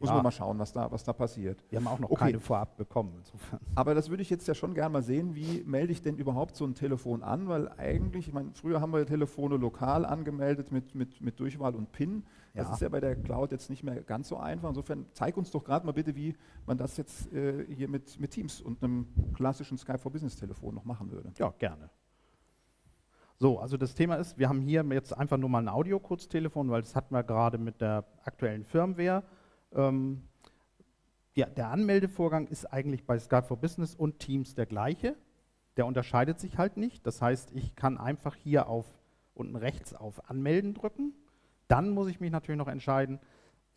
muss 0.00 0.08
Ja. 0.08 0.14
man 0.16 0.24
mal 0.24 0.30
schauen, 0.32 0.58
was 0.58 0.72
da, 0.72 0.90
was 0.90 1.04
da 1.04 1.12
passiert. 1.12 1.64
Wir 1.70 1.78
haben 1.78 1.86
auch 1.86 1.98
noch 1.98 2.10
Okay. 2.10 2.24
keine 2.24 2.40
vorab 2.40 2.76
bekommen. 2.76 3.14
Insofern. 3.18 3.60
Aber 3.74 3.94
das 3.94 4.10
würde 4.10 4.22
ich 4.22 4.28
jetzt 4.30 4.46
ja 4.48 4.54
schon 4.54 4.74
gerne 4.74 4.92
mal 4.92 5.02
sehen, 5.02 5.34
wie 5.34 5.62
melde 5.64 5.92
ich 5.92 6.02
denn 6.02 6.16
überhaupt 6.16 6.56
so 6.56 6.64
ein 6.66 6.74
Telefon 6.74 7.22
an, 7.22 7.48
weil 7.48 7.68
eigentlich, 7.78 8.28
ich 8.28 8.34
meine, 8.34 8.50
früher 8.54 8.80
haben 8.80 8.92
wir 8.92 9.06
Telefone 9.06 9.56
lokal 9.56 10.04
angemeldet 10.04 10.72
mit, 10.72 10.94
mit, 10.94 11.20
mit 11.20 11.38
Durchwahl 11.40 11.74
und 11.74 11.92
PIN. 11.92 12.24
Das 12.54 12.68
Ja. 12.68 12.74
ist 12.74 12.80
ja 12.80 12.88
bei 12.88 13.00
der 13.00 13.16
Cloud 13.16 13.52
jetzt 13.52 13.70
nicht 13.70 13.82
mehr 13.82 14.02
ganz 14.02 14.28
so 14.28 14.36
einfach. 14.36 14.68
Insofern 14.68 15.06
zeig 15.12 15.36
uns 15.36 15.50
doch 15.50 15.64
gerade 15.64 15.86
mal 15.86 15.92
bitte, 15.92 16.14
wie 16.16 16.36
man 16.66 16.76
das 16.76 16.96
jetzt 16.96 17.32
äh, 17.32 17.64
hier 17.72 17.88
mit, 17.88 18.18
mit 18.20 18.32
Teams 18.32 18.60
und 18.60 18.82
einem 18.82 19.06
klassischen 19.34 19.78
Skype 19.78 19.98
for 19.98 20.12
Business 20.12 20.36
Telefon 20.36 20.74
noch 20.74 20.84
machen 20.84 21.10
würde. 21.10 21.32
Ja, 21.38 21.52
gerne. 21.58 21.88
So, 23.38 23.58
also 23.58 23.76
das 23.76 23.94
Thema 23.94 24.14
ist, 24.16 24.38
wir 24.38 24.48
haben 24.48 24.60
hier 24.60 24.84
jetzt 24.92 25.16
einfach 25.16 25.36
nur 25.36 25.48
mal 25.50 25.58
ein 25.58 25.68
Audio-Kurztelefon, 25.68 26.70
weil 26.70 26.82
das 26.82 26.94
hatten 26.94 27.14
wir 27.14 27.24
gerade 27.24 27.58
mit 27.58 27.80
der 27.80 28.04
aktuellen 28.24 28.64
Firmware. 28.64 29.24
Ähm, 29.74 30.22
ja, 31.36 31.46
der 31.46 31.68
Anmeldevorgang 31.70 32.46
ist 32.46 32.66
eigentlich 32.66 33.04
bei 33.04 33.18
Skype 33.18 33.42
for 33.42 33.56
Business 33.56 33.94
und 33.94 34.18
Teams 34.20 34.54
der 34.54 34.66
gleiche. 34.66 35.16
Der 35.76 35.86
unterscheidet 35.86 36.38
sich 36.38 36.58
halt 36.58 36.76
nicht. 36.76 37.06
Das 37.06 37.20
heißt, 37.20 37.52
ich 37.54 37.74
kann 37.74 37.98
einfach 37.98 38.36
hier 38.36 38.68
auf 38.68 38.86
unten 39.34 39.56
rechts 39.56 39.94
auf 39.94 40.30
Anmelden 40.30 40.74
drücken. 40.74 41.12
Dann 41.66 41.90
muss 41.90 42.08
ich 42.08 42.20
mich 42.20 42.30
natürlich 42.30 42.58
noch 42.58 42.68
entscheiden, 42.68 43.18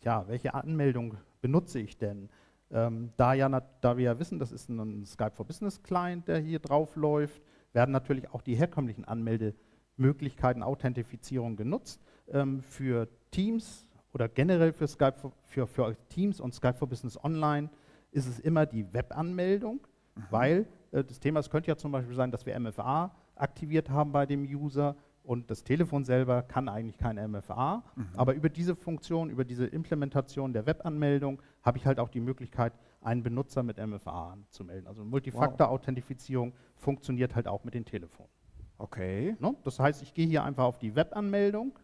ja, 0.02 0.28
welche 0.28 0.54
Anmeldung 0.54 1.16
benutze 1.40 1.80
ich 1.80 1.98
denn? 1.98 2.28
Ähm, 2.70 3.10
da, 3.16 3.32
ja, 3.32 3.48
da 3.80 3.96
wir 3.96 4.04
ja 4.04 4.18
wissen, 4.20 4.38
das 4.38 4.52
ist 4.52 4.68
ein 4.68 5.04
Skype 5.06 5.32
for 5.32 5.46
Business 5.46 5.82
Client, 5.82 6.28
der 6.28 6.38
hier 6.38 6.60
drauf 6.60 6.94
läuft, 6.96 7.42
werden 7.72 7.90
natürlich 7.90 8.30
auch 8.30 8.42
die 8.42 8.54
herkömmlichen 8.54 9.04
Anmeldemöglichkeiten, 9.04 10.62
Authentifizierung 10.62 11.56
genutzt. 11.56 12.00
Ähm, 12.28 12.62
für 12.62 13.08
Teams 13.30 13.87
oder 14.18 14.28
generell 14.28 14.72
für 14.72 14.88
Skype 14.88 15.14
for, 15.16 15.32
für, 15.44 15.66
für 15.66 15.96
Teams 16.08 16.40
und 16.40 16.52
Skype 16.52 16.74
for 16.74 16.88
Business 16.88 17.22
Online 17.22 17.70
ist 18.10 18.26
es 18.26 18.40
immer 18.40 18.66
die 18.66 18.92
Webanmeldung, 18.92 19.86
weil 20.30 20.66
äh, 20.90 21.04
das 21.04 21.20
Thema, 21.20 21.38
es 21.38 21.48
könnte 21.48 21.68
ja 21.68 21.76
zum 21.76 21.92
Beispiel 21.92 22.16
sein, 22.16 22.32
dass 22.32 22.44
wir 22.44 22.58
MFA 22.58 23.14
aktiviert 23.36 23.90
haben 23.90 24.10
bei 24.10 24.26
dem 24.26 24.42
User 24.42 24.96
und 25.22 25.50
das 25.50 25.62
Telefon 25.62 26.04
selber 26.04 26.42
kann 26.42 26.68
eigentlich 26.68 26.98
kein 26.98 27.16
MFA, 27.30 27.84
aber 28.16 28.34
über 28.34 28.48
diese 28.48 28.74
Funktion, 28.74 29.30
über 29.30 29.44
diese 29.44 29.66
Implementation 29.66 30.52
der 30.52 30.66
Webanmeldung 30.66 31.40
habe 31.62 31.78
ich 31.78 31.86
halt 31.86 32.00
auch 32.00 32.08
die 32.08 32.20
Möglichkeit, 32.20 32.72
einen 33.02 33.22
Benutzer 33.22 33.62
mit 33.62 33.76
MFA 33.76 34.32
anzumelden. 34.32 34.88
Also 34.88 35.04
Multifaktor-Authentifizierung 35.04 36.54
funktioniert 36.74 37.36
halt 37.36 37.46
auch 37.46 37.62
mit 37.62 37.74
den 37.74 37.84
Telefonen. 37.84 38.30
Okay. 38.78 39.36
Ne? 39.38 39.54
Das 39.64 39.78
heißt, 39.78 40.02
ich 40.02 40.14
gehe 40.14 40.26
hier 40.26 40.44
einfach 40.44 40.64
auf 40.64 40.78
die 40.78 40.96
Webanmeldung. 40.96 41.78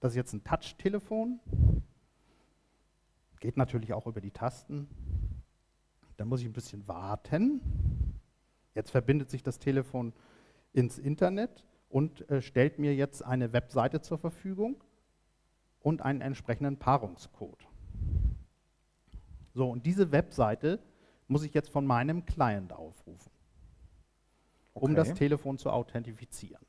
Das 0.00 0.12
ist 0.12 0.16
jetzt 0.16 0.32
ein 0.32 0.44
Touch-Telefon. 0.44 1.40
Geht 3.40 3.56
natürlich 3.56 3.92
auch 3.92 4.06
über 4.06 4.20
die 4.20 4.30
Tasten. 4.30 4.88
Dann 6.16 6.28
muss 6.28 6.40
ich 6.40 6.46
ein 6.46 6.52
bisschen 6.52 6.86
warten. 6.88 7.60
Jetzt 8.74 8.90
verbindet 8.90 9.30
sich 9.30 9.42
das 9.42 9.58
Telefon 9.58 10.12
ins 10.72 10.98
Internet 10.98 11.64
und 11.88 12.28
äh, 12.30 12.42
stellt 12.42 12.78
mir 12.78 12.94
jetzt 12.94 13.24
eine 13.24 13.52
Webseite 13.52 14.00
zur 14.00 14.18
Verfügung 14.18 14.82
und 15.80 16.02
einen 16.02 16.20
entsprechenden 16.20 16.76
Paarungscode. 16.78 17.66
So, 19.54 19.70
und 19.70 19.86
diese 19.86 20.12
Webseite 20.12 20.80
muss 21.26 21.42
ich 21.42 21.54
jetzt 21.54 21.70
von 21.70 21.86
meinem 21.86 22.24
Client 22.26 22.72
aufrufen, 22.72 23.30
um 24.74 24.94
das 24.94 25.08
Okay. 25.08 25.18
Telefon 25.18 25.58
zu 25.58 25.70
authentifizieren. 25.70 26.64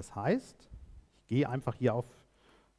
Das 0.00 0.16
heißt, 0.16 0.70
ich 1.18 1.26
gehe 1.26 1.46
einfach 1.46 1.74
hier 1.74 1.94
auf, 1.94 2.06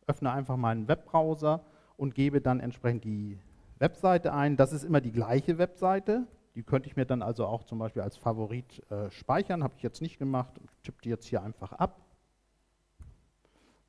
öffne 0.08 0.32
einfach 0.32 0.58
meinen 0.58 0.88
Webbrowser 0.88 1.64
und 1.96 2.16
gebe 2.16 2.42
dann 2.42 2.60
entsprechend 2.60 3.04
die 3.04 3.38
Webseite 3.78 4.34
ein. 4.34 4.58
Das 4.58 4.74
ist 4.74 4.84
immer 4.84 5.02
die 5.02 5.12
gleiche 5.12 5.60
Webseite. 5.60 6.26
Die 6.56 6.64
könnte 6.64 6.90
ich 6.90 6.96
mir 6.96 7.06
dann 7.06 7.22
also 7.22 7.46
auch 7.46 7.64
zum 7.64 7.78
Beispiel 7.78 8.02
als 8.02 8.18
Favorit 8.18 8.82
äh, 8.90 9.12
speichern. 9.12 9.64
Habe 9.64 9.76
ich 9.78 9.84
jetzt 9.84 10.02
nicht 10.02 10.18
gemacht. 10.18 10.60
Tippe 10.82 11.00
die 11.04 11.10
jetzt 11.10 11.28
hier 11.28 11.44
einfach 11.44 11.74
ab. 11.74 12.02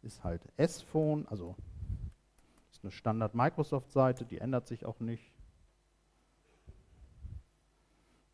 Ist 0.02 0.22
halt 0.22 0.42
S-Phone, 0.58 1.26
also 1.26 1.56
ist 2.70 2.84
eine 2.84 2.90
Standard-Microsoft-Seite, 2.90 4.26
die 4.26 4.40
ändert 4.40 4.68
sich 4.68 4.84
auch 4.84 5.00
nicht. 5.00 5.32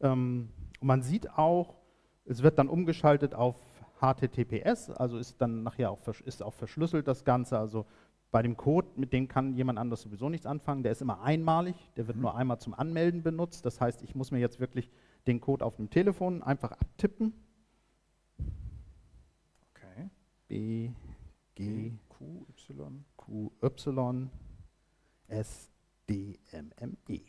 Ähm, 0.00 0.50
und 0.80 0.87
man 0.88 1.02
sieht 1.02 1.30
auch, 1.38 1.76
es 2.24 2.42
wird 2.42 2.58
dann 2.58 2.68
umgeschaltet 2.68 3.32
auf 3.32 3.54
HTTPS, 4.00 4.90
also 4.90 5.18
ist 5.18 5.40
dann 5.40 5.62
nachher 5.62 5.90
auch, 5.90 6.00
ist 6.24 6.42
auch 6.42 6.54
verschlüsselt 6.54 7.08
das 7.08 7.24
Ganze. 7.24 7.58
Also 7.58 7.87
bei 8.30 8.42
dem 8.42 8.56
Code, 8.56 8.88
mit 8.96 9.12
dem 9.12 9.28
kann 9.28 9.54
jemand 9.54 9.78
anders 9.78 10.02
sowieso 10.02 10.28
nichts 10.28 10.46
anfangen. 10.46 10.82
Der 10.82 10.92
ist 10.92 11.02
immer 11.02 11.22
einmalig, 11.22 11.76
der 11.96 12.06
wird 12.06 12.18
nur 12.18 12.34
einmal 12.37 12.58
zum 12.58 12.74
Anmelden 12.74 13.22
benutzt. 13.22 13.64
Das 13.64 13.80
heißt, 13.80 14.02
ich 14.02 14.14
muss 14.14 14.30
mir 14.30 14.38
jetzt 14.38 14.61
wirklich 14.61 14.90
den 15.26 15.40
Code 15.40 15.64
auf 15.64 15.76
dem 15.76 15.90
Telefon 15.90 16.42
einfach 16.42 16.72
abtippen. 16.72 17.32
Okay. 19.70 20.11
B, 20.48 20.90
G, 21.54 21.92
Q, 22.08 22.46
Y. 22.70 23.04
Q, 23.16 23.50
Y, 23.62 24.30
S, 25.28 25.70
D, 26.08 26.38
M, 26.52 26.70
M, 26.76 26.96
E. 27.08 27.20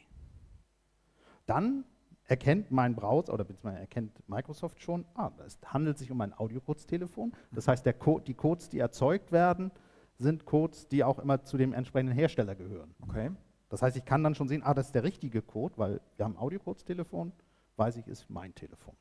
Dann 1.46 1.84
erkennt 2.30 2.70
mein 2.70 2.96
Browser 2.96 3.34
oder 3.34 3.44
beziehungsweise 3.44 3.80
erkennt 3.80 4.30
Microsoft 4.30 4.82
schon, 4.82 5.04
ah, 5.16 5.32
es 5.46 5.58
handelt 5.66 5.98
sich 5.98 6.12
um 6.12 6.22
ein 6.22 6.32
Audiokurztelefon. 6.32 7.34
Das 7.52 7.68
heißt, 7.68 7.86
der 7.86 7.94
Co 7.94 8.20
die 8.20 8.36
Codes, 8.36 8.70
die 8.70 8.78
erzeugt 8.78 9.32
werden, 9.32 9.72
sind 10.20 10.46
Codes, 10.46 10.88
die 10.88 11.04
auch 11.04 11.18
immer 11.18 11.44
zu 11.44 11.58
dem 11.58 11.74
entsprechenden 11.74 12.14
Hersteller 12.16 12.54
gehören. 12.54 12.94
Okay. 13.02 13.32
Das 13.70 13.82
heißt, 13.82 13.98
ich 13.98 14.06
kann 14.06 14.24
dann 14.24 14.36
schon 14.36 14.48
sehen, 14.48 14.62
ah, 14.64 14.76
das 14.76 14.88
ist 14.88 14.96
der 14.96 15.04
richtige 15.04 15.42
Code, 15.42 15.74
weil 15.78 16.02
wir 16.18 16.26
haben 16.26 16.38
Audiokurztelefon, 16.38 17.32
weiß 17.78 17.98
ich, 17.98 18.08
ist 18.08 18.30
mein 18.30 18.54
Telefon. 18.54 18.96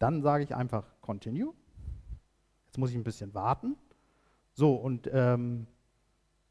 Dann 0.00 0.22
sage 0.22 0.42
ich 0.42 0.54
einfach 0.54 0.84
Continue. 1.00 1.54
Jetzt 2.66 2.78
muss 2.78 2.90
ich 2.90 2.96
ein 2.96 3.04
bisschen 3.04 3.32
warten. 3.34 3.76
So, 4.54 4.74
und 4.74 5.08
ähm, 5.12 5.66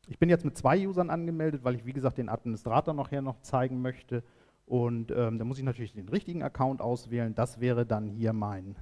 ich 0.07 0.17
bin 0.17 0.29
jetzt 0.29 0.45
mit 0.45 0.57
zwei 0.57 0.87
Usern 0.87 1.09
angemeldet, 1.09 1.65
weil 1.65 1.75
ich, 1.75 1.85
wie 1.85 1.93
gesagt, 1.93 2.17
den 2.17 2.29
Administrator 2.29 2.93
nachher 2.93 3.21
noch 3.21 3.41
zeigen 3.41 3.81
möchte. 3.81 4.23
Und 4.67 5.11
ähm, 5.11 5.39
da 5.39 5.45
muss 5.45 5.57
ich 5.57 5.63
natürlich 5.63 5.93
den 5.93 6.09
richtigen 6.09 6.43
Account 6.43 6.81
auswählen. 6.81 7.33
Das 7.33 7.61
wäre 7.61 7.85
dann 7.85 8.09
hier 8.09 8.33
mein 8.33 8.75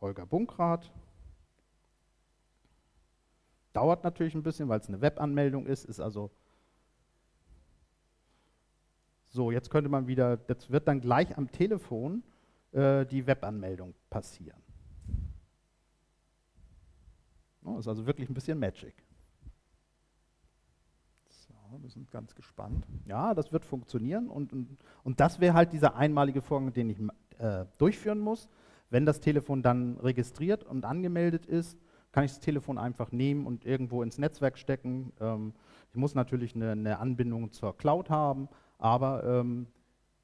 Holger 0.00 0.24
Bunkrath. 0.24 0.92
Dauert 3.72 4.04
natürlich 4.04 4.36
ein 4.36 4.44
bisschen, 4.44 4.68
weil 4.68 4.78
es 4.78 4.88
eine 4.88 5.00
Webanmeldung 5.00 5.66
ist, 5.66 5.84
ist 5.84 5.98
also 5.98 6.30
so, 9.24 9.50
jetzt 9.50 9.68
könnte 9.68 9.90
man 9.90 10.06
wieder, 10.06 10.38
jetzt 10.46 10.70
wird 10.70 10.86
dann 10.86 11.00
gleich 11.00 11.36
am 11.36 11.50
Telefon 11.50 12.22
äh, 12.70 13.04
die 13.04 13.26
Webanmeldung 13.26 13.94
passieren. 14.08 14.62
Oh, 17.64 17.78
ist 17.78 17.88
also 17.88 18.06
wirklich 18.06 18.28
ein 18.28 18.34
bisschen 18.34 18.60
Magic. 18.60 18.94
So, 21.74 21.82
wir 21.82 21.90
sind 21.90 22.10
ganz 22.12 22.36
gespannt. 22.36 22.86
Ja, 23.04 23.34
das 23.34 23.52
wird 23.52 23.64
funktionieren 23.64 24.28
und, 24.28 24.52
und, 24.52 24.78
und 25.02 25.18
das 25.18 25.40
wäre 25.40 25.54
halt 25.54 25.72
dieser 25.72 25.96
einmalige 25.96 26.40
Vorgang, 26.40 26.72
den 26.72 26.88
ich 26.90 27.00
äh, 27.38 27.64
durchführen 27.78 28.20
muss. 28.20 28.48
Wenn 28.90 29.06
das 29.06 29.18
Telefon 29.20 29.62
dann 29.62 29.98
registriert 29.98 30.62
und 30.62 30.84
angemeldet 30.84 31.46
ist, 31.46 31.76
kann 32.12 32.22
ich 32.22 32.30
das 32.30 32.38
Telefon 32.38 32.78
einfach 32.78 33.10
nehmen 33.10 33.44
und 33.44 33.64
irgendwo 33.64 34.04
ins 34.04 34.18
Netzwerk 34.18 34.56
stecken. 34.56 35.12
Ähm, 35.20 35.52
ich 35.90 35.96
muss 35.96 36.14
natürlich 36.14 36.54
eine, 36.54 36.72
eine 36.72 37.00
Anbindung 37.00 37.50
zur 37.50 37.76
Cloud 37.76 38.08
haben, 38.08 38.48
aber 38.78 39.24
ähm, 39.24 39.66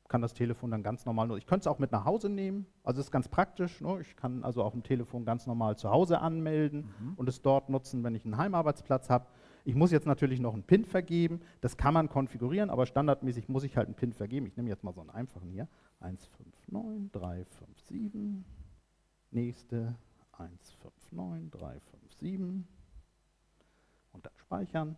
kann 0.06 0.22
das 0.22 0.34
Telefon 0.34 0.70
dann 0.70 0.84
ganz 0.84 1.04
normal 1.04 1.26
nutzen. 1.26 1.38
Ich 1.38 1.46
könnte 1.46 1.62
es 1.62 1.66
auch 1.66 1.80
mit 1.80 1.90
nach 1.90 2.04
Hause 2.04 2.28
nehmen, 2.28 2.66
also 2.84 3.00
es 3.00 3.06
ist 3.06 3.12
ganz 3.12 3.28
praktisch. 3.28 3.80
Ne? 3.80 3.98
Ich 4.00 4.14
kann 4.14 4.44
also 4.44 4.62
auch 4.62 4.74
ein 4.74 4.84
Telefon 4.84 5.24
ganz 5.24 5.48
normal 5.48 5.76
zu 5.76 5.90
Hause 5.90 6.20
anmelden 6.20 6.92
und 7.16 7.28
es 7.28 7.42
dort 7.42 7.70
nutzen, 7.70 8.04
wenn 8.04 8.14
ich 8.14 8.24
einen 8.24 8.36
Heimarbeitsplatz 8.36 9.10
habe. 9.10 9.26
Ich 9.70 9.76
muss 9.76 9.92
jetzt 9.92 10.04
natürlich 10.04 10.40
noch 10.40 10.54
einen 10.54 10.64
PIN 10.64 10.84
vergeben. 10.84 11.42
Das 11.60 11.76
kann 11.76 11.94
man 11.94 12.08
konfigurieren, 12.08 12.70
aber 12.70 12.86
standardmäßig 12.86 13.48
muss 13.48 13.62
ich 13.62 13.76
halt 13.76 13.86
einen 13.86 13.94
PIN 13.94 14.12
vergeben. 14.12 14.46
Ich 14.46 14.56
nehme 14.56 14.68
jetzt 14.68 14.82
mal 14.82 14.92
so 14.92 15.00
einen 15.00 15.10
einfachen 15.10 15.48
hier. 15.48 15.68
159357. 16.00 18.10
Nächste 19.30 19.94
159357. 20.32 22.64
Und 24.12 24.26
dann 24.26 24.32
speichern. 24.38 24.96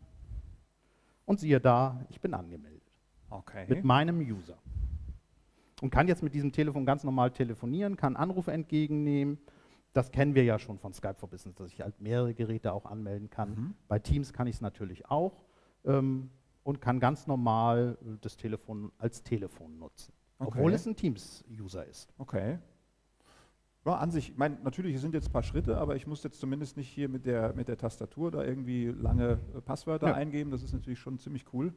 Und 1.26 1.38
siehe 1.38 1.60
da, 1.60 2.00
ich 2.08 2.22
bin 2.22 2.32
angemeldet. 2.32 2.90
Okay. 3.28 3.66
Mit 3.68 3.84
meinem 3.84 4.20
User. 4.20 4.56
Und 5.82 5.90
kann 5.90 6.08
jetzt 6.08 6.22
mit 6.22 6.32
diesem 6.32 6.50
Telefon 6.50 6.86
ganz 6.86 7.04
normal 7.04 7.30
telefonieren, 7.30 7.98
kann 7.98 8.16
Anrufe 8.16 8.52
entgegennehmen. 8.52 9.36
Das 9.92 10.10
kennen 10.10 10.34
wir 10.34 10.44
ja 10.44 10.58
schon 10.58 10.78
von 10.78 10.92
Skype 10.92 11.14
for 11.14 11.28
Business, 11.28 11.54
dass 11.56 11.68
ich 11.72 11.80
halt 11.80 12.00
mehrere 12.00 12.34
Geräte 12.34 12.72
auch 12.72 12.86
anmelden 12.86 13.28
kann. 13.28 13.50
Mhm. 13.50 13.74
Bei 13.88 13.98
Teams 13.98 14.32
kann 14.32 14.46
ich 14.46 14.56
es 14.56 14.60
natürlich 14.60 15.10
auch 15.10 15.42
ähm, 15.84 16.30
und 16.62 16.80
kann 16.80 16.98
ganz 17.00 17.26
normal 17.26 17.98
äh, 18.00 18.16
das 18.20 18.36
Telefon 18.36 18.90
als 18.98 19.22
Telefon 19.22 19.78
nutzen. 19.78 20.12
Okay. 20.38 20.58
Obwohl 20.58 20.72
es 20.72 20.86
ein 20.86 20.96
Teams-User 20.96 21.84
ist. 21.86 22.12
Okay. 22.18 22.58
Ja, 23.84 23.96
an 23.96 24.10
sich, 24.12 24.30
ich 24.30 24.36
meine, 24.36 24.58
natürlich 24.62 25.00
sind 25.00 25.12
jetzt 25.12 25.28
ein 25.28 25.32
paar 25.32 25.42
Schritte, 25.42 25.76
aber 25.76 25.96
ich 25.96 26.06
muss 26.06 26.22
jetzt 26.22 26.38
zumindest 26.38 26.76
nicht 26.76 26.88
hier 26.88 27.08
mit 27.08 27.26
der, 27.26 27.52
mit 27.54 27.66
der 27.66 27.76
Tastatur 27.76 28.30
da 28.30 28.44
irgendwie 28.44 28.86
lange 28.86 29.40
äh, 29.54 29.60
Passwörter 29.60 30.08
Ja. 30.08 30.14
eingeben. 30.14 30.50
Das 30.50 30.62
ist 30.62 30.72
natürlich 30.72 31.00
schon 31.00 31.18
ziemlich 31.18 31.52
cool. 31.52 31.74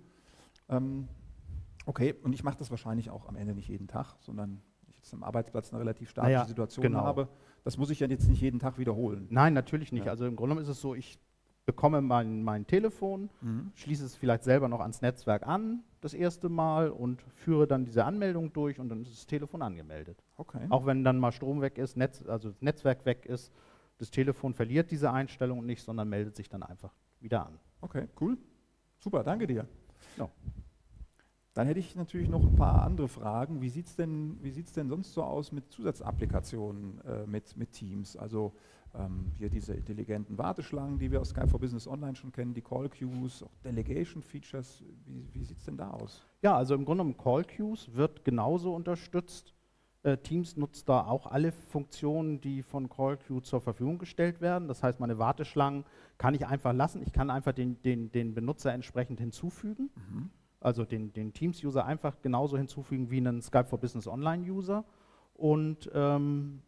Ähm, 0.70 1.08
okay, 1.86 2.14
und 2.24 2.34
ich 2.34 2.44
mache 2.44 2.58
das 2.58 2.70
wahrscheinlich 2.70 3.10
auch 3.10 3.28
am 3.28 3.36
Ende 3.36 3.56
nicht 3.56 3.68
jeden 3.68 3.88
Tag, 3.88 4.16
sondern 4.20 4.62
jetzt 5.06 5.14
am 5.14 5.24
Arbeitsplatz 5.24 5.72
eine 5.72 5.82
relativ 5.82 6.10
statische 6.10 6.34
Naja, 6.34 6.46
Situation 6.46 6.84
genau. 6.84 7.02
habe. 7.02 7.28
Das 7.64 7.78
muss 7.78 7.90
ich 7.90 8.00
ja 8.00 8.08
jetzt 8.08 8.28
nicht 8.28 8.42
jeden 8.42 8.60
Tag 8.60 8.78
wiederholen. 8.78 9.28
Nein, 9.30 9.54
natürlich 9.54 9.92
nicht. 9.92 10.06
Ja. 10.06 10.12
Also 10.12 10.26
im 10.26 10.36
Grunde 10.36 10.56
genommen 10.56 10.70
ist 10.70 10.76
es 10.76 10.82
so, 10.82 10.96
ich 10.96 11.20
bekomme 11.66 12.02
mein, 12.02 12.44
mein 12.44 12.68
Telefon, 12.68 13.30
schließe 13.74 14.06
es 14.06 14.16
vielleicht 14.16 14.44
selber 14.44 14.68
noch 14.68 14.82
ans 14.82 15.02
Netzwerk 15.02 15.48
an, 15.48 15.84
das 16.02 16.14
erste 16.14 16.48
Mal, 16.48 16.92
und 16.92 17.24
führe 17.34 17.66
dann 17.66 17.86
diese 17.86 18.06
Anmeldung 18.06 18.54
durch 18.54 18.80
und 18.80 18.90
dann 18.90 19.02
ist 19.02 19.12
das 19.12 19.26
Telefon 19.26 19.64
angemeldet. 19.64 20.24
Okay. 20.38 20.68
Auch 20.70 20.86
wenn 20.86 21.04
dann 21.04 21.18
mal 21.18 21.32
Strom 21.32 21.62
weg 21.62 21.80
ist, 21.80 21.98
Netz, 21.98 22.24
also 22.28 22.50
das 22.50 22.62
Netzwerk 22.62 23.06
weg 23.06 23.26
ist, 23.26 23.52
das 23.98 24.12
Telefon 24.12 24.54
verliert 24.54 24.92
diese 24.92 25.12
Einstellung 25.12 25.66
nicht, 25.66 25.82
sondern 25.82 26.08
meldet 26.08 26.36
sich 26.36 26.50
dann 26.50 26.62
einfach 26.62 26.94
wieder 27.20 27.48
an. 27.48 27.58
Okay, 27.82 28.10
cool. 28.22 28.38
Super, 29.00 29.24
danke 29.24 29.48
dir. 29.48 29.66
Ja. 30.18 30.30
Dann 31.56 31.68
hätte 31.68 31.80
ich 31.80 31.96
natürlich 31.96 32.28
noch 32.28 32.44
ein 32.44 32.56
paar 32.56 32.84
andere 32.84 33.08
Fragen. 33.08 33.62
Wie 33.62 33.70
sieht 33.70 33.88
es 33.88 33.96
denn, 33.96 34.38
wie 34.42 34.52
sieht's 34.52 34.74
denn 34.74 34.90
sonst 34.90 35.14
so 35.14 35.24
aus 35.24 35.54
mit 35.54 35.72
Zusatzapplikationen 35.72 37.02
äh, 37.06 37.26
mit, 37.26 37.56
mit 37.56 37.72
Teams? 37.72 38.18
Also 38.18 38.52
ähm, 38.94 39.32
hier 39.38 39.50
diese 39.50 39.74
intelligenten 39.74 40.38
Warteschlangen, 40.38 41.00
die 41.00 41.10
wir 41.12 41.22
aus 41.22 41.30
Skype 41.30 41.48
for 41.48 41.60
Business 41.62 41.88
Online 41.88 42.14
schon 42.18 42.34
kennen, 42.34 42.54
die 42.54 42.62
Call 42.62 42.90
Queues, 42.90 43.42
auch 43.42 43.56
Delegation 43.64 44.22
Features. 44.22 44.84
Wie, 45.06 45.26
wie 45.32 45.46
sieht 45.46 45.58
es 45.58 45.64
denn 45.64 45.78
da 45.78 45.92
aus? 45.92 46.26
Ja, 46.42 46.58
also 46.58 46.76
im 46.76 46.84
Grunde 46.84 47.06
genommen 47.06 47.18
Call 47.18 47.46
Queues 47.46 47.90
wird 47.94 48.26
genauso 48.26 48.76
unterstützt. 48.76 49.54
Äh, 50.04 50.18
Teams 50.18 50.58
nutzt 50.58 50.90
da 50.90 51.06
auch 51.06 51.26
alle 51.26 51.54
Funktionen, 51.54 52.42
die 52.42 52.64
von 52.64 52.90
Call 52.90 53.16
Queue 53.16 53.42
zur 53.42 53.62
Verfügung 53.62 53.98
gestellt 53.98 54.42
werden. 54.42 54.68
Das 54.68 54.84
heißt, 54.84 55.00
meine 55.00 55.20
Warteschlangen 55.20 55.86
kann 56.18 56.34
ich 56.34 56.46
einfach 56.46 56.74
lassen. 56.74 57.02
Ich 57.02 57.14
kann 57.14 57.30
einfach 57.30 57.54
den, 57.54 57.82
den, 57.82 58.12
den 58.12 58.34
Benutzer 58.34 58.74
entsprechend 58.74 59.22
hinzufügen. 59.22 59.90
Also 60.66 60.84
den, 60.84 61.14
den 61.14 61.32
Teams-User 61.32 61.86
einfach 61.86 62.24
genauso 62.24 62.58
hinzufügen 62.58 63.12
wie 63.12 63.18
einen 63.18 63.40
Skype 63.44 63.66
for 63.66 63.80
Business 63.80 64.08
Online-User 64.08 64.84
und 65.36 65.92
ähm, 65.94 66.64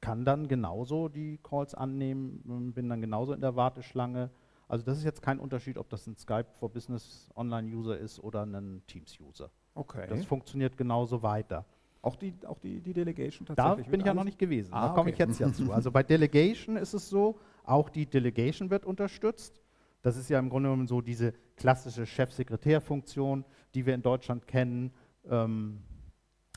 kann 0.00 0.24
dann 0.24 0.46
genauso 0.46 1.08
die 1.08 1.38
Calls 1.42 1.74
annehmen, 1.74 2.44
ähm, 2.48 2.72
bin 2.72 2.88
dann 2.88 3.00
genauso 3.00 3.32
in 3.32 3.40
der 3.40 3.56
Warteschlange. 3.56 4.30
Also 4.68 4.84
das 4.84 4.98
ist 4.98 5.04
jetzt 5.04 5.20
kein 5.20 5.40
Unterschied, 5.40 5.78
ob 5.78 5.88
das 5.88 6.06
ein 6.06 6.16
Skype 6.16 6.46
for 6.60 6.70
Business 6.70 7.28
Online-User 7.34 7.98
ist 7.98 8.20
oder 8.20 8.46
ein 8.46 8.82
Teams-User. 8.86 9.50
Okay. 9.74 10.06
Das 10.08 10.24
funktioniert 10.24 10.76
genauso 10.76 11.20
weiter. 11.24 11.64
auch 12.02 12.14
die, 12.14 12.32
auch 12.46 12.60
die, 12.60 12.80
die 12.80 12.92
Delegation 12.92 13.46
Da 13.46 13.56
tatsächlich? 13.56 13.86
bin 13.86 13.92
wird 13.92 14.02
ich 14.02 14.06
ja 14.06 14.14
noch 14.14 14.22
nicht 14.22 14.38
gewesen. 14.38 14.72
Ah, 14.72 14.88
da 14.88 14.94
komme 14.94 15.10
okay. 15.10 15.14
ich 15.14 15.18
jetzt 15.18 15.40
ja 15.40 15.52
zu. 15.52 15.72
Also 15.72 15.90
bei 15.90 16.04
Delegation 16.04 16.76
ist 16.76 16.94
es 16.94 17.08
so, 17.08 17.36
auch 17.64 17.90
die 17.90 18.06
Delegation 18.06 18.70
wird 18.70 18.86
unterstützt. 18.86 19.60
Das 20.02 20.16
ist 20.16 20.30
ja 20.30 20.38
im 20.38 20.48
Grunde 20.48 20.68
genommen 20.68 20.86
so 20.86 21.00
diese 21.00 21.34
klassische 21.56 22.06
Chefsekretärfunktion, 22.06 23.44
die 23.74 23.86
wir 23.86 23.94
in 23.94 24.02
Deutschland 24.02 24.46
kennen. 24.46 24.92
Ähm, 25.28 25.82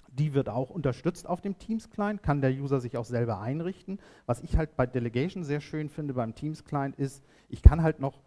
die 0.08 0.34
wird 0.34 0.48
auch 0.48 0.70
unterstützt 0.70 1.28
auf 1.28 1.42
dem 1.42 1.58
Teams-Client, 1.58 2.22
kann 2.22 2.42
der 2.42 2.52
User 2.52 2.80
sich 2.80 2.98
auch 2.98 3.06
selber 3.06 3.40
einrichten. 3.40 4.00
Was 4.26 4.42
ich 4.42 4.58
halt 4.58 4.76
bei 4.76 4.86
Delegation 4.86 5.44
sehr 5.44 5.60
schön 5.60 5.90
finde 5.90 6.14
beim 6.14 6.36
Teams-Client 6.36 6.96
ist, 6.98 7.24
ich 7.50 7.64
kann 7.64 7.82
halt 7.82 8.00
noch 8.00 8.22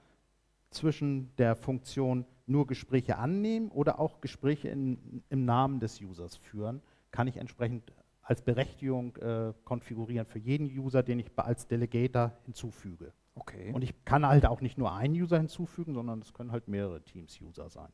zwischen 0.70 1.34
der 1.36 1.54
Funktion 1.54 2.26
nur 2.46 2.66
Gespräche 2.66 3.18
annehmen 3.18 3.70
oder 3.70 3.98
auch 4.00 4.20
Gespräche 4.20 4.68
in, 4.68 5.22
im 5.28 5.44
Namen 5.44 5.80
des 5.80 6.00
Users 6.00 6.36
führen, 6.36 6.82
kann 7.12 7.28
ich 7.28 7.36
entsprechend 7.36 7.92
als 8.22 8.42
Berechtigung 8.42 9.16
äh, 9.16 9.52
konfigurieren 9.64 10.26
für 10.26 10.40
jeden 10.40 10.66
User, 10.66 11.04
den 11.04 11.20
ich 11.20 11.30
als 11.36 11.68
Delegator 11.68 12.32
hinzufüge. 12.44 13.12
Okay. 13.36 13.72
Und 13.72 13.82
ich 13.84 14.04
kann 14.04 14.26
halt 14.26 14.46
auch 14.46 14.60
nicht 14.60 14.78
nur 14.78 14.92
einen 14.92 15.14
User 15.14 15.36
hinzufügen, 15.36 15.94
sondern 15.94 16.20
es 16.20 16.32
können 16.32 16.52
halt 16.52 16.68
mehrere 16.68 17.02
Teams-User 17.02 17.68
sein. 17.68 17.92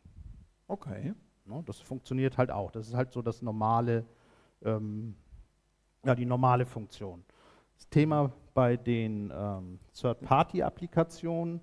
okay. 0.68 1.14
Ne, 1.44 1.60
das 1.66 1.80
funktioniert 1.80 2.38
halt 2.38 2.52
auch. 2.52 2.70
Das 2.70 2.86
ist 2.86 2.94
halt 2.94 3.12
so 3.12 3.20
das 3.20 3.42
normale, 3.42 4.06
ähm, 4.64 5.16
ja, 6.04 6.14
die 6.14 6.24
normale 6.24 6.64
Funktion. 6.64 7.24
Das 7.76 7.88
Thema 7.88 8.30
bei 8.54 8.76
den 8.76 9.32
ähm, 9.34 9.80
Third-Party-Applikationen, 9.92 11.60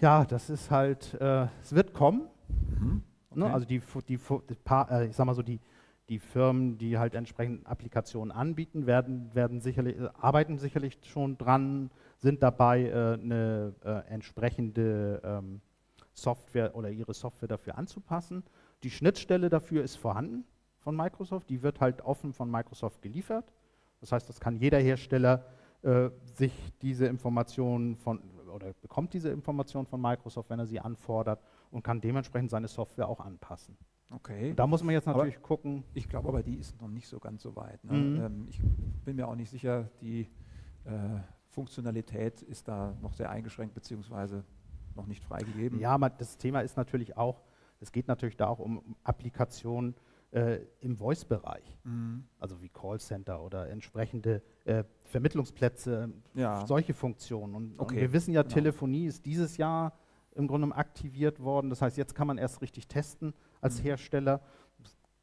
ja, 0.00 0.26
das 0.26 0.50
ist 0.50 0.70
halt, 0.70 1.14
äh, 1.14 1.46
es 1.62 1.74
wird 1.74 1.94
kommen. 1.94 2.28
Mhm. 2.78 3.02
Ne? 3.34 3.44
Okay. 3.46 3.54
Also 3.54 3.66
die, 3.66 3.80
die, 4.06 4.18
die 4.18 4.54
äh, 4.70 5.06
ich 5.06 5.16
sag 5.16 5.24
mal 5.24 5.34
so, 5.34 5.42
die, 5.42 5.60
die 6.10 6.18
Firmen, 6.18 6.76
die 6.76 6.98
halt 6.98 7.14
entsprechend 7.14 7.66
Applikationen 7.66 8.32
anbieten, 8.32 8.84
werden, 8.84 9.34
werden 9.34 9.60
sicherlich, 9.60 9.96
äh, 9.96 10.10
arbeiten 10.20 10.58
sicherlich 10.58 10.98
schon 11.04 11.38
dran, 11.38 11.90
sind 12.20 12.42
dabei, 12.42 12.84
äh, 12.84 13.14
eine 13.14 13.74
äh, 13.84 14.12
entsprechende 14.12 15.20
ähm, 15.24 15.60
Software 16.12 16.76
oder 16.76 16.90
ihre 16.90 17.14
Software 17.14 17.48
dafür 17.48 17.78
anzupassen. 17.78 18.44
Die 18.82 18.90
Schnittstelle 18.90 19.48
dafür 19.48 19.82
ist 19.82 19.96
vorhanden 19.96 20.44
von 20.78 20.96
Microsoft, 20.96 21.48
die 21.50 21.62
wird 21.62 21.80
halt 21.80 22.02
offen 22.02 22.32
von 22.32 22.50
Microsoft 22.50 23.02
geliefert. 23.02 23.52
Das 24.00 24.12
heißt, 24.12 24.28
das 24.28 24.40
kann 24.40 24.56
jeder 24.56 24.78
Hersteller 24.78 25.44
äh, 25.82 26.10
sich 26.24 26.52
diese 26.82 27.06
Informationen 27.06 27.96
von 27.96 28.20
oder 28.54 28.72
bekommt 28.82 29.14
diese 29.14 29.30
Information 29.30 29.86
von 29.86 30.00
Microsoft, 30.00 30.50
wenn 30.50 30.58
er 30.58 30.66
sie 30.66 30.80
anfordert 30.80 31.40
und 31.70 31.82
kann 31.82 32.00
dementsprechend 32.00 32.50
seine 32.50 32.68
Software 32.68 33.08
auch 33.08 33.20
anpassen. 33.20 33.76
okay. 34.12 34.50
Und 34.50 34.58
da 34.58 34.66
muss 34.66 34.82
man 34.82 34.92
jetzt 34.92 35.06
Aber- 35.08 35.18
natürlich 35.18 35.40
gucken. 35.40 35.84
Ich 35.94 36.08
glaube 36.08 36.28
aber, 36.28 36.42
die 36.42 36.56
ist 36.56 36.80
noch 36.80 36.88
nicht 36.88 37.06
so 37.06 37.18
ganz 37.20 37.42
so 37.42 37.54
weit. 37.56 37.82
Ne? 37.84 37.92
Mhm. 37.92 38.20
Ähm, 38.20 38.46
ich 38.50 38.60
bin 39.04 39.16
mir 39.16 39.28
auch 39.28 39.36
nicht 39.36 39.50
sicher, 39.50 39.88
die 40.00 40.22
äh, 40.84 41.20
Funktionalität 41.50 42.42
ist 42.42 42.68
da 42.68 42.96
noch 43.02 43.12
sehr 43.12 43.30
eingeschränkt 43.30 43.74
beziehungsweise 43.74 44.44
noch 44.94 45.06
nicht 45.06 45.24
freigegeben. 45.24 45.78
Ja, 45.78 45.98
das 45.98 46.36
Thema 46.38 46.60
ist 46.60 46.76
natürlich 46.76 47.16
auch, 47.16 47.42
es 47.80 47.92
geht 47.92 48.08
natürlich 48.08 48.36
da 48.36 48.46
auch 48.48 48.58
um 48.58 48.96
Applikationen 49.04 49.94
äh, 50.32 50.60
im 50.80 50.96
Voice-Bereich, 50.96 51.76
Mhm. 51.84 52.24
also 52.38 52.60
wie 52.62 52.68
Callcenter 52.68 53.42
oder 53.42 53.68
entsprechende 53.68 54.42
äh, 54.64 54.84
Vermittlungsplätze, 55.04 56.12
Ja. 56.34 56.64
solche 56.66 56.94
Funktionen. 56.94 57.54
Und, 57.54 57.72
und 57.72 57.80
Okay, 57.80 58.00
wir 58.00 58.12
wissen 58.12 58.32
ja, 58.32 58.42
genau. 58.42 58.54
Telefonie 58.54 59.06
ist 59.06 59.26
dieses 59.26 59.56
Jahr 59.56 59.98
im 60.36 60.46
Grunde 60.46 60.72
aktiviert 60.76 61.40
worden. 61.40 61.68
Das 61.70 61.82
heißt, 61.82 61.96
jetzt 61.96 62.14
kann 62.14 62.28
man 62.28 62.38
erst 62.38 62.62
richtig 62.62 62.86
testen 62.86 63.34
als 63.60 63.78
Mhm. 63.80 63.84
Hersteller. 63.84 64.40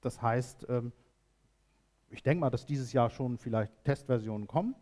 Das 0.01 0.21
heißt, 0.21 0.65
ähm, 0.69 0.91
ich 2.09 2.21
denke 2.23 2.41
mal, 2.41 2.49
dass 2.49 2.65
dieses 2.65 2.91
Jahr 2.91 3.09
schon 3.09 3.37
vielleicht 3.37 3.71
Testversionen 3.85 4.47
kommen, 4.47 4.75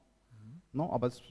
ne, 0.75 0.87
aber 0.91 1.07
es 1.07 1.21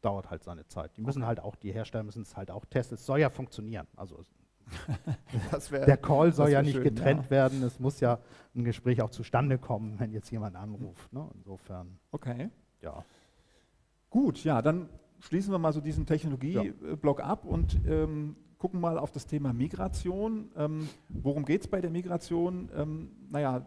dauert 0.00 0.30
halt 0.30 0.42
seine 0.42 0.66
Zeit. 0.66 0.96
Die 0.96 1.02
müssen. 1.02 1.22
Okay. 1.22 1.26
halt 1.28 1.40
auch, 1.40 1.56
die 1.56 1.72
Hersteller 1.72 2.04
müssen 2.04 2.22
es 2.22 2.36
halt 2.36 2.50
auch 2.50 2.64
testen. 2.64 2.96
Es 2.96 3.06
soll 3.06 3.20
ja 3.20 3.30
funktionieren. 3.30 3.86
Also 3.96 4.24
wär- 5.70 5.86
der 5.86 5.96
Call 5.96 6.32
soll 6.32 6.46
das 6.46 6.52
ja 6.54 6.62
nicht 6.62 6.74
schön, 6.74 6.84
getrennt 6.84 7.24
ja. 7.24 7.30
werden. 7.30 7.62
Es 7.62 7.78
muss 7.78 8.00
ja 8.00 8.18
ein 8.54 8.64
Gespräch 8.64 9.02
auch 9.02 9.10
zustande 9.10 9.58
kommen, 9.58 9.98
wenn 10.00 10.12
jetzt 10.12 10.30
jemand 10.30 10.56
anruft. 10.56 11.12
Ne? 11.12 11.28
Insofern, 11.34 11.98
Okay. 12.10 12.48
ja. 12.80 13.04
Gut, 14.10 14.44
ja, 14.44 14.60
dann 14.60 14.88
schließen 15.20 15.52
wir 15.52 15.58
mal 15.58 15.72
so 15.72 15.80
diesen 15.80 16.04
Technologieblock 16.06 17.20
ab 17.22 17.44
und 17.44 17.80
ähm, 17.86 18.36
gucken 18.58 18.80
mal 18.80 18.98
auf 18.98 19.10
das 19.10 19.26
Thema 19.26 19.52
Migration. 19.52 20.50
Ähm, 20.56 20.88
worum 21.08 21.44
geht 21.44 21.62
es 21.62 21.68
bei 21.68 21.80
der 21.80 21.90
Migration? 21.90 22.68
Ähm, 22.76 23.10
naja, 23.30 23.64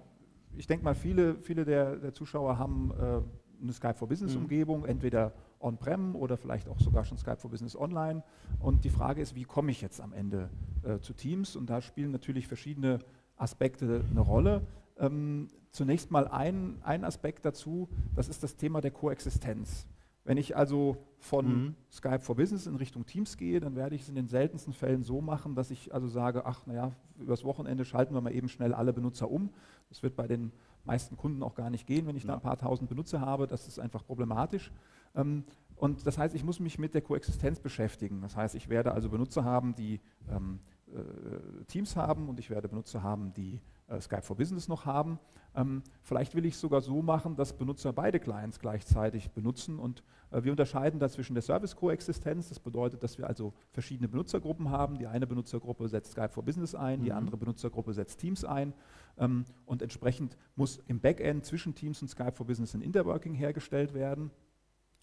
ich 0.58 0.68
denke 0.68 0.84
mal, 0.86 0.96
viele, 0.96 1.36
viele 1.42 1.66
der, 1.66 1.96
der 1.98 2.14
Zuschauer 2.14 2.58
haben 2.58 2.92
äh, 3.00 3.22
eine 3.62 3.74
Skype 3.74 3.96
for 3.96 4.08
Business 4.08 4.36
Mhm. 4.36 4.42
Umgebung, 4.42 4.86
entweder 4.86 5.34
on-prem 5.60 6.16
oder 6.16 6.38
vielleicht 6.38 6.68
auch 6.68 6.80
sogar 6.80 7.06
schon 7.06 7.18
Skype 7.18 7.38
for 7.38 7.50
Business 7.50 7.76
online. 7.76 8.24
Und 8.60 8.84
die 8.84 8.90
Frage 8.90 9.22
ist, 9.22 9.36
wie 9.36 9.44
komme 9.44 9.72
ich 9.72 9.82
jetzt 9.82 10.02
am 10.02 10.14
Ende 10.14 10.50
äh, 10.84 11.00
zu 11.00 11.14
Teams? 11.14 11.56
Und 11.56 11.70
da 11.70 11.82
spielen 11.82 12.12
natürlich 12.12 12.48
verschiedene 12.48 13.00
Aspekte 13.38 14.04
eine 14.10 14.22
Rolle. 14.22 14.62
Ähm, 14.98 15.48
zunächst 15.72 16.12
mal 16.12 16.28
ein, 16.28 16.78
ein 16.82 17.04
Aspekt 17.04 17.46
dazu, 17.46 17.90
das 18.16 18.30
ist 18.30 18.44
das 18.44 18.56
Thema 18.56 18.82
der 18.82 18.92
Koexistenz. 18.92 19.88
Wenn 20.24 20.38
ich 20.38 20.58
also 20.58 20.98
von 21.20 21.48
mhm. 21.48 21.76
Skype 21.92 22.22
for 22.22 22.36
Business 22.36 22.66
in 22.66 22.76
Richtung 22.76 23.06
Teams 23.06 23.38
gehe, 23.38 23.60
dann 23.60 23.76
werde 23.76 23.96
ich 23.96 24.02
es 24.02 24.10
in 24.10 24.16
den 24.16 24.28
seltensten 24.28 24.74
Fällen 24.74 25.04
so 25.04 25.22
machen, 25.22 25.54
dass 25.54 25.70
ich 25.70 25.94
also 25.94 26.08
sage, 26.08 26.46
ach 26.46 26.66
naja, 26.66 26.94
übers 27.20 27.44
Wochenende 27.44 27.86
schalten 27.86 28.16
wir 28.16 28.22
mal 28.22 28.34
eben 28.34 28.50
schnell 28.50 28.74
alle 28.74 28.92
Benutzer 28.92 29.30
um. 29.30 29.52
Das 29.90 30.02
wird 30.02 30.16
bei 30.16 30.26
den 30.26 30.52
meisten 30.86 31.18
Kunden 31.18 31.44
auch 31.44 31.56
gar 31.56 31.70
nicht 31.70 31.88
gehen, 31.88 32.08
wenn 32.08 32.16
ich 32.16 32.24
ja. 32.24 32.30
da 32.30 32.34
ein 32.36 32.42
paar 32.42 32.58
tausend 32.58 32.90
Benutzer 32.90 33.22
habe. 33.22 33.48
Das 33.48 33.68
ist 33.68 33.80
einfach 33.80 34.06
problematisch. 34.06 34.72
Ähm, 35.16 35.44
und 35.76 36.08
das 36.08 36.18
heißt, 36.18 36.36
ich 36.36 36.44
muss 36.44 36.60
mich 36.60 36.80
mit 36.80 36.94
der 36.94 37.02
Koexistenz 37.02 37.60
beschäftigen. 37.60 38.22
Das 38.22 38.36
heißt, 38.36 38.56
ich 38.56 38.70
werde 38.70 38.94
also 38.94 39.10
Benutzer 39.10 39.44
haben, 39.44 39.76
die 39.76 40.00
ähm, 40.30 40.60
äh, 40.88 41.64
Teams 41.66 41.96
haben 41.96 42.30
und 42.30 42.40
ich 42.40 42.50
werde 42.50 42.70
Benutzer 42.70 43.04
haben, 43.04 43.34
die 43.34 43.60
Skype 44.00 44.24
for 44.24 44.36
Business 44.36 44.68
noch 44.68 44.86
haben. 44.86 45.20
Ähm, 45.56 45.84
vielleicht 46.02 46.36
will 46.36 46.46
ich 46.46 46.56
es 46.56 46.60
sogar 46.60 46.82
so 46.82 47.02
machen, 47.02 47.36
dass 47.36 47.54
Benutzer 47.54 47.94
beide 47.94 48.20
Clients 48.20 48.60
gleichzeitig 48.60 49.32
benutzen 49.32 49.80
und 49.80 50.04
äh, 50.32 50.44
wir 50.44 50.52
unterscheiden 50.52 51.00
da 51.00 51.10
zwischen 51.10 51.34
der 51.34 51.44
Service-Koexistenz. 51.44 52.50
Das 52.50 52.60
bedeutet, 52.60 53.04
dass 53.04 53.18
wir 53.18 53.28
also 53.28 53.54
verschiedene 53.72 54.10
Benutzergruppen 54.10 54.70
haben. 54.70 54.98
Die 54.98 55.08
eine 55.08 55.28
Benutzergruppe 55.28 55.88
setzt 55.88 56.12
Skype 56.12 56.30
for 56.30 56.44
Business 56.44 56.76
ein, 56.76 57.00
mhm. 57.00 57.04
die 57.06 57.14
andere 57.14 57.38
Benutzergruppe 57.38 57.94
setzt 57.94 58.20
Teams 58.20 58.44
ein 58.44 58.74
ähm, 59.18 59.46
und 59.66 59.82
entsprechend 59.82 60.38
muss 60.56 60.82
im 60.88 61.00
Backend 61.00 61.46
zwischen 61.46 61.74
Teams 61.74 62.02
und 62.02 62.10
Skype 62.10 62.34
for 62.34 62.46
Business 62.46 62.74
ein 62.76 62.82
Interworking 62.82 63.34
hergestellt 63.34 63.94
werden. 63.94 64.32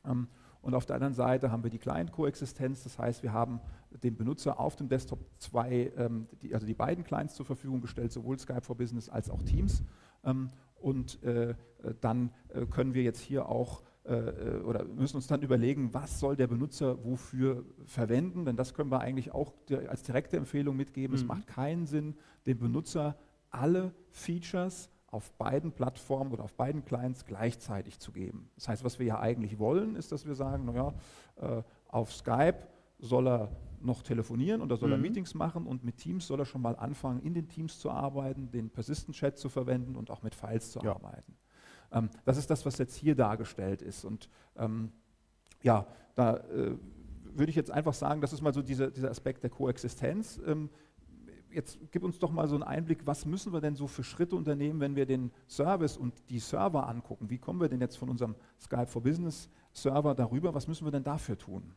Ähm, 0.05 0.29
und 0.63 0.75
auf 0.75 0.87
der 0.87 0.95
anderen 0.97 1.15
Seite 1.15 1.51
haben 1.51 1.63
wir 1.63 1.71
die 1.71 1.79
Client-Koexistenz, 1.79 2.85
das 2.85 2.99
heißt, 2.99 3.23
wir 3.23 3.33
haben 3.33 3.61
dem 4.03 4.17
Benutzer 4.17 4.59
auf 4.59 4.77
dem 4.77 4.89
Desktop 4.89 5.19
zwei, 5.39 5.93
ähm, 5.97 6.29
die, 6.41 6.55
also 6.55 6.67
die 6.67 6.75
beiden 6.75 7.05
Clients 7.05 7.35
zur 7.35 7.45
Verfügung 7.45 7.81
gestellt, 7.81 8.13
sowohl 8.13 8.39
Skype 8.39 8.63
for 8.63 8.77
Business 8.77 9.09
als 9.09 9.29
auch 9.29 9.43
Teams. 9.43 9.83
Ähm, 10.25 10.51
und 10.77 11.23
äh, 11.23 11.55
dann 12.01 12.31
äh, 12.49 12.67
können 12.67 12.95
wir 12.95 13.03
jetzt 13.03 13.21
hier 13.21 13.49
auch 13.49 13.83
äh, 14.05 14.15
äh, 14.15 14.63
oder 14.63 14.85
müssen 14.85 15.17
uns 15.17 15.29
dann 15.29 15.43
überlegen, 15.43 15.95
was 15.95 16.19
soll 16.19 16.35
der 16.35 16.49
Benutzer 16.49 17.05
wofür 17.05 17.65
verwenden, 17.87 18.45
denn 18.45 18.57
das 18.57 18.75
können 18.75 18.91
wir 18.91 19.01
eigentlich 19.01 19.33
auch 19.33 19.53
als 19.89 20.03
direkte 20.03 20.37
Empfehlung 20.37 20.77
mitgeben. 20.77 21.15
Mhm. 21.15 21.23
Es 21.23 21.27
macht 21.27 21.47
keinen 21.47 21.87
Sinn, 21.87 22.17
dem 22.47 22.59
Benutzer 22.59 23.17
alle 23.51 23.95
Features 24.11 24.91
auf 25.13 25.31
beiden 25.35 25.73
Plattformen 25.73 26.33
oder 26.33 26.43
auf 26.43 26.55
beiden 26.55 26.85
Clients 26.85 27.27
gleichzeitig 27.27 27.99
zu 28.01 28.13
geben. 28.13 28.51
Das 28.57 28.69
heißt, 28.69 28.83
was 28.83 28.99
wir 28.99 29.07
ja 29.07 29.21
eigentlich 29.21 29.59
wollen, 29.59 29.95
ist, 29.95 30.11
dass 30.11 30.27
wir 30.27 30.35
sagen, 30.35 30.65
naja, 30.65 30.95
äh, 31.37 31.63
auf 31.89 32.13
Skype 32.13 32.67
soll 32.99 33.29
er 33.29 33.51
noch 33.83 34.03
telefonieren 34.03 34.63
oder 34.63 34.77
soll 34.77 34.89
mhm. 34.89 34.95
er 34.95 34.99
Meetings 34.99 35.35
machen 35.35 35.67
und 35.67 35.85
mit 35.85 35.99
Teams 35.99 36.27
soll 36.27 36.41
er 36.41 36.47
schon 36.47 36.63
mal 36.63 36.77
anfangen, 36.77 37.21
in 37.21 37.35
den 37.35 37.47
Teams 37.47 37.79
zu 37.79 37.91
arbeiten, 37.91 38.51
den 38.51 38.71
Persistent 38.71 39.15
Chat 39.15 39.37
zu 39.37 39.51
verwenden 39.51 39.97
und 39.97 40.11
auch 40.11 40.23
mit 40.23 40.35
Files 40.35 40.71
zu 40.71 40.81
ja. 40.81 40.95
arbeiten. 40.95 41.37
Ähm, 41.93 42.09
das 42.25 42.39
ist 42.39 42.49
das, 42.49 42.65
was 42.65 42.79
jetzt 42.79 42.95
hier 42.97 43.15
dargestellt 43.15 43.83
ist. 43.83 44.07
Und 44.07 44.31
ähm, 44.57 44.93
ja, 45.63 45.87
da 46.15 46.39
äh, 46.39 46.77
würde 47.25 47.51
ich 47.51 47.57
jetzt 47.57 47.71
einfach 47.71 47.95
sagen, 47.95 48.23
das 48.23 48.33
ist 48.33 48.41
mal 48.41 48.55
so 48.55 48.63
diese, 48.63 48.91
dieser 48.91 49.11
Aspekt 49.11 49.43
der 49.43 49.51
Koexistenz. 49.51 50.41
Ähm, 50.47 50.71
jetzt 51.55 51.79
gib 51.91 52.03
uns 52.03 52.19
doch 52.19 52.31
mal 52.31 52.49
so 52.49 52.55
einen 52.55 52.63
Einblick, 52.63 53.07
was 53.07 53.27
müssen 53.27 53.53
wir 53.53 53.61
denn 53.61 53.75
so 53.75 53.87
für 53.87 54.05
Schritte 54.05 54.37
unternehmen, 54.37 54.81
wenn 54.81 54.97
wir 54.97 55.07
den 55.07 55.31
Service 55.49 55.97
und 55.97 56.15
die 56.31 56.39
Server 56.39 56.89
angucken? 56.89 57.31
Wie 57.31 57.39
kommen 57.39 57.61
wir 57.61 57.69
denn 57.69 57.81
jetzt 57.81 57.97
von 57.97 58.09
unserem 58.09 58.35
Skype 58.61 58.87
for 58.87 59.03
Business 59.03 59.49
Server 59.73 60.15
darüber? 60.15 60.55
Was 60.55 60.69
müssen 60.69 60.87
wir 60.87 60.93
denn 60.93 61.05
dafür 61.05 61.39
tun? 61.39 61.75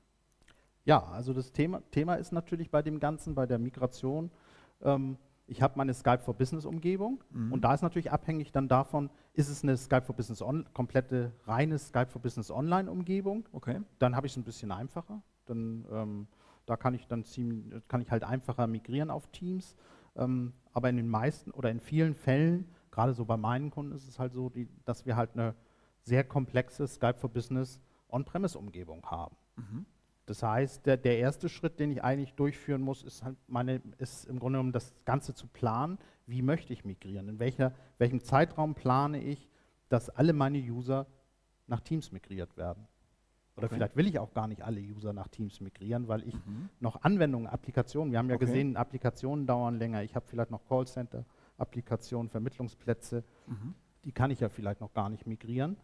Ja, 0.85 1.03
also 1.03 1.33
das 1.33 1.51
Thema, 1.51 1.81
Thema 1.91 2.15
ist 2.15 2.31
natürlich 2.31 2.69
bei 2.69 2.81
dem 2.81 2.99
Ganzen, 2.99 3.33
bei 3.33 3.45
der 3.45 3.57
Migration, 3.57 4.29
ähm, 4.81 5.17
ich 5.47 5.61
habe 5.61 5.73
meine 5.77 5.93
Skype 5.93 6.19
for 6.19 6.33
Business 6.33 6.65
Umgebung 6.65 7.23
mhm. 7.31 7.53
und 7.53 7.61
da 7.61 7.73
ist 7.73 7.81
natürlich 7.81 8.11
abhängig 8.11 8.51
dann 8.51 8.67
davon, 8.67 9.09
ist 9.33 9.49
es 9.49 9.63
eine 9.63 9.77
Skype 9.77 10.03
for 10.03 10.15
Business 10.15 10.41
on, 10.41 10.65
komplette 10.73 11.31
reine 11.45 11.77
Skype 11.77 12.07
for 12.07 12.21
Business 12.21 12.49
Online 12.49 12.89
Umgebung. 12.89 13.47
Okay. 13.51 13.81
Dann 13.99 14.15
habe 14.15 14.27
ich 14.27 14.33
es 14.33 14.37
ein 14.37 14.43
bisschen 14.43 14.71
einfacher. 14.71 15.21
Dann 15.45 15.85
ähm, 15.91 16.27
da 16.65 16.77
kann 16.77 16.93
ich 16.93 17.07
dann 17.07 17.23
ziemlich, 17.23 17.87
kann 17.87 18.01
ich 18.01 18.11
halt 18.11 18.23
einfacher 18.23 18.67
migrieren 18.67 19.09
auf 19.09 19.27
Teams. 19.27 19.75
Ähm, 20.15 20.53
aber 20.73 20.89
in 20.89 20.97
den 20.97 21.07
meisten 21.07 21.51
oder 21.51 21.71
in 21.71 21.79
vielen 21.79 22.13
Fällen, 22.13 22.69
gerade 22.91 23.13
so 23.13 23.25
bei 23.25 23.37
meinen 23.37 23.69
Kunden, 23.69 23.93
ist 23.93 24.07
es 24.07 24.19
halt 24.19 24.33
so, 24.33 24.49
die, 24.49 24.67
dass 24.85 25.05
wir 25.05 25.15
halt 25.15 25.31
eine 25.33 25.55
sehr 26.03 26.23
komplexe 26.23 26.87
Skype 26.87 27.15
for 27.17 27.29
Business 27.29 27.81
On-Premise-Umgebung 28.09 29.05
haben. 29.09 29.35
Mhm. 29.55 29.85
Das 30.25 30.41
heißt, 30.41 30.85
der, 30.85 30.97
der, 30.97 31.19
erste 31.19 31.49
Schritt, 31.49 31.79
den 31.79 31.91
ich 31.91 32.03
eigentlich 32.03 32.33
durchführen 32.33 32.81
muss, 32.81 33.03
ist, 33.03 33.23
halt 33.23 33.37
meine, 33.47 33.81
ist 33.99 34.25
im 34.25 34.39
Grunde 34.39 34.57
genommen 34.57 34.71
das 34.71 34.93
Ganze 35.05 35.35
zu 35.35 35.47
planen. 35.47 35.99
Wie 36.25 36.41
möchte 36.41 36.73
ich 36.73 36.83
migrieren? 36.83 37.29
In 37.29 37.39
welcher, 37.39 37.73
welchem 37.99 38.21
Zeitraum 38.21 38.73
plane 38.73 39.21
ich, 39.21 39.49
dass 39.89 40.09
alle 40.09 40.33
meine 40.33 40.57
User 40.57 41.05
nach 41.67 41.81
Teams 41.81 42.11
migriert 42.11 42.57
werden? 42.57 42.87
Oder 43.57 43.67
okay. 43.67 43.75
vielleicht 43.75 43.95
will 43.95 44.07
ich 44.07 44.19
auch 44.19 44.33
gar 44.33 44.47
nicht 44.47 44.61
alle 44.61 44.81
User 44.81 45.13
nach 45.13 45.29
Teams 45.29 45.61
migrieren, 45.61 46.07
weil 46.07 46.27
ich 46.27 46.35
mhm. 46.35 46.69
noch 46.79 47.01
Anwendungen, 47.03 47.47
Applikationen, 47.47 48.11
wir 48.11 48.19
haben 48.19 48.29
ja 48.29 48.35
okay. 48.35 48.45
gesehen, 48.45 48.75
Applikationen 48.75 49.47
dauern 49.47 49.79
länger. 49.79 50.03
Ich 50.03 50.15
habe 50.15 50.25
vielleicht 50.27 50.51
noch 50.51 50.65
Callcenter-Applikationen, 50.67 52.29
Vermittlungsplätze, 52.29 53.23
mhm. 53.47 53.73
die 54.03 54.11
kann 54.11 54.29
ich 54.29 54.41
ja 54.41 54.49
vielleicht 54.49 54.81
noch 54.81 54.93
gar 54.93 55.09
nicht 55.09 55.25
migrieren. 55.25 55.77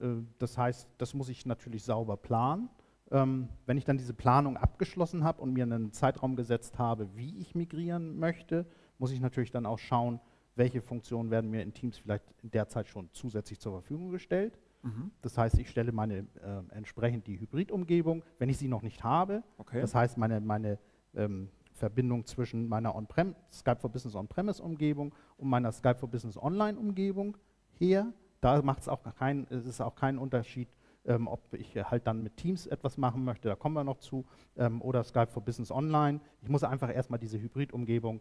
Äh, 0.00 0.22
das 0.38 0.56
heißt, 0.56 0.88
das 0.96 1.12
muss 1.12 1.28
ich 1.28 1.44
natürlich 1.44 1.84
sauber 1.84 2.16
planen. 2.16 2.70
Ähm, 3.10 3.48
wenn 3.66 3.76
ich 3.76 3.84
dann 3.84 3.98
diese 3.98 4.14
Planung 4.14 4.56
abgeschlossen 4.56 5.22
habe 5.22 5.42
und 5.42 5.52
mir 5.52 5.64
einen 5.64 5.92
Zeitraum 5.92 6.34
gesetzt 6.34 6.78
habe, 6.78 7.14
wie 7.14 7.38
ich 7.38 7.54
migrieren 7.54 8.18
möchte, 8.18 8.66
muss 8.98 9.12
ich 9.12 9.20
natürlich 9.20 9.50
dann 9.50 9.66
auch 9.66 9.78
schauen, 9.78 10.20
welche 10.56 10.80
Funktionen 10.80 11.30
werden 11.30 11.50
mir 11.50 11.62
in 11.62 11.74
Teams 11.74 11.98
vielleicht 11.98 12.24
in 12.42 12.50
der 12.50 12.68
Zeit 12.68 12.88
schon 12.88 13.10
zusätzlich 13.12 13.60
zur 13.60 13.72
Verfügung 13.72 14.10
gestellt 14.10 14.58
Mhm. 14.82 15.10
Das 15.22 15.36
heißt, 15.36 15.58
ich 15.58 15.68
stelle 15.68 15.92
meine 15.92 16.18
äh, 16.18 16.62
entsprechend 16.70 17.26
die 17.26 17.40
Hybrid-Umgebung, 17.40 18.22
wenn 18.38 18.48
ich 18.48 18.58
sie 18.58 18.68
noch 18.68 18.82
nicht 18.82 19.02
habe. 19.04 19.42
Okay. 19.58 19.80
Das 19.80 19.94
heißt, 19.94 20.18
meine, 20.18 20.40
meine 20.40 20.78
ähm, 21.14 21.50
Verbindung 21.72 22.26
zwischen 22.26 22.68
meiner 22.68 22.94
On-Prem, 22.94 23.34
Skype 23.52 23.78
for 23.80 23.90
Business 23.90 24.14
On-Premise-Umgebung 24.14 25.14
und 25.36 25.48
meiner 25.48 25.72
Skype 25.72 25.96
for 25.96 26.08
Business 26.08 26.36
Online-Umgebung 26.36 27.36
her. 27.74 28.12
Da 28.40 28.60
macht 28.62 28.82
es 28.82 28.88
auch 28.88 29.02
kein, 29.16 29.46
es 29.50 29.66
ist 29.66 29.80
auch 29.80 29.94
kein 29.94 30.18
Unterschied, 30.18 30.68
ähm, 31.04 31.26
ob 31.26 31.54
ich 31.54 31.76
halt 31.76 32.06
dann 32.06 32.22
mit 32.22 32.36
Teams 32.36 32.66
etwas 32.66 32.98
machen 32.98 33.24
möchte, 33.24 33.48
da 33.48 33.56
kommen 33.56 33.74
wir 33.74 33.84
noch 33.84 33.98
zu, 33.98 34.26
ähm, 34.56 34.82
oder 34.82 35.02
Skype 35.04 35.28
for 35.28 35.42
Business 35.42 35.70
Online. 35.70 36.20
Ich 36.42 36.48
muss 36.48 36.64
einfach 36.64 36.94
erstmal 36.94 37.18
diese 37.18 37.40
Hybrid-Umgebung 37.40 38.20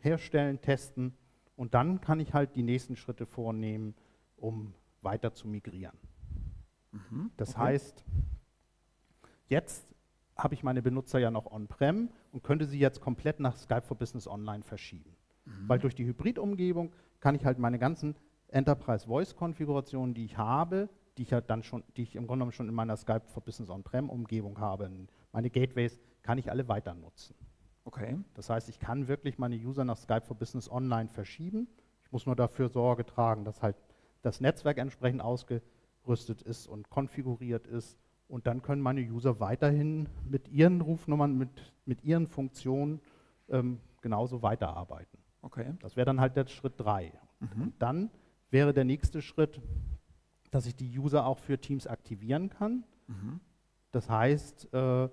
herstellen, 0.00 0.60
testen 0.60 1.16
und 1.56 1.74
dann 1.74 2.00
kann 2.00 2.20
ich 2.20 2.34
halt 2.34 2.56
die 2.56 2.62
nächsten 2.62 2.96
Schritte 2.96 3.24
vornehmen, 3.26 3.94
um 4.36 4.74
weiter 5.02 5.32
zu 5.32 5.48
migrieren. 5.48 5.96
Mhm, 6.92 7.30
das 7.36 7.50
okay. 7.50 7.60
heißt, 7.60 8.04
jetzt 9.48 9.86
habe 10.36 10.54
ich 10.54 10.62
meine 10.62 10.82
Benutzer 10.82 11.18
ja 11.18 11.30
noch 11.30 11.50
on-prem 11.50 12.10
und 12.32 12.42
könnte 12.42 12.66
sie 12.66 12.78
jetzt 12.78 13.00
komplett 13.00 13.40
nach 13.40 13.56
Skype 13.56 13.82
for 13.82 13.96
Business 13.96 14.26
Online 14.26 14.62
verschieben. 14.62 15.14
Mhm. 15.44 15.68
Weil 15.68 15.78
durch 15.78 15.94
die 15.94 16.06
Hybrid-Umgebung 16.06 16.92
kann 17.20 17.34
ich 17.34 17.44
halt 17.44 17.58
meine 17.58 17.78
ganzen 17.78 18.16
Enterprise 18.48 19.06
Voice-Konfigurationen, 19.06 20.14
die 20.14 20.24
ich 20.24 20.36
habe, 20.36 20.88
die 21.16 21.22
ich 21.22 21.30
ja 21.30 21.40
dann 21.40 21.62
schon, 21.62 21.84
die 21.96 22.02
ich 22.02 22.16
im 22.16 22.26
Grunde 22.26 22.40
genommen 22.40 22.52
schon 22.52 22.68
in 22.68 22.74
meiner 22.74 22.96
Skype 22.96 23.22
for 23.26 23.42
Business 23.42 23.70
On-Prem-Umgebung 23.70 24.58
habe, 24.58 24.90
meine 25.32 25.50
Gateways, 25.50 25.98
kann 26.22 26.38
ich 26.38 26.50
alle 26.50 26.68
weiter 26.68 26.94
nutzen. 26.94 27.34
Okay. 27.84 28.18
Das 28.34 28.48
heißt, 28.48 28.68
ich 28.68 28.78
kann 28.78 29.08
wirklich 29.08 29.38
meine 29.38 29.56
User 29.56 29.84
nach 29.84 29.96
Skype 29.96 30.22
for 30.22 30.36
Business 30.36 30.70
Online 30.70 31.08
verschieben. 31.08 31.68
Ich 32.04 32.12
muss 32.12 32.26
nur 32.26 32.36
dafür 32.36 32.68
Sorge 32.68 33.04
tragen, 33.04 33.44
dass 33.44 33.62
halt 33.62 33.76
das 34.22 34.40
Netzwerk 34.40 34.78
entsprechend 34.78 35.20
ausgerüstet 35.20 36.42
ist 36.42 36.66
und 36.66 36.88
konfiguriert 36.90 37.66
ist. 37.66 37.98
Und 38.28 38.46
dann 38.46 38.62
können 38.62 38.80
meine 38.80 39.02
User 39.02 39.40
weiterhin 39.40 40.08
mit 40.28 40.48
ihren 40.48 40.80
Rufnummern, 40.80 41.36
mit, 41.36 41.50
mit 41.84 42.02
ihren 42.02 42.26
Funktionen 42.26 43.00
ähm, 43.50 43.78
genauso 44.00 44.42
weiterarbeiten. 44.42 45.18
Okay. 45.42 45.74
Das 45.80 45.96
wäre 45.96 46.06
dann 46.06 46.20
halt 46.20 46.36
der 46.36 46.46
Schritt 46.46 46.74
3. 46.78 47.12
Mhm. 47.40 47.72
Dann 47.78 48.10
wäre 48.50 48.72
der 48.72 48.84
nächste 48.84 49.20
Schritt, 49.20 49.60
dass 50.50 50.66
ich 50.66 50.76
die 50.76 50.98
User 50.98 51.26
auch 51.26 51.38
für 51.38 51.58
Teams 51.58 51.86
aktivieren 51.86 52.48
kann. 52.48 52.84
Mhm. 53.08 53.40
Das 53.90 54.08
heißt, 54.08 54.72
äh, 54.72 55.08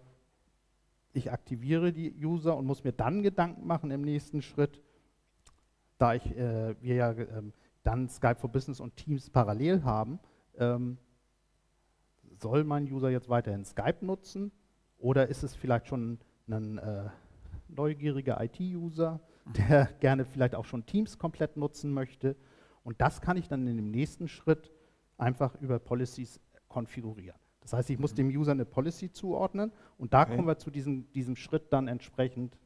ich 1.13 1.31
aktiviere 1.31 1.91
die 1.91 2.13
User 2.23 2.55
und 2.55 2.65
muss 2.65 2.83
mir 2.83 2.91
dann 2.91 3.23
Gedanken 3.23 3.65
machen 3.65 3.91
im 3.91 4.01
nächsten 4.01 4.41
Schritt, 4.41 4.81
da 5.97 6.13
ich, 6.13 6.25
äh, 6.37 6.75
wir 6.81 6.95
ja 6.95 7.11
äh, 7.11 7.43
dann 7.89 8.07
Skype 8.07 8.35
for 8.35 8.51
Business 8.51 8.79
und 8.79 8.95
Teams 8.95 9.29
parallel 9.29 9.83
haben, 9.83 10.19
ähm, 10.57 10.97
soll 12.37 12.63
mein 12.63 12.83
User 12.83 13.09
jetzt 13.09 13.29
weiterhin 13.29 13.65
Skype 13.65 14.05
nutzen 14.05 14.51
oder 14.99 15.27
ist 15.27 15.43
es 15.43 15.55
vielleicht 15.55 15.87
schon 15.87 16.19
ein 16.47 16.77
äh, 16.77 17.09
neugieriger 17.67 18.41
IT-User, 18.43 19.19
mhm. 19.45 19.53
der 19.53 19.85
gerne 19.99 20.25
vielleicht 20.25 20.55
auch 20.55 20.65
schon 20.65 20.85
Teams 20.85 21.17
komplett 21.17 21.57
nutzen 21.57 21.91
möchte? 21.91 22.35
Und 22.83 23.01
das 23.01 23.21
kann 23.21 23.37
ich 23.37 23.47
dann 23.47 23.65
in 23.67 23.77
dem 23.77 23.91
nächsten 23.91 24.27
Schritt 24.27 24.71
einfach 25.17 25.55
über 25.59 25.79
Policies 25.79 26.39
konfigurieren. 26.67 27.37
Das 27.61 27.73
heißt, 27.73 27.89
ich 27.89 27.99
muss 27.99 28.11
mhm. 28.13 28.17
dem 28.17 28.27
User 28.29 28.51
eine 28.51 28.65
Policy 28.65 29.11
zuordnen 29.11 29.71
und 29.97 30.13
da 30.13 30.23
okay. 30.23 30.35
kommen 30.35 30.47
wir 30.47 30.57
zu 30.59 30.69
diesem, 30.69 31.11
diesem 31.13 31.35
Schritt 31.35 31.73
dann 31.73 31.87
entsprechend, 31.87 32.57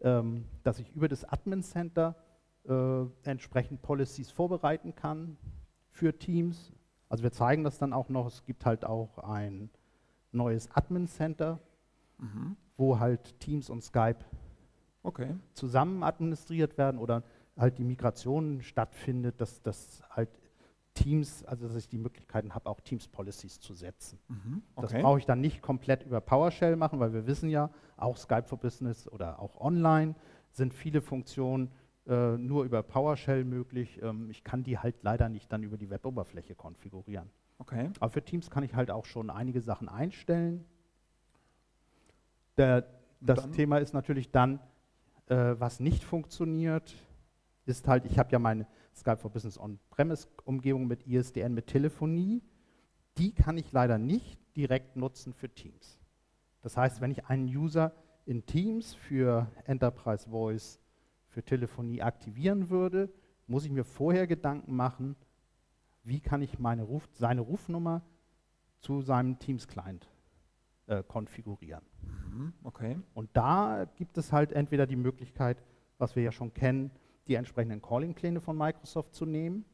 ähm, 0.00 0.46
dass 0.64 0.80
ich 0.80 0.90
über 0.94 1.08
das 1.08 1.24
Admin 1.24 1.62
Center 1.62 2.16
äh, 2.68 3.04
entsprechend 3.28 3.82
Policies 3.82 4.30
vorbereiten 4.30 4.94
kann 4.94 5.36
für 5.90 6.16
Teams. 6.18 6.72
Also 7.08 7.22
wir 7.22 7.32
zeigen 7.32 7.64
das 7.64 7.78
dann 7.78 7.92
auch 7.92 8.08
noch. 8.08 8.26
Es 8.26 8.44
gibt 8.44 8.64
halt 8.66 8.84
auch 8.84 9.18
ein 9.18 9.70
neues 10.32 10.70
Admin 10.72 11.06
Center, 11.06 11.58
Mhm. 12.18 12.56
wo 12.76 12.98
halt 12.98 13.38
Teams 13.40 13.68
und 13.70 13.82
Skype 13.82 14.24
Okay. 15.02 15.34
zusammen 15.52 16.02
administriert 16.02 16.78
werden 16.78 16.98
oder 16.98 17.22
halt 17.56 17.78
die 17.78 17.84
Migration 17.84 18.62
stattfindet, 18.62 19.40
dass, 19.40 19.60
dass 19.62 20.02
halt 20.10 20.30
Teams, 20.94 21.44
also 21.44 21.66
dass 21.66 21.76
ich 21.76 21.88
die 21.88 21.98
Möglichkeiten 21.98 22.54
habe, 22.54 22.70
auch 22.70 22.80
Teams 22.80 23.08
Policies 23.08 23.58
zu 23.60 23.74
setzen. 23.74 24.18
Mhm. 24.28 24.62
Das 24.76 24.92
Okay. 24.92 25.02
brauche 25.02 25.18
ich 25.18 25.26
dann 25.26 25.40
nicht 25.40 25.60
komplett 25.60 26.04
über 26.04 26.20
PowerShell 26.20 26.76
machen, 26.76 27.00
weil 27.00 27.12
wir 27.12 27.26
wissen 27.26 27.50
ja, 27.50 27.68
auch 27.96 28.16
Skype 28.16 28.44
for 28.44 28.58
Business 28.58 29.08
oder 29.08 29.40
auch 29.40 29.60
online 29.60 30.14
sind 30.52 30.72
viele 30.72 31.00
Funktionen 31.02 31.70
äh, 32.06 32.36
nur 32.36 32.64
über 32.64 32.82
PowerShell 32.82 33.44
möglich. 33.44 34.00
Ähm, 34.02 34.30
ich 34.30 34.44
kann 34.44 34.62
die 34.62 34.78
halt 34.78 35.02
leider 35.02 35.28
nicht 35.28 35.50
dann 35.52 35.62
über 35.62 35.76
die 35.76 35.90
Weboberfläche 35.90 36.54
konfigurieren. 36.54 37.30
okay. 37.58 37.90
Aber 38.00 38.10
für 38.10 38.22
Teams 38.22 38.50
kann 38.50 38.62
ich 38.62 38.74
halt 38.74 38.90
auch 38.90 39.06
schon 39.06 39.30
einige 39.30 39.60
Sachen 39.60 39.88
einstellen. 39.88 40.64
Der, 42.56 42.86
das 43.20 43.40
dann? 43.40 43.52
Thema 43.52 43.78
ist 43.78 43.94
natürlich 43.94 44.30
dann, 44.30 44.60
äh, 45.26 45.54
was 45.58 45.80
nicht 45.80 46.04
funktioniert, 46.04 46.94
ist 47.66 47.88
halt, 47.88 48.04
ich 48.04 48.18
habe 48.18 48.30
ja 48.30 48.38
meine 48.38 48.66
Skype 48.94 49.16
for 49.16 49.30
Business 49.30 49.58
On-Premise-Umgebung 49.58 50.86
mit 50.86 51.06
ISDN, 51.06 51.54
mit 51.54 51.66
Telefonie. 51.66 52.42
Die 53.16 53.32
kann 53.32 53.56
ich 53.56 53.72
leider 53.72 53.98
nicht 53.98 54.38
direkt 54.56 54.96
nutzen 54.96 55.32
für 55.32 55.48
Teams. 55.48 55.98
Das 56.62 56.76
heißt, 56.76 57.00
wenn 57.00 57.10
ich 57.10 57.26
einen 57.26 57.46
User 57.46 57.92
in 58.26 58.44
Teams 58.46 58.94
für 58.94 59.50
Enterprise 59.64 60.28
Voice, 60.28 60.78
für 61.34 61.42
Telefonie 61.42 62.00
aktivieren 62.00 62.70
würde, 62.70 63.12
muss 63.46 63.64
ich 63.64 63.72
mir 63.72 63.84
vorher 63.84 64.26
Gedanken 64.26 64.74
machen, 64.74 65.16
wie 66.04 66.20
kann 66.20 66.40
ich 66.42 66.58
meine 66.58 66.82
Ruf, 66.84 67.08
seine 67.12 67.40
Rufnummer 67.40 68.02
zu 68.78 69.02
seinem 69.02 69.38
Teams-Client 69.38 70.08
äh, 70.86 71.02
konfigurieren. 71.02 71.82
Mhm. 72.02 72.52
Okay. 72.62 72.98
Und 73.14 73.30
da 73.32 73.86
gibt 73.96 74.16
es 74.16 74.32
halt 74.32 74.52
entweder 74.52 74.86
die 74.86 74.96
Möglichkeit, 74.96 75.62
was 75.98 76.14
wir 76.14 76.22
ja 76.22 76.32
schon 76.32 76.54
kennen, 76.54 76.90
die 77.26 77.34
entsprechenden 77.34 77.82
Calling-Pläne 77.82 78.40
von 78.40 78.56
Microsoft 78.56 79.14
zu 79.14 79.26
nehmen 79.26 79.64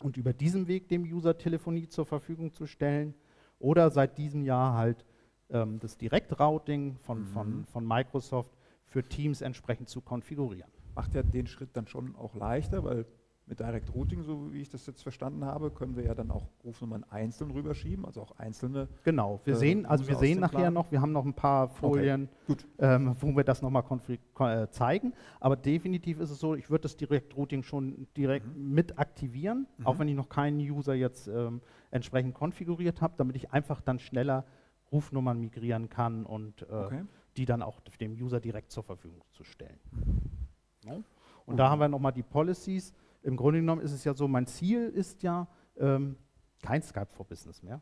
und 0.00 0.16
über 0.16 0.32
diesen 0.32 0.68
Weg 0.68 0.88
dem 0.88 1.02
User 1.02 1.36
Telefonie 1.36 1.88
zur 1.88 2.06
Verfügung 2.06 2.52
zu 2.52 2.66
stellen 2.66 3.14
oder 3.58 3.90
seit 3.90 4.16
diesem 4.16 4.44
Jahr 4.44 4.74
halt 4.74 5.04
ähm, 5.50 5.80
das 5.80 5.96
Direktrouting 5.96 6.96
von, 6.98 7.20
Mhm. 7.20 7.26
von, 7.26 7.64
von 7.64 7.86
Microsoft 7.86 8.57
für 8.88 9.02
Teams 9.06 9.40
entsprechend 9.40 9.88
zu 9.88 10.00
konfigurieren. 10.00 10.70
Macht 10.94 11.14
ja 11.14 11.22
den 11.22 11.46
Schritt 11.46 11.70
dann 11.74 11.86
schon 11.86 12.16
auch 12.16 12.34
leichter, 12.34 12.82
weil 12.84 13.06
mit 13.46 13.60
Direct 13.60 13.94
Routing, 13.94 14.22
so 14.24 14.52
wie 14.52 14.60
ich 14.60 14.68
das 14.68 14.86
jetzt 14.86 15.02
verstanden 15.02 15.42
habe, 15.46 15.70
können 15.70 15.96
wir 15.96 16.04
ja 16.04 16.14
dann 16.14 16.30
auch 16.30 16.48
Rufnummern 16.64 17.02
einzeln 17.04 17.50
rüberschieben, 17.50 18.04
also 18.04 18.20
auch 18.20 18.32
einzelne. 18.38 18.88
Genau, 19.04 19.40
wir 19.44 19.54
Äh, 19.54 19.56
sehen, 19.56 19.86
also 19.86 20.06
wir 20.06 20.16
sehen 20.16 20.40
nachher 20.40 20.58
Plan? 20.58 20.74
noch, 20.74 20.92
wir 20.92 21.00
haben 21.00 21.12
noch 21.12 21.24
ein 21.24 21.32
paar 21.32 21.68
Folien, 21.70 22.28
Gut. 22.46 22.66
ähm, 22.78 23.16
wo 23.20 23.34
wir 23.34 23.44
das 23.44 23.62
nochmal 23.62 23.84
äh, 24.40 24.68
zeigen. 24.70 25.14
Aber 25.40 25.56
definitiv 25.56 26.20
ist 26.20 26.28
es 26.30 26.40
so, 26.40 26.54
ich 26.56 26.68
würde 26.68 26.82
das 26.82 26.96
Direct 26.98 27.34
Routing 27.38 27.62
schon 27.62 28.06
direkt 28.18 28.54
mit 28.54 28.98
aktivieren, 28.98 29.66
auch 29.84 29.94
Mhm. 29.94 29.98
wenn 30.00 30.08
ich 30.08 30.16
noch 30.16 30.28
keinen 30.28 30.58
User 30.60 30.92
jetzt 30.94 31.26
ähm, 31.28 31.62
entsprechend 31.90 32.34
konfiguriert 32.34 33.00
habe, 33.00 33.14
damit 33.16 33.34
ich 33.36 33.50
einfach 33.50 33.80
dann 33.80 33.98
schneller 33.98 34.44
Rufnummern 34.92 35.38
migrieren 35.40 35.88
kann 35.88 36.26
und 36.26 36.62
äh, 36.62 36.66
Okay. 36.74 37.04
Die 37.36 37.44
dann 37.44 37.62
auch 37.62 37.80
dem 38.00 38.12
User 38.12 38.40
direkt 38.40 38.72
zur 38.72 38.82
Verfügung 38.82 39.22
zu 39.32 39.44
stellen. 39.44 39.78
Ja. 40.84 41.00
Und 41.46 41.56
da 41.56 41.70
haben 41.70 41.80
wir 41.80 41.88
nochmal 41.88 42.12
die 42.12 42.22
Policies. 42.22 42.92
Im 43.22 43.36
Grunde 43.36 43.60
genommen 43.60 43.80
ist 43.82 43.92
es 43.92 44.04
ja 44.04 44.14
so, 44.14 44.28
mein 44.28 44.46
Ziel 44.46 44.88
ist 44.88 45.22
ja 45.22 45.46
ähm, 45.76 46.16
kein 46.62 46.82
Skype 46.82 47.08
for 47.10 47.26
Business 47.26 47.62
mehr, 47.62 47.80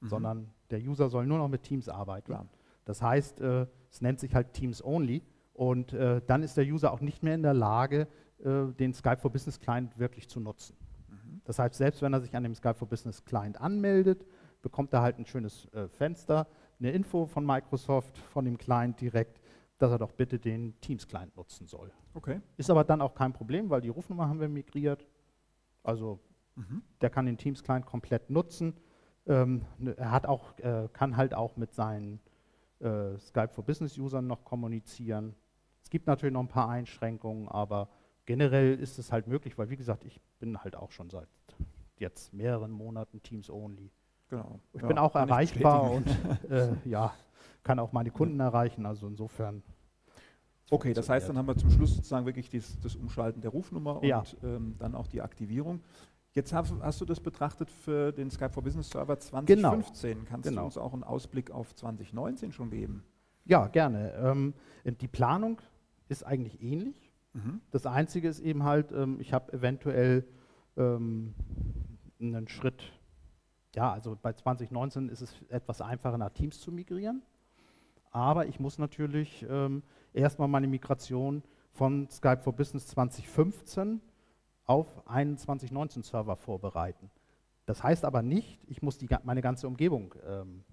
Mhm. 0.00 0.08
sondern 0.08 0.50
der 0.70 0.80
User 0.80 1.08
soll 1.08 1.26
nur 1.26 1.38
noch 1.38 1.48
mit 1.48 1.62
Teams 1.62 1.88
arbeiten. 1.88 2.26
Klar. 2.26 2.46
Das 2.84 3.02
heißt, 3.02 3.40
äh, 3.40 3.66
es 3.90 4.00
nennt 4.00 4.20
sich 4.20 4.34
halt 4.34 4.52
Teams 4.52 4.82
Only 4.82 5.22
und 5.54 5.92
äh, 5.92 6.20
dann 6.26 6.42
ist 6.42 6.56
der 6.56 6.64
User 6.64 6.92
auch 6.92 7.00
nicht 7.00 7.22
mehr 7.22 7.34
in 7.34 7.42
der 7.42 7.54
Lage, 7.54 8.06
äh, 8.44 8.66
den 8.78 8.94
Skype 8.94 9.18
for 9.18 9.30
Business 9.30 9.58
Client 9.58 9.98
wirklich 9.98 10.28
zu 10.28 10.40
nutzen. 10.40 10.76
Mhm. 11.08 11.40
Das 11.44 11.58
heißt, 11.58 11.74
selbst 11.74 12.00
wenn 12.02 12.12
er 12.12 12.20
sich 12.20 12.34
an 12.36 12.44
dem 12.44 12.54
Skype 12.54 12.74
for 12.74 12.88
Business 12.88 13.24
Client 13.24 13.60
anmeldet, 13.60 14.24
bekommt 14.62 14.92
er 14.92 15.02
halt 15.02 15.18
ein 15.18 15.26
schönes 15.26 15.66
äh, 15.72 15.88
Fenster, 15.88 16.46
eine 16.78 16.90
Info 16.92 17.26
von 17.26 17.44
Microsoft, 17.44 18.16
von 18.18 18.44
dem 18.44 18.58
Client 18.58 19.00
direkt, 19.00 19.40
dass 19.78 19.90
er 19.90 19.98
doch 19.98 20.12
bitte 20.12 20.38
den 20.38 20.80
Teams 20.80 21.06
Client 21.06 21.36
nutzen 21.36 21.66
soll. 21.66 21.92
Okay. 22.14 22.40
Ist 22.56 22.70
aber 22.70 22.84
dann 22.84 23.00
auch 23.00 23.14
kein 23.14 23.32
Problem, 23.32 23.70
weil 23.70 23.80
die 23.80 23.88
Rufnummer 23.88 24.28
haben 24.28 24.40
wir 24.40 24.48
migriert. 24.48 25.06
Also 25.82 26.20
Mhm. 26.56 26.82
der 27.00 27.10
kann 27.10 27.26
den 27.26 27.38
Teams 27.38 27.62
Client 27.62 27.86
komplett 27.86 28.30
nutzen. 28.30 28.74
Ähm, 29.26 29.64
ne, 29.78 29.96
er 29.96 30.10
hat 30.10 30.26
auch, 30.26 30.58
äh, 30.58 30.88
kann 30.92 31.16
halt 31.16 31.34
auch 31.34 31.56
mit 31.56 31.72
seinen 31.72 32.20
äh, 32.80 33.16
Skype 33.18 33.48
for 33.48 33.64
Business 33.64 33.96
Usern 33.96 34.26
noch 34.26 34.44
kommunizieren. 34.44 35.34
Es 35.82 35.90
gibt 35.90 36.06
natürlich 36.06 36.32
noch 36.32 36.40
ein 36.42 36.48
paar 36.48 36.68
Einschränkungen, 36.68 37.48
aber 37.48 37.88
generell 38.26 38.78
ist 38.78 38.98
es 38.98 39.12
halt 39.12 39.26
möglich, 39.26 39.56
weil 39.56 39.70
wie 39.70 39.76
gesagt, 39.76 40.04
ich 40.04 40.20
bin 40.38 40.62
halt 40.62 40.76
auch 40.76 40.90
schon 40.90 41.10
seit 41.10 41.28
jetzt 41.98 42.32
mehreren 42.32 42.70
Monaten 42.70 43.22
Teams 43.22 43.50
Only. 43.50 43.90
Genau. 44.28 44.60
Ich 44.72 44.82
Ja, 44.82 44.88
bin 44.88 44.98
auch 44.98 45.14
erreichbar 45.14 45.90
und 45.90 46.06
äh, 46.50 46.74
ja, 46.84 47.12
kann 47.62 47.78
auch 47.78 47.92
meine 47.92 48.10
Kunden 48.10 48.38
erreichen. 48.40 48.86
Also 48.86 49.06
insofern. 49.06 49.62
Okay, 50.70 50.92
das 50.92 51.08
heißt, 51.08 51.28
dann 51.28 51.38
haben 51.38 51.46
wir 51.48 51.56
zum 51.56 51.70
Schluss 51.70 51.96
sozusagen 51.96 52.26
wirklich 52.26 52.50
dies, 52.50 52.78
das 52.80 52.94
Umschalten 52.94 53.40
der 53.40 53.50
Rufnummer 53.50 54.04
Ja. 54.04 54.18
und 54.20 54.36
ähm, 54.42 54.74
dann 54.78 54.94
auch 54.94 55.06
die 55.06 55.22
Aktivierung. 55.22 55.80
Jetzt 56.32 56.52
hast, 56.52 56.74
hast 56.82 57.00
du 57.00 57.06
das 57.06 57.20
betrachtet 57.20 57.70
für 57.70 58.12
den 58.12 58.30
Skype 58.30 58.50
for 58.50 58.62
Business 58.62 58.90
Server 58.90 59.18
2015. 59.18 60.26
Kannst 60.26 60.46
Genau. 60.48 60.60
du 60.60 60.64
uns 60.66 60.76
auch 60.76 60.92
einen 60.92 61.04
Ausblick 61.04 61.50
auf 61.50 61.74
2019 61.74 62.52
schon 62.52 62.70
geben? 62.70 63.02
Ja, 63.46 63.66
gerne. 63.68 64.12
Ähm, 64.22 64.52
die 64.84 65.08
Planung 65.08 65.58
ist 66.08 66.22
eigentlich 66.24 66.62
ähnlich. 66.62 67.10
Mhm. 67.32 67.62
Das 67.70 67.86
Einzige 67.86 68.28
ist 68.28 68.40
eben 68.40 68.62
halt, 68.64 68.92
ähm, 68.92 69.18
ich 69.20 69.32
habe 69.32 69.52
eventuell 69.54 70.26
ähm, 70.76 71.34
einen 72.20 72.46
Schritt, 72.48 72.92
ja, 73.74 73.92
also 73.92 74.16
bei 74.20 74.32
2019 74.32 75.08
ist 75.08 75.20
es 75.20 75.42
etwas 75.48 75.80
einfacher, 75.80 76.18
nach 76.18 76.30
Teams 76.30 76.60
zu 76.60 76.72
migrieren. 76.72 77.22
Aber 78.10 78.46
ich 78.46 78.58
muss 78.58 78.78
natürlich 78.78 79.44
ähm, 79.48 79.82
erstmal 80.12 80.48
meine 80.48 80.66
Migration 80.66 81.42
von 81.72 82.08
Skype 82.10 82.40
for 82.40 82.52
Business 82.54 82.86
2015 82.88 84.00
auf 84.64 85.06
einen 85.06 85.36
2019 85.36 86.02
Server 86.02 86.36
vorbereiten. 86.36 87.10
Das 87.66 87.82
heißt 87.82 88.04
aber 88.04 88.22
nicht, 88.22 88.60
ich 88.66 88.80
muss 88.82 88.96
die, 88.98 89.08
meine 89.24 89.42
ganze 89.42 89.68
Umgebung 89.68 90.14
ähm, 90.26 90.64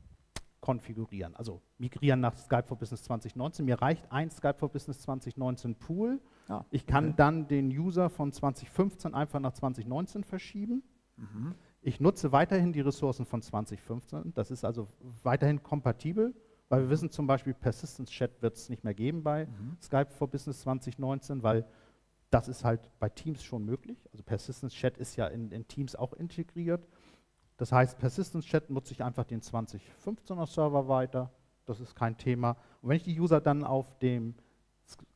konfigurieren, 0.61 1.35
also 1.35 1.61
migrieren 1.77 2.21
nach 2.21 2.35
Skype 2.37 2.63
for 2.63 2.77
Business 2.77 3.03
2019. 3.03 3.65
Mir 3.65 3.81
reicht 3.81 4.11
ein 4.11 4.31
Skype 4.31 4.55
for 4.57 4.69
Business 4.69 5.01
2019 5.01 5.75
Pool. 5.75 6.19
Ah, 6.47 6.63
Ich 6.71 6.87
kann 6.87 7.07
okay. 7.07 7.13
dann 7.17 7.47
den 7.47 7.67
User 7.67 8.09
von 8.09 8.31
2015 8.31 9.13
einfach 9.13 9.39
nach 9.39 9.53
2019 9.53 10.23
verschieben. 10.23 10.83
Mhm. 11.17 11.53
Ich 11.87 11.99
nutze 11.99 12.31
weiterhin 12.31 12.73
die 12.73 12.81
Ressourcen 12.81 13.27
von 13.27 13.43
2015. 13.43 14.33
Das 14.33 14.49
ist 14.49 14.65
also 14.65 14.87
weiterhin 15.21 15.61
kompatibel, 15.61 16.33
weil 16.67 16.81
wir 16.81 16.89
wissen 16.89 17.11
zum 17.11 17.27
Beispiel, 17.27 17.53
Persistence 17.53 18.09
Chat 18.09 18.41
wird 18.41 18.55
es 18.55 18.69
nicht 18.69 18.83
mehr 18.83 18.95
geben 18.95 19.21
bei 19.21 19.45
Mhm. 19.45 19.77
Skype 19.79 20.09
for 20.09 20.27
Business 20.27 20.61
2019, 20.61 21.43
weil 21.43 21.63
das 22.31 22.47
ist 22.47 22.63
halt 22.63 22.89
bei 22.99 23.07
Teams 23.07 23.43
schon 23.43 23.63
möglich. 23.65 23.99
Also 24.11 24.23
Persistence 24.23 24.73
Chat 24.73 24.97
ist 24.97 25.15
ja 25.15 25.27
in, 25.27 25.51
in 25.51 25.67
Teams 25.67 25.95
auch 25.95 26.13
integriert. 26.13 26.87
Das 27.57 27.71
heißt, 27.71 27.99
Persistence 27.99 28.45
Chat 28.45 28.71
nutze 28.71 28.91
ich 28.93 29.03
einfach 29.03 29.25
den 29.25 29.41
2015er 29.41 30.47
Server 30.47 30.87
weiter. 30.87 31.29
Das 31.65 31.79
ist 31.79 31.95
kein 31.95 32.17
Thema. 32.17 32.57
Und 32.81 32.89
wenn 32.89 32.97
ich 32.97 33.03
die 33.03 33.19
User 33.19 33.39
dann 33.39 33.63
auf 33.63 33.95
dem 33.99 34.33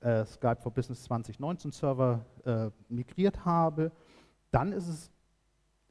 äh, 0.02 0.24
Skype 0.24 0.58
for 0.62 0.72
Business 0.72 1.02
2019 1.06 1.72
Server 1.72 2.24
äh, 2.46 2.70
migriert 2.90 3.44
habe, 3.44 3.92
dann 4.52 4.72
ist 4.72 4.88
es 4.88 5.12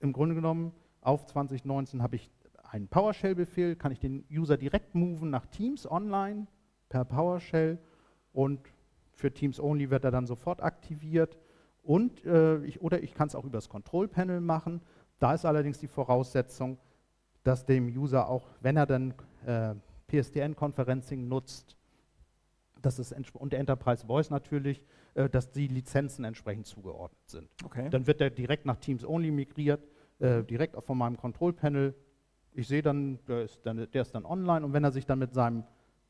im 0.01 0.12
Grunde 0.12 0.34
genommen 0.34 0.72
auf 1.01 1.26
2019 1.26 2.03
habe 2.03 2.16
ich 2.16 2.30
einen 2.70 2.88
PowerShell-Befehl, 2.88 3.76
kann 3.76 3.92
ich 3.92 3.99
den 3.99 4.24
User 4.30 4.57
direkt 4.57 4.94
moven 4.94 5.30
nach 5.30 5.46
Teams 5.46 5.90
online 5.90 6.46
per 6.88 7.05
PowerShell 7.05 7.78
und 8.32 8.61
für 9.12 9.32
Teams 9.32 9.59
Only 9.59 9.90
wird 9.90 10.05
er 10.05 10.11
dann 10.11 10.26
sofort 10.26 10.62
aktiviert. 10.62 11.38
Und 11.82 12.24
äh, 12.24 12.59
ich, 12.64 12.80
oder 12.80 13.03
ich 13.03 13.14
kann 13.14 13.28
es 13.28 13.34
auch 13.34 13.44
über 13.44 13.57
das 13.57 13.68
Control-Panel 13.68 14.40
machen. 14.40 14.80
Da 15.18 15.34
ist 15.34 15.44
allerdings 15.44 15.78
die 15.78 15.88
Voraussetzung, 15.88 16.78
dass 17.42 17.64
dem 17.64 17.88
User 17.88 18.28
auch, 18.28 18.46
wenn 18.61 18.76
er 18.76 18.86
dann 18.86 19.14
äh, 19.46 19.74
PSTN-Conferencing 20.09 21.26
nutzt, 21.26 21.76
es 22.82 23.14
entsp- 23.14 23.36
und 23.36 23.55
Enterprise 23.55 24.07
Voice 24.07 24.30
natürlich, 24.30 24.84
äh, 25.18 25.28
dass 25.28 25.50
die 25.50 25.66
Lizenzen 25.66 26.24
entsprechend 26.24 26.66
zugeordnet 26.66 27.28
sind. 27.28 27.50
Okay. 27.64 27.90
Dann 27.90 28.06
wird 28.06 28.20
er 28.20 28.30
direkt 28.30 28.66
nach 28.66 28.76
Teams 28.76 29.04
Only 29.04 29.32
migriert, 29.32 29.84
äh, 30.20 30.44
direkt 30.44 30.76
auch 30.76 30.84
von 30.84 30.96
meinem 30.96 31.16
Control-Panel. 31.16 31.92
Ich 32.52 32.68
sehe 32.68 32.82
dann 32.82 33.18
der, 33.26 33.42
ist 33.42 33.66
dann, 33.66 33.88
der 33.92 34.02
ist 34.02 34.14
dann 34.14 34.24
online 34.24 34.64
und 34.64 34.72
wenn 34.72 34.84
er 34.84 34.92
sich 34.92 35.06
dann 35.06 35.18
mit 35.18 35.34
seinem 35.34 35.64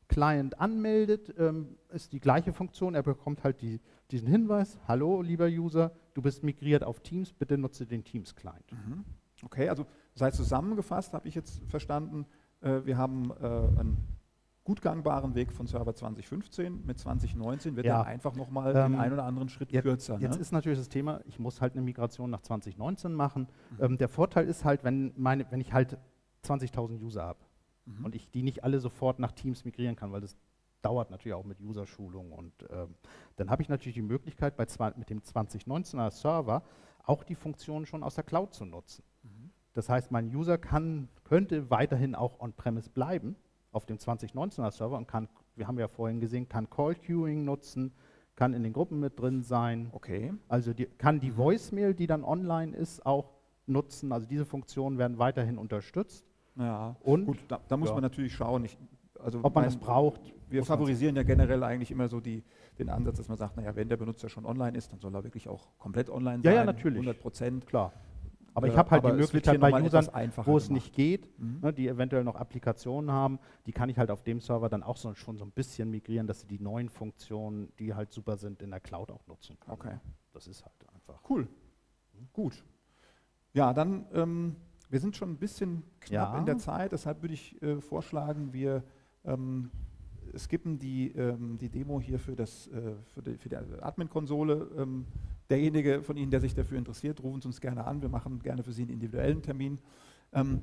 Client 0.09 0.59
anmeldet, 0.59 1.33
ähm, 1.39 1.77
ist 1.89 2.13
die 2.13 2.19
gleiche 2.19 2.53
Funktion. 2.53 2.93
Er 2.93 3.01
bekommt 3.01 3.43
halt 3.43 3.61
die, 3.61 3.81
diesen 4.11 4.27
Hinweis, 4.27 4.79
hallo 4.87 5.23
lieber 5.23 5.47
User, 5.47 5.91
du 6.13 6.21
bist 6.21 6.43
migriert 6.43 6.83
auf 6.83 6.99
Teams, 6.99 7.33
bitte 7.33 7.57
nutze 7.57 7.87
den 7.87 8.03
Teams-Client. 8.03 8.71
Mhm. 8.71 9.05
Okay, 9.43 9.69
also 9.69 9.87
heißt 10.19 10.37
zusammengefasst 10.37 11.13
habe 11.13 11.27
ich 11.27 11.33
jetzt 11.33 11.63
verstanden, 11.67 12.27
äh, 12.61 12.81
wir 12.83 12.97
haben 12.97 13.31
äh, 13.41 13.45
einen 13.79 14.18
gut 14.69 14.83
gangbaren 14.83 15.33
Weg 15.33 15.51
von 15.51 15.65
Server 15.65 15.95
2015 15.95 16.85
mit 16.85 16.99
2019 16.99 17.75
wird 17.75 17.87
ja. 17.87 18.01
er 18.01 18.05
einfach 18.05 18.35
nochmal 18.35 18.75
ähm, 18.75 18.91
den 18.91 18.99
einen 18.99 19.13
oder 19.13 19.23
anderen 19.23 19.49
Schritt 19.49 19.71
jetzt, 19.71 19.81
kürzer. 19.81 20.19
Jetzt 20.19 20.35
ne? 20.35 20.41
ist 20.41 20.51
natürlich 20.51 20.77
das 20.77 20.89
Thema, 20.89 21.21
ich 21.25 21.39
muss 21.39 21.59
halt 21.59 21.73
eine 21.73 21.81
Migration 21.81 22.29
nach 22.29 22.41
2019 22.41 23.11
machen. 23.11 23.47
Mhm. 23.71 23.83
Ähm, 23.83 23.97
der 23.97 24.09
Vorteil 24.09 24.45
ist 24.45 24.65
halt, 24.65 24.83
wenn, 24.83 25.11
meine, 25.17 25.49
wenn 25.49 25.59
ich 25.59 25.73
halt 25.73 25.97
20.000 26.45 27.01
User 27.01 27.23
habe 27.23 27.39
mhm. 27.85 28.05
und 28.05 28.13
ich 28.13 28.29
die 28.29 28.43
nicht 28.43 28.63
alle 28.63 28.79
sofort 28.79 29.17
nach 29.17 29.31
Teams 29.31 29.65
migrieren 29.65 29.95
kann, 29.95 30.11
weil 30.11 30.21
das 30.21 30.37
dauert 30.83 31.09
natürlich 31.09 31.33
auch 31.33 31.45
mit 31.45 31.59
User-Schulung 31.59 32.31
und 32.31 32.53
ähm, 32.69 32.93
dann 33.37 33.49
habe 33.49 33.63
ich 33.63 33.69
natürlich 33.69 33.95
die 33.95 34.03
Möglichkeit, 34.03 34.55
bei 34.55 34.67
zwei, 34.67 34.93
mit 34.97 35.09
dem 35.09 35.21
2019er 35.21 36.11
Server 36.11 36.61
auch 37.05 37.23
die 37.23 37.33
Funktionen 37.33 37.87
schon 37.87 38.03
aus 38.03 38.13
der 38.13 38.23
Cloud 38.23 38.53
zu 38.53 38.65
nutzen. 38.65 39.03
Mhm. 39.23 39.49
Das 39.73 39.89
heißt, 39.89 40.11
mein 40.11 40.27
User 40.27 40.59
kann, 40.59 41.09
könnte 41.23 41.71
weiterhin 41.71 42.13
auch 42.13 42.39
on-premise 42.39 42.91
bleiben 42.91 43.35
auf 43.71 43.85
dem 43.85 43.97
2019er 43.97 44.71
Server 44.71 44.97
und 44.97 45.07
kann, 45.07 45.27
wir 45.55 45.67
haben 45.67 45.79
ja 45.79 45.87
vorhin 45.87 46.19
gesehen, 46.19 46.47
kann 46.49 46.69
Call 46.69 46.95
Queuing 46.95 47.45
nutzen, 47.45 47.91
kann 48.35 48.53
in 48.53 48.63
den 48.63 48.73
Gruppen 48.73 48.99
mit 48.99 49.19
drin 49.19 49.43
sein. 49.43 49.89
Okay. 49.91 50.33
Also 50.47 50.73
die, 50.73 50.85
kann 50.85 51.19
die 51.19 51.35
Voicemail, 51.37 51.93
die 51.93 52.07
dann 52.07 52.23
online 52.23 52.75
ist, 52.75 53.05
auch 53.05 53.31
nutzen. 53.67 54.11
Also 54.11 54.27
diese 54.27 54.45
Funktionen 54.45 54.97
werden 54.97 55.19
weiterhin 55.19 55.57
unterstützt. 55.57 56.25
Ja, 56.55 56.95
und 57.01 57.25
gut, 57.25 57.37
da, 57.47 57.59
da 57.67 57.77
muss 57.77 57.89
ja. 57.89 57.95
man 57.95 58.03
natürlich 58.03 58.33
schauen. 58.33 58.65
Ich, 58.65 58.77
also 59.19 59.39
ob 59.43 59.55
man 59.55 59.65
es 59.65 59.77
braucht. 59.77 60.33
Wir 60.49 60.65
favorisieren 60.65 61.15
ja 61.15 61.23
generell 61.23 61.63
eigentlich 61.63 61.91
immer 61.91 62.07
so 62.07 62.19
die, 62.19 62.43
den 62.79 62.89
Ansatz, 62.89 63.17
dass 63.17 63.27
man 63.27 63.37
sagt, 63.37 63.55
naja, 63.55 63.75
wenn 63.75 63.87
der 63.87 63.97
Benutzer 63.97 64.29
schon 64.29 64.45
online 64.45 64.77
ist, 64.77 64.91
dann 64.91 64.99
soll 64.99 65.13
er 65.13 65.23
wirklich 65.23 65.47
auch 65.47 65.67
komplett 65.77 66.09
online 66.09 66.41
sein. 66.41 66.51
Ja, 66.51 66.59
ja, 66.59 66.65
natürlich. 66.65 67.01
100 67.01 67.21
Prozent. 67.21 67.67
Klar. 67.67 67.93
Aber 68.59 68.67
ich 68.67 68.77
habe 68.77 68.91
halt 68.91 69.05
die 69.05 69.11
Möglichkeit 69.11 69.59
bei 69.59 69.81
Usern, 69.81 70.07
wo 70.45 70.57
es 70.57 70.69
nicht 70.69 70.93
geht, 70.93 71.29
mhm. 71.39 71.59
ne, 71.61 71.73
die 71.73 71.87
eventuell 71.87 72.23
noch 72.23 72.35
Applikationen 72.35 73.11
haben, 73.11 73.39
die 73.65 73.71
kann 73.71 73.89
ich 73.89 73.97
halt 73.97 74.11
auf 74.11 74.21
dem 74.23 74.39
Server 74.39 74.69
dann 74.69 74.83
auch 74.83 74.97
so, 74.97 75.13
schon 75.15 75.37
so 75.37 75.45
ein 75.45 75.51
bisschen 75.51 75.89
migrieren, 75.89 76.27
dass 76.27 76.41
sie 76.41 76.47
die 76.47 76.59
neuen 76.59 76.89
Funktionen, 76.89 77.71
die 77.79 77.93
halt 77.93 78.11
super 78.11 78.37
sind, 78.37 78.61
in 78.61 78.71
der 78.71 78.79
Cloud 78.79 79.11
auch 79.11 79.25
nutzen 79.27 79.57
können. 79.59 79.73
Okay. 79.73 79.97
Das 80.33 80.47
ist 80.47 80.63
halt 80.63 80.75
einfach. 80.93 81.21
Cool. 81.29 81.43
Mhm. 81.43 82.27
Gut. 82.33 82.63
Ja, 83.53 83.73
dann, 83.73 84.05
ähm, 84.13 84.55
wir 84.89 84.99
sind 84.99 85.15
schon 85.15 85.31
ein 85.31 85.37
bisschen 85.37 85.83
knapp 85.99 86.33
ja. 86.33 86.39
in 86.39 86.45
der 86.45 86.57
Zeit, 86.57 86.91
deshalb 86.91 87.21
würde 87.21 87.33
ich 87.33 87.61
äh, 87.61 87.79
vorschlagen, 87.79 88.53
wir 88.53 88.83
ähm, 89.25 89.71
skippen 90.37 90.79
die, 90.79 91.11
ähm, 91.11 91.57
die 91.57 91.69
Demo 91.69 91.99
hier 91.99 92.19
für, 92.19 92.35
das, 92.35 92.67
äh, 92.67 92.93
für 93.13 93.21
die, 93.21 93.37
für 93.37 93.49
die 93.49 93.55
Admin-Konsole. 93.55 94.69
Derjenige 95.49 96.03
von 96.03 96.15
Ihnen, 96.17 96.31
der 96.31 96.41
sich 96.41 96.53
dafür 96.53 96.77
interessiert, 96.77 97.23
rufen 97.23 97.41
Sie 97.41 97.47
uns 97.47 97.59
gerne 97.59 97.85
an. 97.85 98.01
Wir 98.01 98.09
machen 98.09 98.39
gerne 98.39 98.63
für 98.63 98.71
Sie 98.71 98.83
einen 98.83 98.91
individuellen 98.91 99.41
Termin. 99.41 99.79
Ähm, 100.31 100.61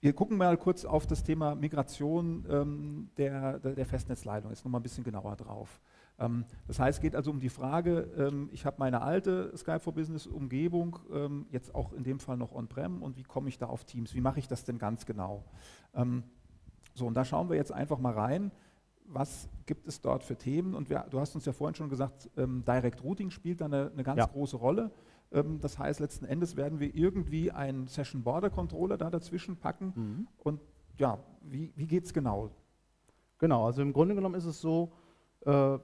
wir 0.00 0.12
gucken 0.12 0.36
mal 0.36 0.56
kurz 0.56 0.84
auf 0.84 1.08
das 1.08 1.24
Thema 1.24 1.56
Migration 1.56 2.46
ähm, 2.48 3.10
der, 3.16 3.58
der, 3.58 3.74
der, 3.74 3.86
Festnetzleitung, 3.86 4.50
jetzt 4.50 4.64
nochmal 4.64 4.78
ein 4.78 4.84
bisschen 4.84 5.02
genauer 5.02 5.34
drauf. 5.34 5.80
Ähm, 6.20 6.44
das 6.68 6.78
heißt, 6.78 6.98
es 6.98 7.02
geht 7.02 7.16
also 7.16 7.32
um 7.32 7.40
die 7.40 7.48
Frage, 7.48 8.08
ähm, 8.16 8.48
ich 8.52 8.64
habe 8.64 8.76
meine 8.78 9.02
alte 9.02 9.52
Skype 9.56 9.80
for 9.80 9.92
Business 9.92 10.28
Umgebung, 10.28 11.00
ähm, 11.12 11.46
jetzt 11.50 11.74
auch 11.74 11.92
in 11.92 12.04
dem 12.04 12.20
Fall 12.20 12.36
noch 12.36 12.52
on-prem 12.52 13.02
und 13.02 13.16
wie 13.16 13.24
komme 13.24 13.48
ich 13.48 13.58
da 13.58 13.66
auf 13.66 13.84
Teams? 13.84 14.14
Wie 14.14 14.20
mache 14.20 14.38
ich 14.38 14.46
das 14.46 14.64
denn 14.64 14.78
ganz 14.78 15.04
genau? 15.04 15.44
Ähm, 15.94 16.22
so, 16.94 17.06
und 17.06 17.14
da 17.14 17.24
schauen 17.24 17.48
wir 17.48 17.56
jetzt 17.56 17.72
einfach 17.72 17.98
mal 17.98 18.12
rein 18.12 18.52
was 19.08 19.48
gibt 19.66 19.86
es 19.86 20.00
dort 20.00 20.22
für 20.22 20.36
Themen? 20.36 20.74
Und 20.74 20.90
wir, 20.90 21.06
du 21.10 21.20
hast 21.20 21.34
uns 21.34 21.44
ja 21.44 21.52
vorhin 21.52 21.74
schon 21.74 21.88
gesagt, 21.88 22.30
ähm, 22.36 22.64
Direct 22.66 23.02
Routing 23.02 23.30
spielt 23.30 23.60
da 23.60 23.66
eine, 23.66 23.90
eine 23.92 24.02
ganz 24.02 24.18
ja. 24.18 24.26
große 24.26 24.56
Rolle. 24.56 24.90
Ähm, 25.32 25.60
das 25.60 25.78
heißt, 25.78 26.00
letzten 26.00 26.24
Endes 26.24 26.56
werden 26.56 26.80
wir 26.80 26.94
irgendwie 26.94 27.50
einen 27.50 27.86
Session 27.86 28.22
Border 28.22 28.50
Controller 28.50 28.96
da 28.96 29.10
dazwischen 29.10 29.56
packen. 29.56 29.92
Mhm. 29.94 30.28
Und 30.38 30.60
ja, 30.98 31.18
wie, 31.42 31.72
wie 31.76 31.86
geht 31.86 32.04
es 32.04 32.12
genau? 32.12 32.50
Genau, 33.38 33.66
also 33.66 33.82
im 33.82 33.92
Grunde 33.92 34.14
genommen 34.14 34.34
ist 34.34 34.46
es 34.46 34.60
so, 34.60 34.92
äh, 35.46 35.78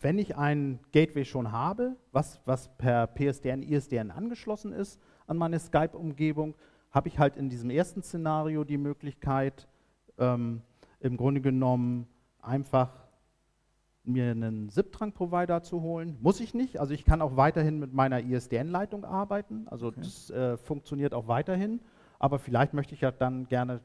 wenn 0.00 0.18
ich 0.18 0.36
ein 0.36 0.78
Gateway 0.92 1.24
schon 1.24 1.50
habe, 1.50 1.96
was, 2.12 2.40
was 2.44 2.68
per 2.76 3.06
PSDN, 3.08 3.62
ISDN 3.62 4.10
angeschlossen 4.10 4.72
ist 4.72 5.00
an 5.26 5.36
meine 5.36 5.58
Skype-Umgebung, 5.58 6.54
habe 6.90 7.08
ich 7.08 7.18
halt 7.18 7.36
in 7.36 7.48
diesem 7.48 7.70
ersten 7.70 8.02
Szenario 8.02 8.64
die 8.64 8.78
Möglichkeit, 8.78 9.68
ähm, 10.18 10.62
im 11.00 11.16
Grunde 11.16 11.40
genommen 11.40 12.06
einfach 12.40 13.08
mir 14.04 14.30
einen 14.30 14.70
SIP-Trunk-Provider 14.70 15.62
zu 15.62 15.82
holen. 15.82 16.16
Muss 16.20 16.40
ich 16.40 16.54
nicht. 16.54 16.80
Also 16.80 16.94
ich 16.94 17.04
kann 17.04 17.20
auch 17.22 17.36
weiterhin 17.36 17.78
mit 17.78 17.92
meiner 17.92 18.20
ISDN-Leitung 18.20 19.04
arbeiten. 19.04 19.68
Also 19.68 19.88
okay. 19.88 20.00
das 20.00 20.30
äh, 20.30 20.56
funktioniert 20.56 21.14
auch 21.14 21.28
weiterhin. 21.28 21.80
Aber 22.18 22.38
vielleicht 22.38 22.74
möchte 22.74 22.94
ich 22.94 23.02
ja 23.02 23.10
dann 23.10 23.46
gerne, 23.48 23.80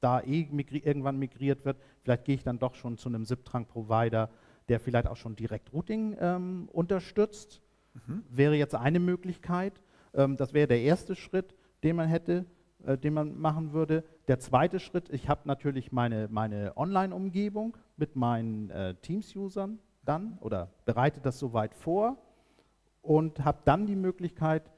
da 0.00 0.20
eh 0.20 0.48
migri 0.50 0.78
irgendwann 0.78 1.18
migriert 1.18 1.64
wird, 1.64 1.76
vielleicht 2.02 2.24
gehe 2.24 2.34
ich 2.34 2.42
dann 2.42 2.58
doch 2.58 2.74
schon 2.74 2.96
zu 2.98 3.08
einem 3.08 3.24
SIP-Trunk-Provider, 3.24 4.30
der 4.68 4.80
vielleicht 4.80 5.06
auch 5.06 5.16
schon 5.16 5.36
direkt 5.36 5.72
Routing 5.72 6.16
ähm, 6.18 6.68
unterstützt. 6.72 7.60
Mhm. 8.06 8.24
Wäre 8.28 8.56
jetzt 8.56 8.74
eine 8.74 9.00
Möglichkeit. 9.00 9.80
Ähm, 10.14 10.36
das 10.36 10.54
wäre 10.54 10.66
der 10.66 10.80
erste 10.80 11.14
Schritt, 11.14 11.54
den 11.84 11.96
man 11.96 12.08
hätte 12.08 12.46
äh, 12.86 12.98
den 12.98 13.14
man 13.14 13.38
machen 13.38 13.72
würde. 13.72 14.04
Der 14.28 14.38
zweite 14.38 14.80
Schritt, 14.80 15.10
ich 15.10 15.28
habe 15.28 15.42
natürlich 15.44 15.92
meine, 15.92 16.28
meine 16.30 16.76
Online-Umgebung 16.76 17.76
mit 17.96 18.16
meinen 18.16 18.70
äh, 18.70 18.94
Teams-Usern 18.96 19.78
dann 20.04 20.38
oder 20.40 20.70
bereite 20.84 21.20
das 21.20 21.38
soweit 21.38 21.74
vor 21.74 22.16
und 23.02 23.44
habe 23.44 23.58
dann 23.64 23.86
die 23.86 23.96
Möglichkeit, 23.96 24.70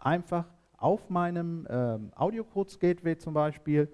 einfach 0.00 0.46
auf 0.76 1.08
meinem 1.08 1.66
ähm, 1.70 2.12
Audio-Codes-Gateway 2.14 3.16
zum 3.16 3.34
Beispiel, 3.34 3.90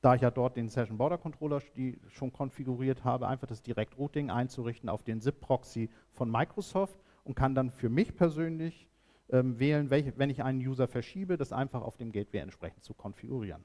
da 0.00 0.14
ich 0.14 0.20
ja 0.20 0.30
dort 0.30 0.56
den 0.56 0.68
Session 0.68 0.98
Border 0.98 1.18
Controller 1.18 1.60
schon 2.08 2.32
konfiguriert 2.32 3.04
habe, 3.04 3.26
einfach 3.26 3.46
das 3.46 3.62
Direct-Routing 3.62 4.30
einzurichten 4.30 4.88
auf 4.88 5.02
den 5.02 5.20
SIP-Proxy 5.20 5.90
von 6.12 6.30
Microsoft 6.30 6.98
und 7.24 7.34
kann 7.34 7.54
dann 7.54 7.70
für 7.70 7.88
mich 7.88 8.16
persönlich 8.16 8.87
ähm, 9.30 9.58
wählen, 9.58 9.90
welche, 9.90 10.16
wenn 10.16 10.30
ich 10.30 10.42
einen 10.42 10.60
User 10.60 10.88
verschiebe, 10.88 11.36
das 11.36 11.52
einfach 11.52 11.82
auf 11.82 11.96
dem 11.96 12.12
Gateway 12.12 12.38
entsprechend 12.38 12.84
zu 12.84 12.94
konfigurieren. 12.94 13.64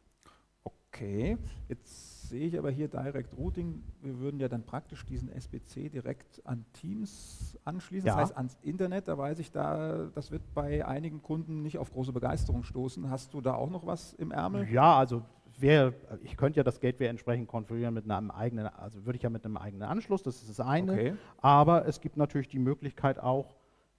Okay, 0.63 1.37
jetzt 1.69 2.29
sehe 2.29 2.47
ich 2.47 2.57
aber 2.57 2.69
hier 2.69 2.87
Direct 2.87 3.35
Routing. 3.37 3.83
Wir 4.01 4.19
würden 4.19 4.39
ja 4.39 4.47
dann 4.47 4.63
praktisch 4.63 5.05
diesen 5.05 5.29
SBC 5.29 5.89
direkt 5.89 6.45
an 6.45 6.65
Teams 6.73 7.57
anschließen, 7.65 8.07
ja. 8.07 8.13
das 8.13 8.29
heißt 8.29 8.37
ans 8.37 8.57
Internet. 8.61 9.07
Da 9.07 9.17
weiß 9.17 9.39
ich, 9.39 9.51
da, 9.51 10.09
das 10.13 10.31
wird 10.31 10.41
bei 10.53 10.85
einigen 10.85 11.21
Kunden 11.21 11.63
nicht 11.63 11.79
auf 11.79 11.91
große 11.91 12.13
Begeisterung 12.13 12.63
stoßen. 12.63 13.09
Hast 13.09 13.33
du 13.33 13.41
da 13.41 13.55
auch 13.55 13.69
noch 13.69 13.85
was 13.85 14.13
im 14.13 14.31
Ärmel? 14.31 14.69
Ja, 14.69 14.97
also 14.97 15.23
Wär, 15.59 15.93
ich 16.21 16.35
könnte 16.35 16.57
ja 16.57 16.63
das 16.63 16.79
Gateway 16.79 17.07
entsprechend 17.07 17.47
konfigurieren 17.47 17.93
mit 17.93 18.09
einem 18.09 18.31
eigenen, 18.31 18.67
also 18.67 19.05
würde 19.05 19.17
ich 19.17 19.23
ja 19.23 19.29
mit 19.29 19.45
einem 19.45 19.57
eigenen 19.57 19.87
Anschluss, 19.87 20.23
das 20.23 20.41
ist 20.41 20.49
das 20.49 20.59
eine. 20.59 20.93
Okay. 20.93 21.13
Aber 21.37 21.87
es 21.87 22.01
gibt 22.01 22.17
natürlich 22.17 22.47
die 22.47 22.59
Möglichkeit 22.59 23.19
auch, 23.19 23.55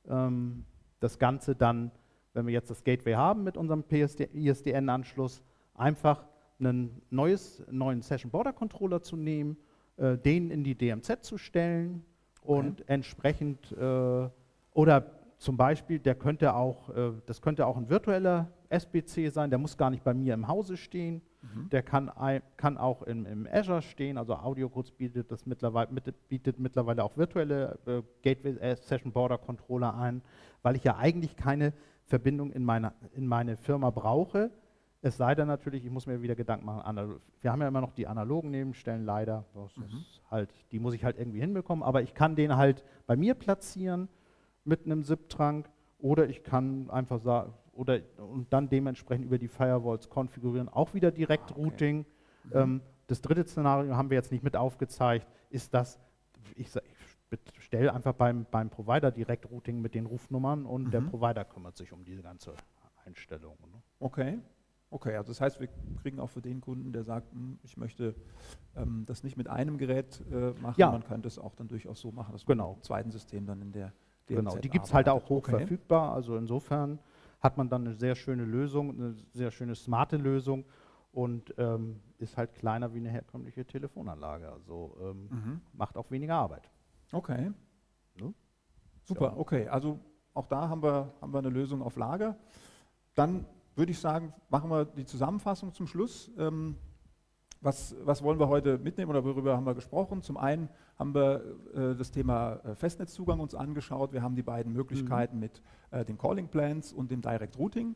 ähm, 0.08 0.64
das 1.00 1.18
Ganze 1.18 1.54
dann, 1.54 1.90
wenn 2.32 2.46
wir 2.46 2.52
jetzt 2.52 2.70
das 2.70 2.84
Gateway 2.84 3.14
haben 3.14 3.44
mit 3.44 3.56
unserem 3.56 3.84
ISDN-Anschluss, 3.88 5.42
einfach 5.74 6.24
einen 6.58 7.02
neues, 7.10 7.64
neuen 7.70 8.02
Session 8.02 8.30
Border 8.30 8.52
Controller 8.52 9.02
zu 9.02 9.16
nehmen, 9.16 9.56
äh, 9.96 10.16
den 10.16 10.50
in 10.50 10.64
die 10.64 10.74
DMZ 10.74 11.24
zu 11.24 11.38
stellen 11.38 12.04
und 12.42 12.80
okay. 12.80 12.92
entsprechend 12.92 13.72
äh, 13.72 14.28
oder 14.72 15.06
zum 15.38 15.56
Beispiel, 15.56 15.98
der 15.98 16.14
könnte 16.14 16.54
auch, 16.54 16.88
äh, 16.90 17.12
das 17.26 17.42
könnte 17.42 17.66
auch 17.66 17.76
ein 17.76 17.88
virtueller 17.88 18.50
SBC 18.68 19.30
sein, 19.30 19.50
der 19.50 19.58
muss 19.58 19.76
gar 19.76 19.90
nicht 19.90 20.04
bei 20.04 20.14
mir 20.14 20.34
im 20.34 20.48
Hause 20.48 20.76
stehen, 20.76 21.22
mhm. 21.54 21.68
der 21.70 21.82
kann, 21.82 22.10
kann 22.56 22.78
auch 22.78 23.02
im, 23.02 23.26
im 23.26 23.48
Azure 23.50 23.82
stehen, 23.82 24.18
also 24.18 24.34
AudioCodes 24.34 24.92
bietet 24.92 25.30
das 25.30 25.46
mittlerweile, 25.46 25.88
bietet 26.28 26.58
mittlerweile 26.58 27.04
auch 27.04 27.16
virtuelle 27.16 27.78
äh, 27.86 28.02
Gateway 28.22 28.56
äh, 28.58 28.76
Session 28.76 29.12
Border 29.12 29.38
Controller 29.38 29.94
ein, 29.94 30.22
weil 30.62 30.76
ich 30.76 30.84
ja 30.84 30.96
eigentlich 30.96 31.36
keine 31.36 31.72
Verbindung 32.04 32.52
in 32.52 32.64
meine, 32.64 32.92
in 33.14 33.26
meine 33.26 33.56
Firma 33.56 33.90
brauche, 33.90 34.50
es 35.02 35.18
sei 35.18 35.34
denn 35.34 35.48
natürlich, 35.48 35.84
ich 35.84 35.90
muss 35.90 36.06
mir 36.06 36.22
wieder 36.22 36.34
Gedanken 36.34 36.64
machen, 36.64 37.20
wir 37.42 37.52
haben 37.52 37.60
ja 37.60 37.68
immer 37.68 37.82
noch 37.82 37.92
die 37.92 38.06
analogen 38.06 38.50
Nebenstellen, 38.50 39.04
leider, 39.04 39.44
mhm. 39.54 40.04
halt, 40.30 40.50
die 40.72 40.78
muss 40.78 40.94
ich 40.94 41.04
halt 41.04 41.18
irgendwie 41.18 41.40
hinbekommen, 41.40 41.82
aber 41.82 42.02
ich 42.02 42.14
kann 42.14 42.36
den 42.36 42.56
halt 42.56 42.84
bei 43.06 43.14
mir 43.14 43.34
platzieren, 43.34 44.08
mit 44.64 44.86
einem 44.86 45.02
SIP-Trunk 45.02 45.68
oder 45.98 46.28
ich 46.28 46.42
kann 46.42 46.88
einfach 46.90 47.20
sagen, 47.20 47.52
oder 47.74 48.00
und 48.16 48.52
dann 48.52 48.68
dementsprechend 48.68 49.26
über 49.26 49.38
die 49.38 49.48
Firewalls 49.48 50.08
konfigurieren, 50.08 50.68
auch 50.68 50.94
wieder 50.94 51.10
direkt 51.10 51.50
ah, 51.50 51.54
okay. 51.54 51.62
Routing. 51.62 51.98
Mhm. 52.44 52.52
Ähm, 52.54 52.80
das 53.06 53.20
dritte 53.20 53.46
Szenario 53.46 53.96
haben 53.96 54.10
wir 54.10 54.16
jetzt 54.16 54.32
nicht 54.32 54.42
mit 54.42 54.56
aufgezeigt, 54.56 55.26
ist 55.50 55.74
das, 55.74 56.00
ich, 56.56 56.68
ich 56.74 57.62
stelle 57.62 57.92
einfach 57.92 58.14
beim, 58.14 58.46
beim 58.50 58.70
Provider 58.70 59.10
direkt 59.10 59.50
Routing 59.50 59.80
mit 59.80 59.94
den 59.94 60.06
Rufnummern 60.06 60.64
und 60.64 60.84
mhm. 60.84 60.90
der 60.90 61.00
Provider 61.02 61.44
kümmert 61.44 61.76
sich 61.76 61.92
um 61.92 62.04
diese 62.04 62.22
ganze 62.22 62.54
Einstellung. 63.04 63.56
Ne? 63.60 63.82
Okay. 64.00 64.38
Okay, 64.90 65.16
also 65.16 65.32
das 65.32 65.40
heißt, 65.40 65.58
wir 65.58 65.68
kriegen 66.00 66.20
auch 66.20 66.30
für 66.30 66.40
den 66.40 66.60
Kunden, 66.60 66.92
der 66.92 67.02
sagt, 67.02 67.32
hm, 67.32 67.58
ich 67.64 67.76
möchte 67.76 68.14
ähm, 68.76 69.02
das 69.06 69.24
nicht 69.24 69.36
mit 69.36 69.48
einem 69.48 69.76
Gerät 69.76 70.22
äh, 70.30 70.52
machen, 70.60 70.76
ja. 70.78 70.92
man 70.92 71.02
könnte 71.02 71.26
es 71.26 71.36
auch 71.36 71.56
dann 71.56 71.66
durchaus 71.66 72.00
so 72.00 72.12
machen, 72.12 72.30
dass 72.30 72.46
genau. 72.46 72.68
man 72.68 72.76
im 72.76 72.82
zweiten 72.82 73.10
System 73.10 73.44
dann 73.44 73.60
in 73.60 73.72
der 73.72 73.92
Genau, 74.26 74.56
die 74.56 74.70
gibt 74.70 74.86
es 74.86 74.94
halt 74.94 75.08
auch 75.08 75.28
hoch 75.28 75.38
okay. 75.38 75.58
verfügbar. 75.58 76.14
Also 76.14 76.36
insofern 76.36 76.98
hat 77.44 77.58
man 77.58 77.68
dann 77.68 77.86
eine 77.86 77.94
sehr 77.94 78.14
schöne 78.14 78.44
Lösung, 78.44 78.90
eine 78.90 79.14
sehr 79.32 79.50
schöne 79.50 79.74
smarte 79.74 80.16
Lösung 80.16 80.64
und 81.12 81.54
ähm, 81.58 82.00
ist 82.16 82.38
halt 82.38 82.54
kleiner 82.54 82.94
wie 82.94 82.98
eine 82.98 83.10
herkömmliche 83.10 83.66
Telefonanlage. 83.66 84.50
Also 84.50 84.96
ähm, 84.98 85.28
mhm. 85.30 85.60
macht 85.74 85.98
auch 85.98 86.10
weniger 86.10 86.36
Arbeit. 86.36 86.70
Okay. 87.12 87.52
Ne? 88.18 88.32
Super, 89.02 89.26
ja. 89.26 89.36
okay. 89.36 89.68
Also 89.68 90.00
auch 90.32 90.46
da 90.46 90.70
haben 90.70 90.82
wir, 90.82 91.12
haben 91.20 91.34
wir 91.34 91.38
eine 91.38 91.50
Lösung 91.50 91.82
auf 91.82 91.96
Lager. 91.96 92.34
Dann 93.14 93.44
würde 93.76 93.92
ich 93.92 94.00
sagen, 94.00 94.32
machen 94.48 94.70
wir 94.70 94.86
die 94.86 95.04
Zusammenfassung 95.04 95.74
zum 95.74 95.86
Schluss. 95.86 96.30
Ähm, 96.38 96.76
was, 97.64 97.96
was, 98.04 98.22
wollen 98.22 98.38
wir 98.38 98.48
heute 98.48 98.78
mitnehmen 98.78 99.10
oder 99.10 99.24
worüber 99.24 99.56
haben 99.56 99.64
wir 99.64 99.74
gesprochen? 99.74 100.22
Zum 100.22 100.36
einen 100.36 100.68
haben 100.98 101.14
wir 101.14 101.42
äh, 101.74 101.94
das 101.96 102.10
Thema 102.10 102.60
äh, 102.64 102.74
Festnetzzugang 102.74 103.40
uns 103.40 103.54
angeschaut. 103.54 104.12
Wir 104.12 104.22
haben 104.22 104.36
die 104.36 104.42
beiden 104.42 104.72
Möglichkeiten 104.72 105.36
mhm. 105.36 105.40
mit 105.40 105.62
äh, 105.90 106.04
den 106.04 106.18
Calling 106.18 106.48
Plans 106.48 106.92
und 106.92 107.10
dem 107.10 107.22
Direct 107.22 107.58
Routing. 107.58 107.94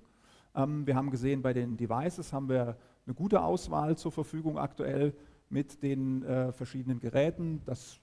Ähm, 0.55 0.87
wir 0.87 0.97
haben 0.97 1.11
gesehen, 1.11 1.43
bei 1.43 1.53
den 1.53 1.77
Devices 1.77 2.33
haben 2.33 2.49
wir 2.49 2.77
eine 3.07 3.14
gute 3.14 3.43
Auswahl 3.43 3.97
zur 3.97 4.11
Verfügung 4.11 4.59
aktuell 4.59 5.14
mit 5.51 5.83
den 5.83 6.23
äh, 6.23 6.51
verschiedenen 6.53 6.99
Geräten. 6.99 7.62
Das 7.66 8.01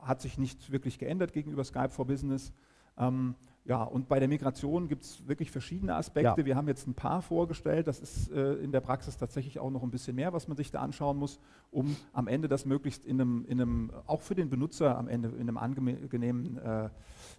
hat 0.00 0.20
sich 0.20 0.36
nicht 0.36 0.72
wirklich 0.72 0.98
geändert 0.98 1.32
gegenüber 1.32 1.64
Skype 1.64 1.90
for 1.90 2.06
Business. 2.06 2.52
Ähm, 2.98 3.36
ja, 3.66 3.82
und 3.82 4.08
bei 4.08 4.18
der 4.18 4.28
Migration 4.28 4.88
gibt 4.88 5.04
es 5.04 5.26
wirklich 5.26 5.50
verschiedene 5.50 5.94
Aspekte. 5.94 6.40
Ja. 6.40 6.44
Wir 6.44 6.54
haben 6.54 6.68
jetzt 6.68 6.86
ein 6.86 6.92
paar 6.92 7.22
vorgestellt. 7.22 7.86
Das 7.86 7.98
ist 7.98 8.30
äh, 8.30 8.54
in 8.56 8.72
der 8.72 8.82
Praxis 8.82 9.16
tatsächlich 9.16 9.58
auch 9.58 9.70
noch 9.70 9.82
ein 9.82 9.90
bisschen 9.90 10.16
mehr, 10.16 10.34
was 10.34 10.48
man 10.48 10.56
sich 10.58 10.70
da 10.70 10.80
anschauen 10.80 11.16
muss, 11.16 11.40
um 11.70 11.96
am 12.12 12.28
Ende 12.28 12.46
das 12.46 12.66
möglichst 12.66 13.06
in 13.06 13.18
einem, 13.18 13.46
in 13.46 13.62
einem 13.62 13.90
auch 14.06 14.20
für 14.20 14.34
den 14.34 14.50
Benutzer 14.50 14.98
am 14.98 15.08
Ende 15.08 15.28
in 15.30 15.40
einem 15.40 15.56
angenehmen 15.56 16.58
äh, 16.58 16.90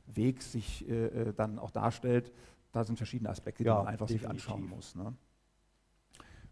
Weg 0.08 0.42
sich 0.42 0.90
äh, 0.90 1.06
äh 1.06 1.34
dann 1.34 1.60
auch 1.60 1.70
darstellt. 1.70 2.32
Da 2.72 2.84
sind 2.84 2.98
verschiedene 2.98 3.30
Aspekte, 3.30 3.64
die 3.64 3.70
man 3.70 3.86
einfach 3.86 4.08
definitiv. 4.08 4.42
sich 4.42 4.50
anschauen 4.50 4.68
muss. 4.68 4.96
Ne? 4.96 5.14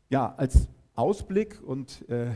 Ja, 0.09 0.35
als 0.35 0.67
Ausblick 0.93 1.59
und 1.63 2.07
äh, 2.09 2.31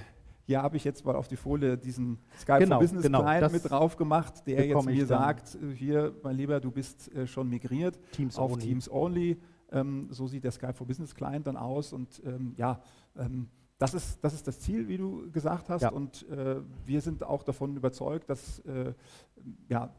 hier 0.47 0.61
habe 0.61 0.77
ich 0.77 0.85
jetzt 0.85 1.03
mal 1.03 1.15
auf 1.15 1.27
die 1.27 1.35
Folie 1.35 1.77
diesen 1.77 2.19
Skype 2.39 2.59
genau, 2.59 2.75
for 2.75 2.81
Business 2.81 3.03
genau, 3.03 3.21
Client 3.21 3.51
mit 3.51 3.69
drauf 3.69 3.97
gemacht, 3.97 4.47
der 4.47 4.65
jetzt 4.65 4.85
mir 4.85 5.05
sagt, 5.05 5.55
äh, 5.55 5.75
hier, 5.75 6.15
mein 6.23 6.37
Lieber, 6.37 6.61
du 6.61 6.71
bist 6.71 7.13
äh, 7.13 7.27
schon 7.27 7.49
migriert 7.49 7.99
Teams 8.13 8.37
auf 8.37 8.53
only. 8.53 8.63
Teams 8.63 8.89
Only. 8.89 9.37
Ähm, 9.73 10.07
so 10.09 10.25
sieht 10.25 10.45
der 10.45 10.51
Skype 10.51 10.73
for 10.73 10.87
Business 10.87 11.13
Client 11.13 11.47
dann 11.47 11.57
aus 11.57 11.91
und 11.91 12.21
ähm, 12.25 12.53
ja, 12.55 12.79
ähm, 13.17 13.49
das 13.77 13.93
ist, 13.93 14.23
das 14.23 14.33
ist 14.33 14.47
das 14.47 14.61
Ziel, 14.61 14.87
wie 14.87 14.95
du 14.95 15.29
gesagt 15.31 15.67
hast. 15.69 15.81
Ja. 15.81 15.91
Und 15.91 16.25
äh, 16.29 16.61
wir 16.85 17.01
sind 17.01 17.23
auch 17.23 17.43
davon 17.43 17.75
überzeugt, 17.75 18.29
dass 18.29 18.59
äh, 18.59 18.93
ja, 19.67 19.93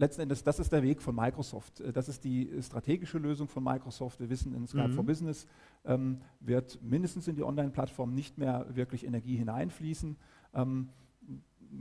letzten 0.00 0.22
Endes, 0.22 0.42
das 0.42 0.58
ist 0.58 0.72
der 0.72 0.82
Weg 0.82 1.02
von 1.02 1.14
Microsoft. 1.14 1.80
Äh, 1.80 1.92
das 1.92 2.08
ist 2.08 2.24
die 2.24 2.50
strategische 2.62 3.18
Lösung 3.18 3.48
von 3.48 3.62
Microsoft. 3.62 4.18
Wir 4.18 4.30
wissen, 4.30 4.54
in 4.54 4.66
Skype 4.66 4.88
mhm. 4.88 4.92
for 4.94 5.04
Business 5.04 5.46
ähm, 5.84 6.20
wird 6.40 6.82
mindestens 6.82 7.28
in 7.28 7.36
die 7.36 7.44
Online-Plattform 7.44 8.14
nicht 8.14 8.38
mehr 8.38 8.66
wirklich 8.74 9.06
Energie 9.06 9.36
hineinfließen. 9.36 10.16
Ähm, 10.54 10.88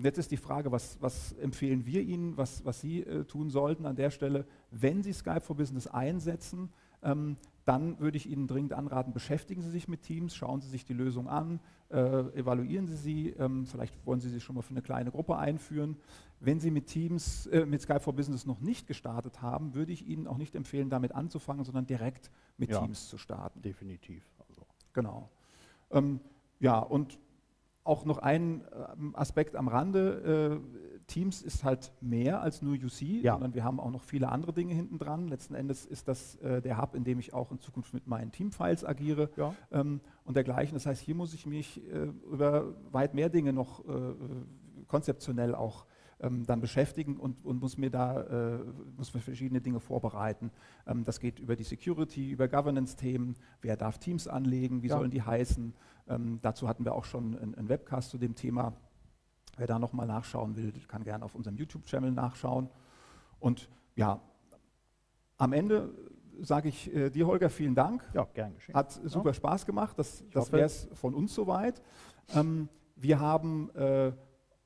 jetzt 0.03 0.17
ist 0.17 0.32
die 0.32 0.38
Frage, 0.38 0.72
was, 0.72 0.97
was, 1.01 1.34
empfehlen 1.34 1.86
wir 1.86 2.01
Ihnen, 2.01 2.38
was, 2.38 2.63
was 2.65 2.82
Sie 2.82 3.01
äh, 3.01 3.24
tun 3.24 3.49
sollten 3.49 3.86
an 3.86 3.95
der 3.95 4.11
Stelle, 4.11 4.45
wenn 4.72 5.01
Sie 5.01 5.13
Skype 5.13 5.41
for 5.41 5.55
Business 5.55 5.88
einsetzen, 5.88 6.70
ähm, 7.01 7.38
dann 7.70 7.99
würde 7.99 8.17
ich 8.17 8.28
Ihnen 8.28 8.47
dringend 8.47 8.74
anraten, 8.74 9.13
beschäftigen 9.13 9.61
Sie 9.61 9.70
sich 9.70 9.88
mit 9.88 10.01
Teams, 10.01 10.36
schauen 10.36 10.59
Sie 10.59 10.67
sich 10.67 10.86
die 10.86 10.93
Lösung 10.95 11.30
an, 11.30 11.59
äh, 11.91 12.22
evaluieren 12.36 12.88
Sie 12.88 12.95
sie, 12.95 13.30
ähm, 13.30 13.67
vielleicht 13.67 13.93
wollen 14.07 14.20
Sie 14.20 14.30
sie 14.30 14.41
schon 14.41 14.55
mal 14.55 14.63
für 14.63 14.72
eine 14.72 14.82
kleine 14.82 15.11
Gruppe 15.11 15.38
einführen. 15.38 15.95
Wenn 16.39 16.59
Sie 16.59 16.72
mit 16.72 16.88
Teams, 16.88 17.45
äh, 17.45 17.67
mit 17.67 17.84
Skype 17.84 17.99
for 17.99 18.13
Business 18.13 18.47
noch 18.47 18.59
nicht 18.59 18.88
gestartet 18.88 19.43
haben, 19.43 19.76
würde 19.76 19.91
ich 19.91 20.07
Ihnen 20.07 20.26
auch 20.26 20.39
nicht 20.39 20.55
empfehlen, 20.55 20.89
damit 20.89 21.13
anzufangen, 21.13 21.63
sondern 21.63 21.86
direkt 21.86 22.32
mit 22.57 22.72
ja, 22.72 22.80
Teams 22.80 23.07
zu 23.07 23.20
starten. 23.20 23.61
Definitiv. 23.61 24.26
Also. 24.47 24.63
Genau. 24.93 25.30
Ähm, 25.91 26.22
ja, 26.59 26.80
und 26.80 27.20
auch 27.84 28.03
noch 28.03 28.17
ein 28.17 28.63
ähm, 28.97 29.15
Aspekt 29.15 29.55
am 29.55 29.67
Rande. 29.67 30.59
Teams 31.10 31.41
ist 31.41 31.64
halt 31.64 31.91
mehr 31.99 32.41
als 32.41 32.62
nur 32.62 32.76
UC, 32.76 33.01
ja. 33.01 33.34
sondern 33.34 33.53
wir 33.53 33.64
haben 33.64 33.80
auch 33.80 33.91
noch 33.91 34.03
viele 34.03 34.30
andere 34.30 34.53
Dinge 34.53 34.74
hinten 34.74 34.97
dran. 34.97 35.28
Letzten 35.28 35.55
Endes 35.55 35.86
ist 35.86 36.07
das 36.07 36.36
äh, 36.36 36.62
der 36.62 36.82
Hub, 36.82 36.95
in 36.95 37.03
dem 37.03 37.20
ich 37.20 37.34
auch 37.34 37.51
in 37.51 37.60
Zukunft 37.60 37.93
mit 37.93 38.07
meinen 38.07 38.32
Teamfiles 38.32 38.86
agiere 38.86 39.30
ja. 39.36 39.53
ähm, 39.72 39.99
und 40.24 40.36
dergleichen. 40.36 40.76
Das 40.76 40.86
heißt, 40.86 41.01
hier 41.01 41.16
muss 41.16 41.34
ich 41.34 41.45
mich 41.45 41.84
äh, 41.91 42.12
über 42.32 42.76
weit 42.91 43.14
mehr 43.14 43.30
Dinge 43.30 43.51
noch 43.51 43.84
äh, 43.86 44.14
konzeptionell 44.88 45.55
auch 45.55 45.86
ähm, 46.22 46.45
dann 46.45 46.60
beschäftigen 46.60 47.18
und, 47.18 47.43
und, 47.45 47.60
muss 47.62 47.78
mir 47.78 47.89
da 47.89 48.22
äh, 48.22 48.60
muss 48.97 49.14
mir 49.14 49.22
verschiedene 49.22 49.62
Dinge 49.62 49.80
vorbereiten. 49.80 50.51
Ähm, 50.86 51.03
das 51.05 51.20
geht 51.20 51.39
über 51.39 51.55
die 51.55 51.64
Security, 51.64 52.32
über 52.32 52.47
Governance-Themen, 52.47 53.36
wer 53.62 53.78
darf 53.78 53.99
Teams 53.99 54.28
anlegen, 54.28 54.84
wie 54.84 54.88
ja. 54.88 54.97
sollen 54.97 55.12
die 55.12 55.22
heißen. 55.22 55.74
Ähm, 56.07 56.39
dazu 56.41 56.68
hatten 56.68 56.86
wir 56.86 56.93
auch 56.93 57.05
schon 57.05 57.38
einen 57.38 57.70
Webcast 57.70 58.10
zu 58.10 58.18
dem 58.18 58.36
Thema. 58.36 58.74
Wer 59.60 59.68
da 59.68 59.78
nochmal 59.78 60.07
nachschauen 60.07 60.55
will, 60.55 60.72
kann 60.88 61.03
gerne 61.03 61.26
auf 61.26 61.36
unserem 61.36 61.57
YouTube-Channel 61.57 62.12
nachschauen. 62.12 62.70
Und 63.41 63.70
ja, 63.95 64.22
am 65.38 65.51
Ende 65.51 65.93
sage 66.39 66.70
ich 66.70 66.95
äh, 66.95 67.10
dir, 67.10 67.28
Holger, 67.28 67.49
vielen 67.49 67.76
Dank. 67.76 68.10
Ja, 68.14 68.26
gern 68.34 68.53
geschehen. 68.53 68.74
Hat 68.74 68.93
super 68.93 69.32
ja. 69.32 69.34
Spaß 69.34 69.66
gemacht. 69.66 69.99
Das, 69.99 70.24
das 70.32 70.53
wäre 70.53 70.64
es 70.64 70.88
von 70.93 71.14
uns 71.14 71.36
soweit. 71.36 71.82
Ähm, 72.34 72.70
wir 72.95 73.20
haben 73.20 73.70
äh, 73.76 74.14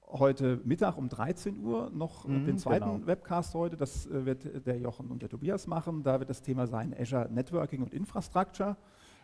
heute 0.05 0.61
Mittag 0.63 0.99
um 0.99 1.09
13 1.09 1.59
Uhr 1.63 1.89
noch 1.89 2.27
mhm, 2.27 2.45
den 2.45 2.59
zweiten 2.59 2.91
genau. 2.97 3.07
Webcast 3.07 3.55
heute. 3.55 3.75
Das 3.75 4.05
äh, 4.05 4.27
wird 4.27 4.67
der 4.67 4.77
Jochen 4.77 5.09
und 5.09 5.23
der 5.23 5.29
Tobias 5.29 5.65
machen. 5.65 6.03
Da 6.03 6.19
wird 6.19 6.29
das 6.29 6.43
Thema 6.43 6.67
sein 6.67 6.95
Azure 6.95 7.29
Networking 7.31 7.81
und 7.81 7.95
Infrastructure. 7.95 8.77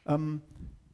Ähm, 0.08 0.42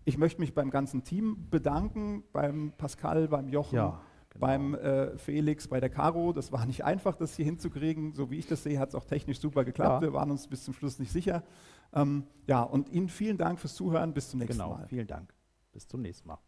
ich 0.03 0.17
möchte 0.17 0.41
mich 0.41 0.53
beim 0.53 0.69
ganzen 0.69 1.05
Team 1.05 1.47
bedanken, 1.49 2.25
beim 2.33 2.73
Pascal, 2.77 3.29
beim 3.29 3.47
Jochen. 3.47 3.77
Ja 3.77 4.01
Genau. 4.35 4.47
Beim 4.47 4.75
äh, 4.75 5.17
Felix, 5.17 5.67
bei 5.67 5.79
der 5.79 5.89
Caro, 5.89 6.33
das 6.33 6.51
war 6.51 6.65
nicht 6.65 6.83
einfach, 6.83 7.15
das 7.15 7.35
hier 7.35 7.45
hinzukriegen. 7.45 8.13
So 8.13 8.29
wie 8.29 8.37
ich 8.37 8.47
das 8.47 8.63
sehe, 8.63 8.79
hat 8.79 8.89
es 8.89 8.95
auch 8.95 9.05
technisch 9.05 9.39
super 9.39 9.63
geklappt. 9.63 10.01
Ja. 10.03 10.07
Wir 10.09 10.13
waren 10.13 10.29
uns 10.29 10.47
bis 10.47 10.63
zum 10.63 10.73
Schluss 10.73 10.99
nicht 10.99 11.11
sicher. 11.11 11.43
Ähm, 11.93 12.25
ja, 12.45 12.61
und 12.61 12.89
Ihnen 12.89 13.07
vielen 13.07 13.37
Dank 13.37 13.59
fürs 13.59 13.75
Zuhören. 13.75 14.13
Bis 14.13 14.29
zum 14.29 14.39
nächsten 14.39 14.57
genau, 14.57 14.75
Mal. 14.75 14.87
Vielen 14.87 15.07
Dank. 15.07 15.33
Bis 15.71 15.87
zum 15.87 16.01
nächsten 16.01 16.27
Mal. 16.27 16.39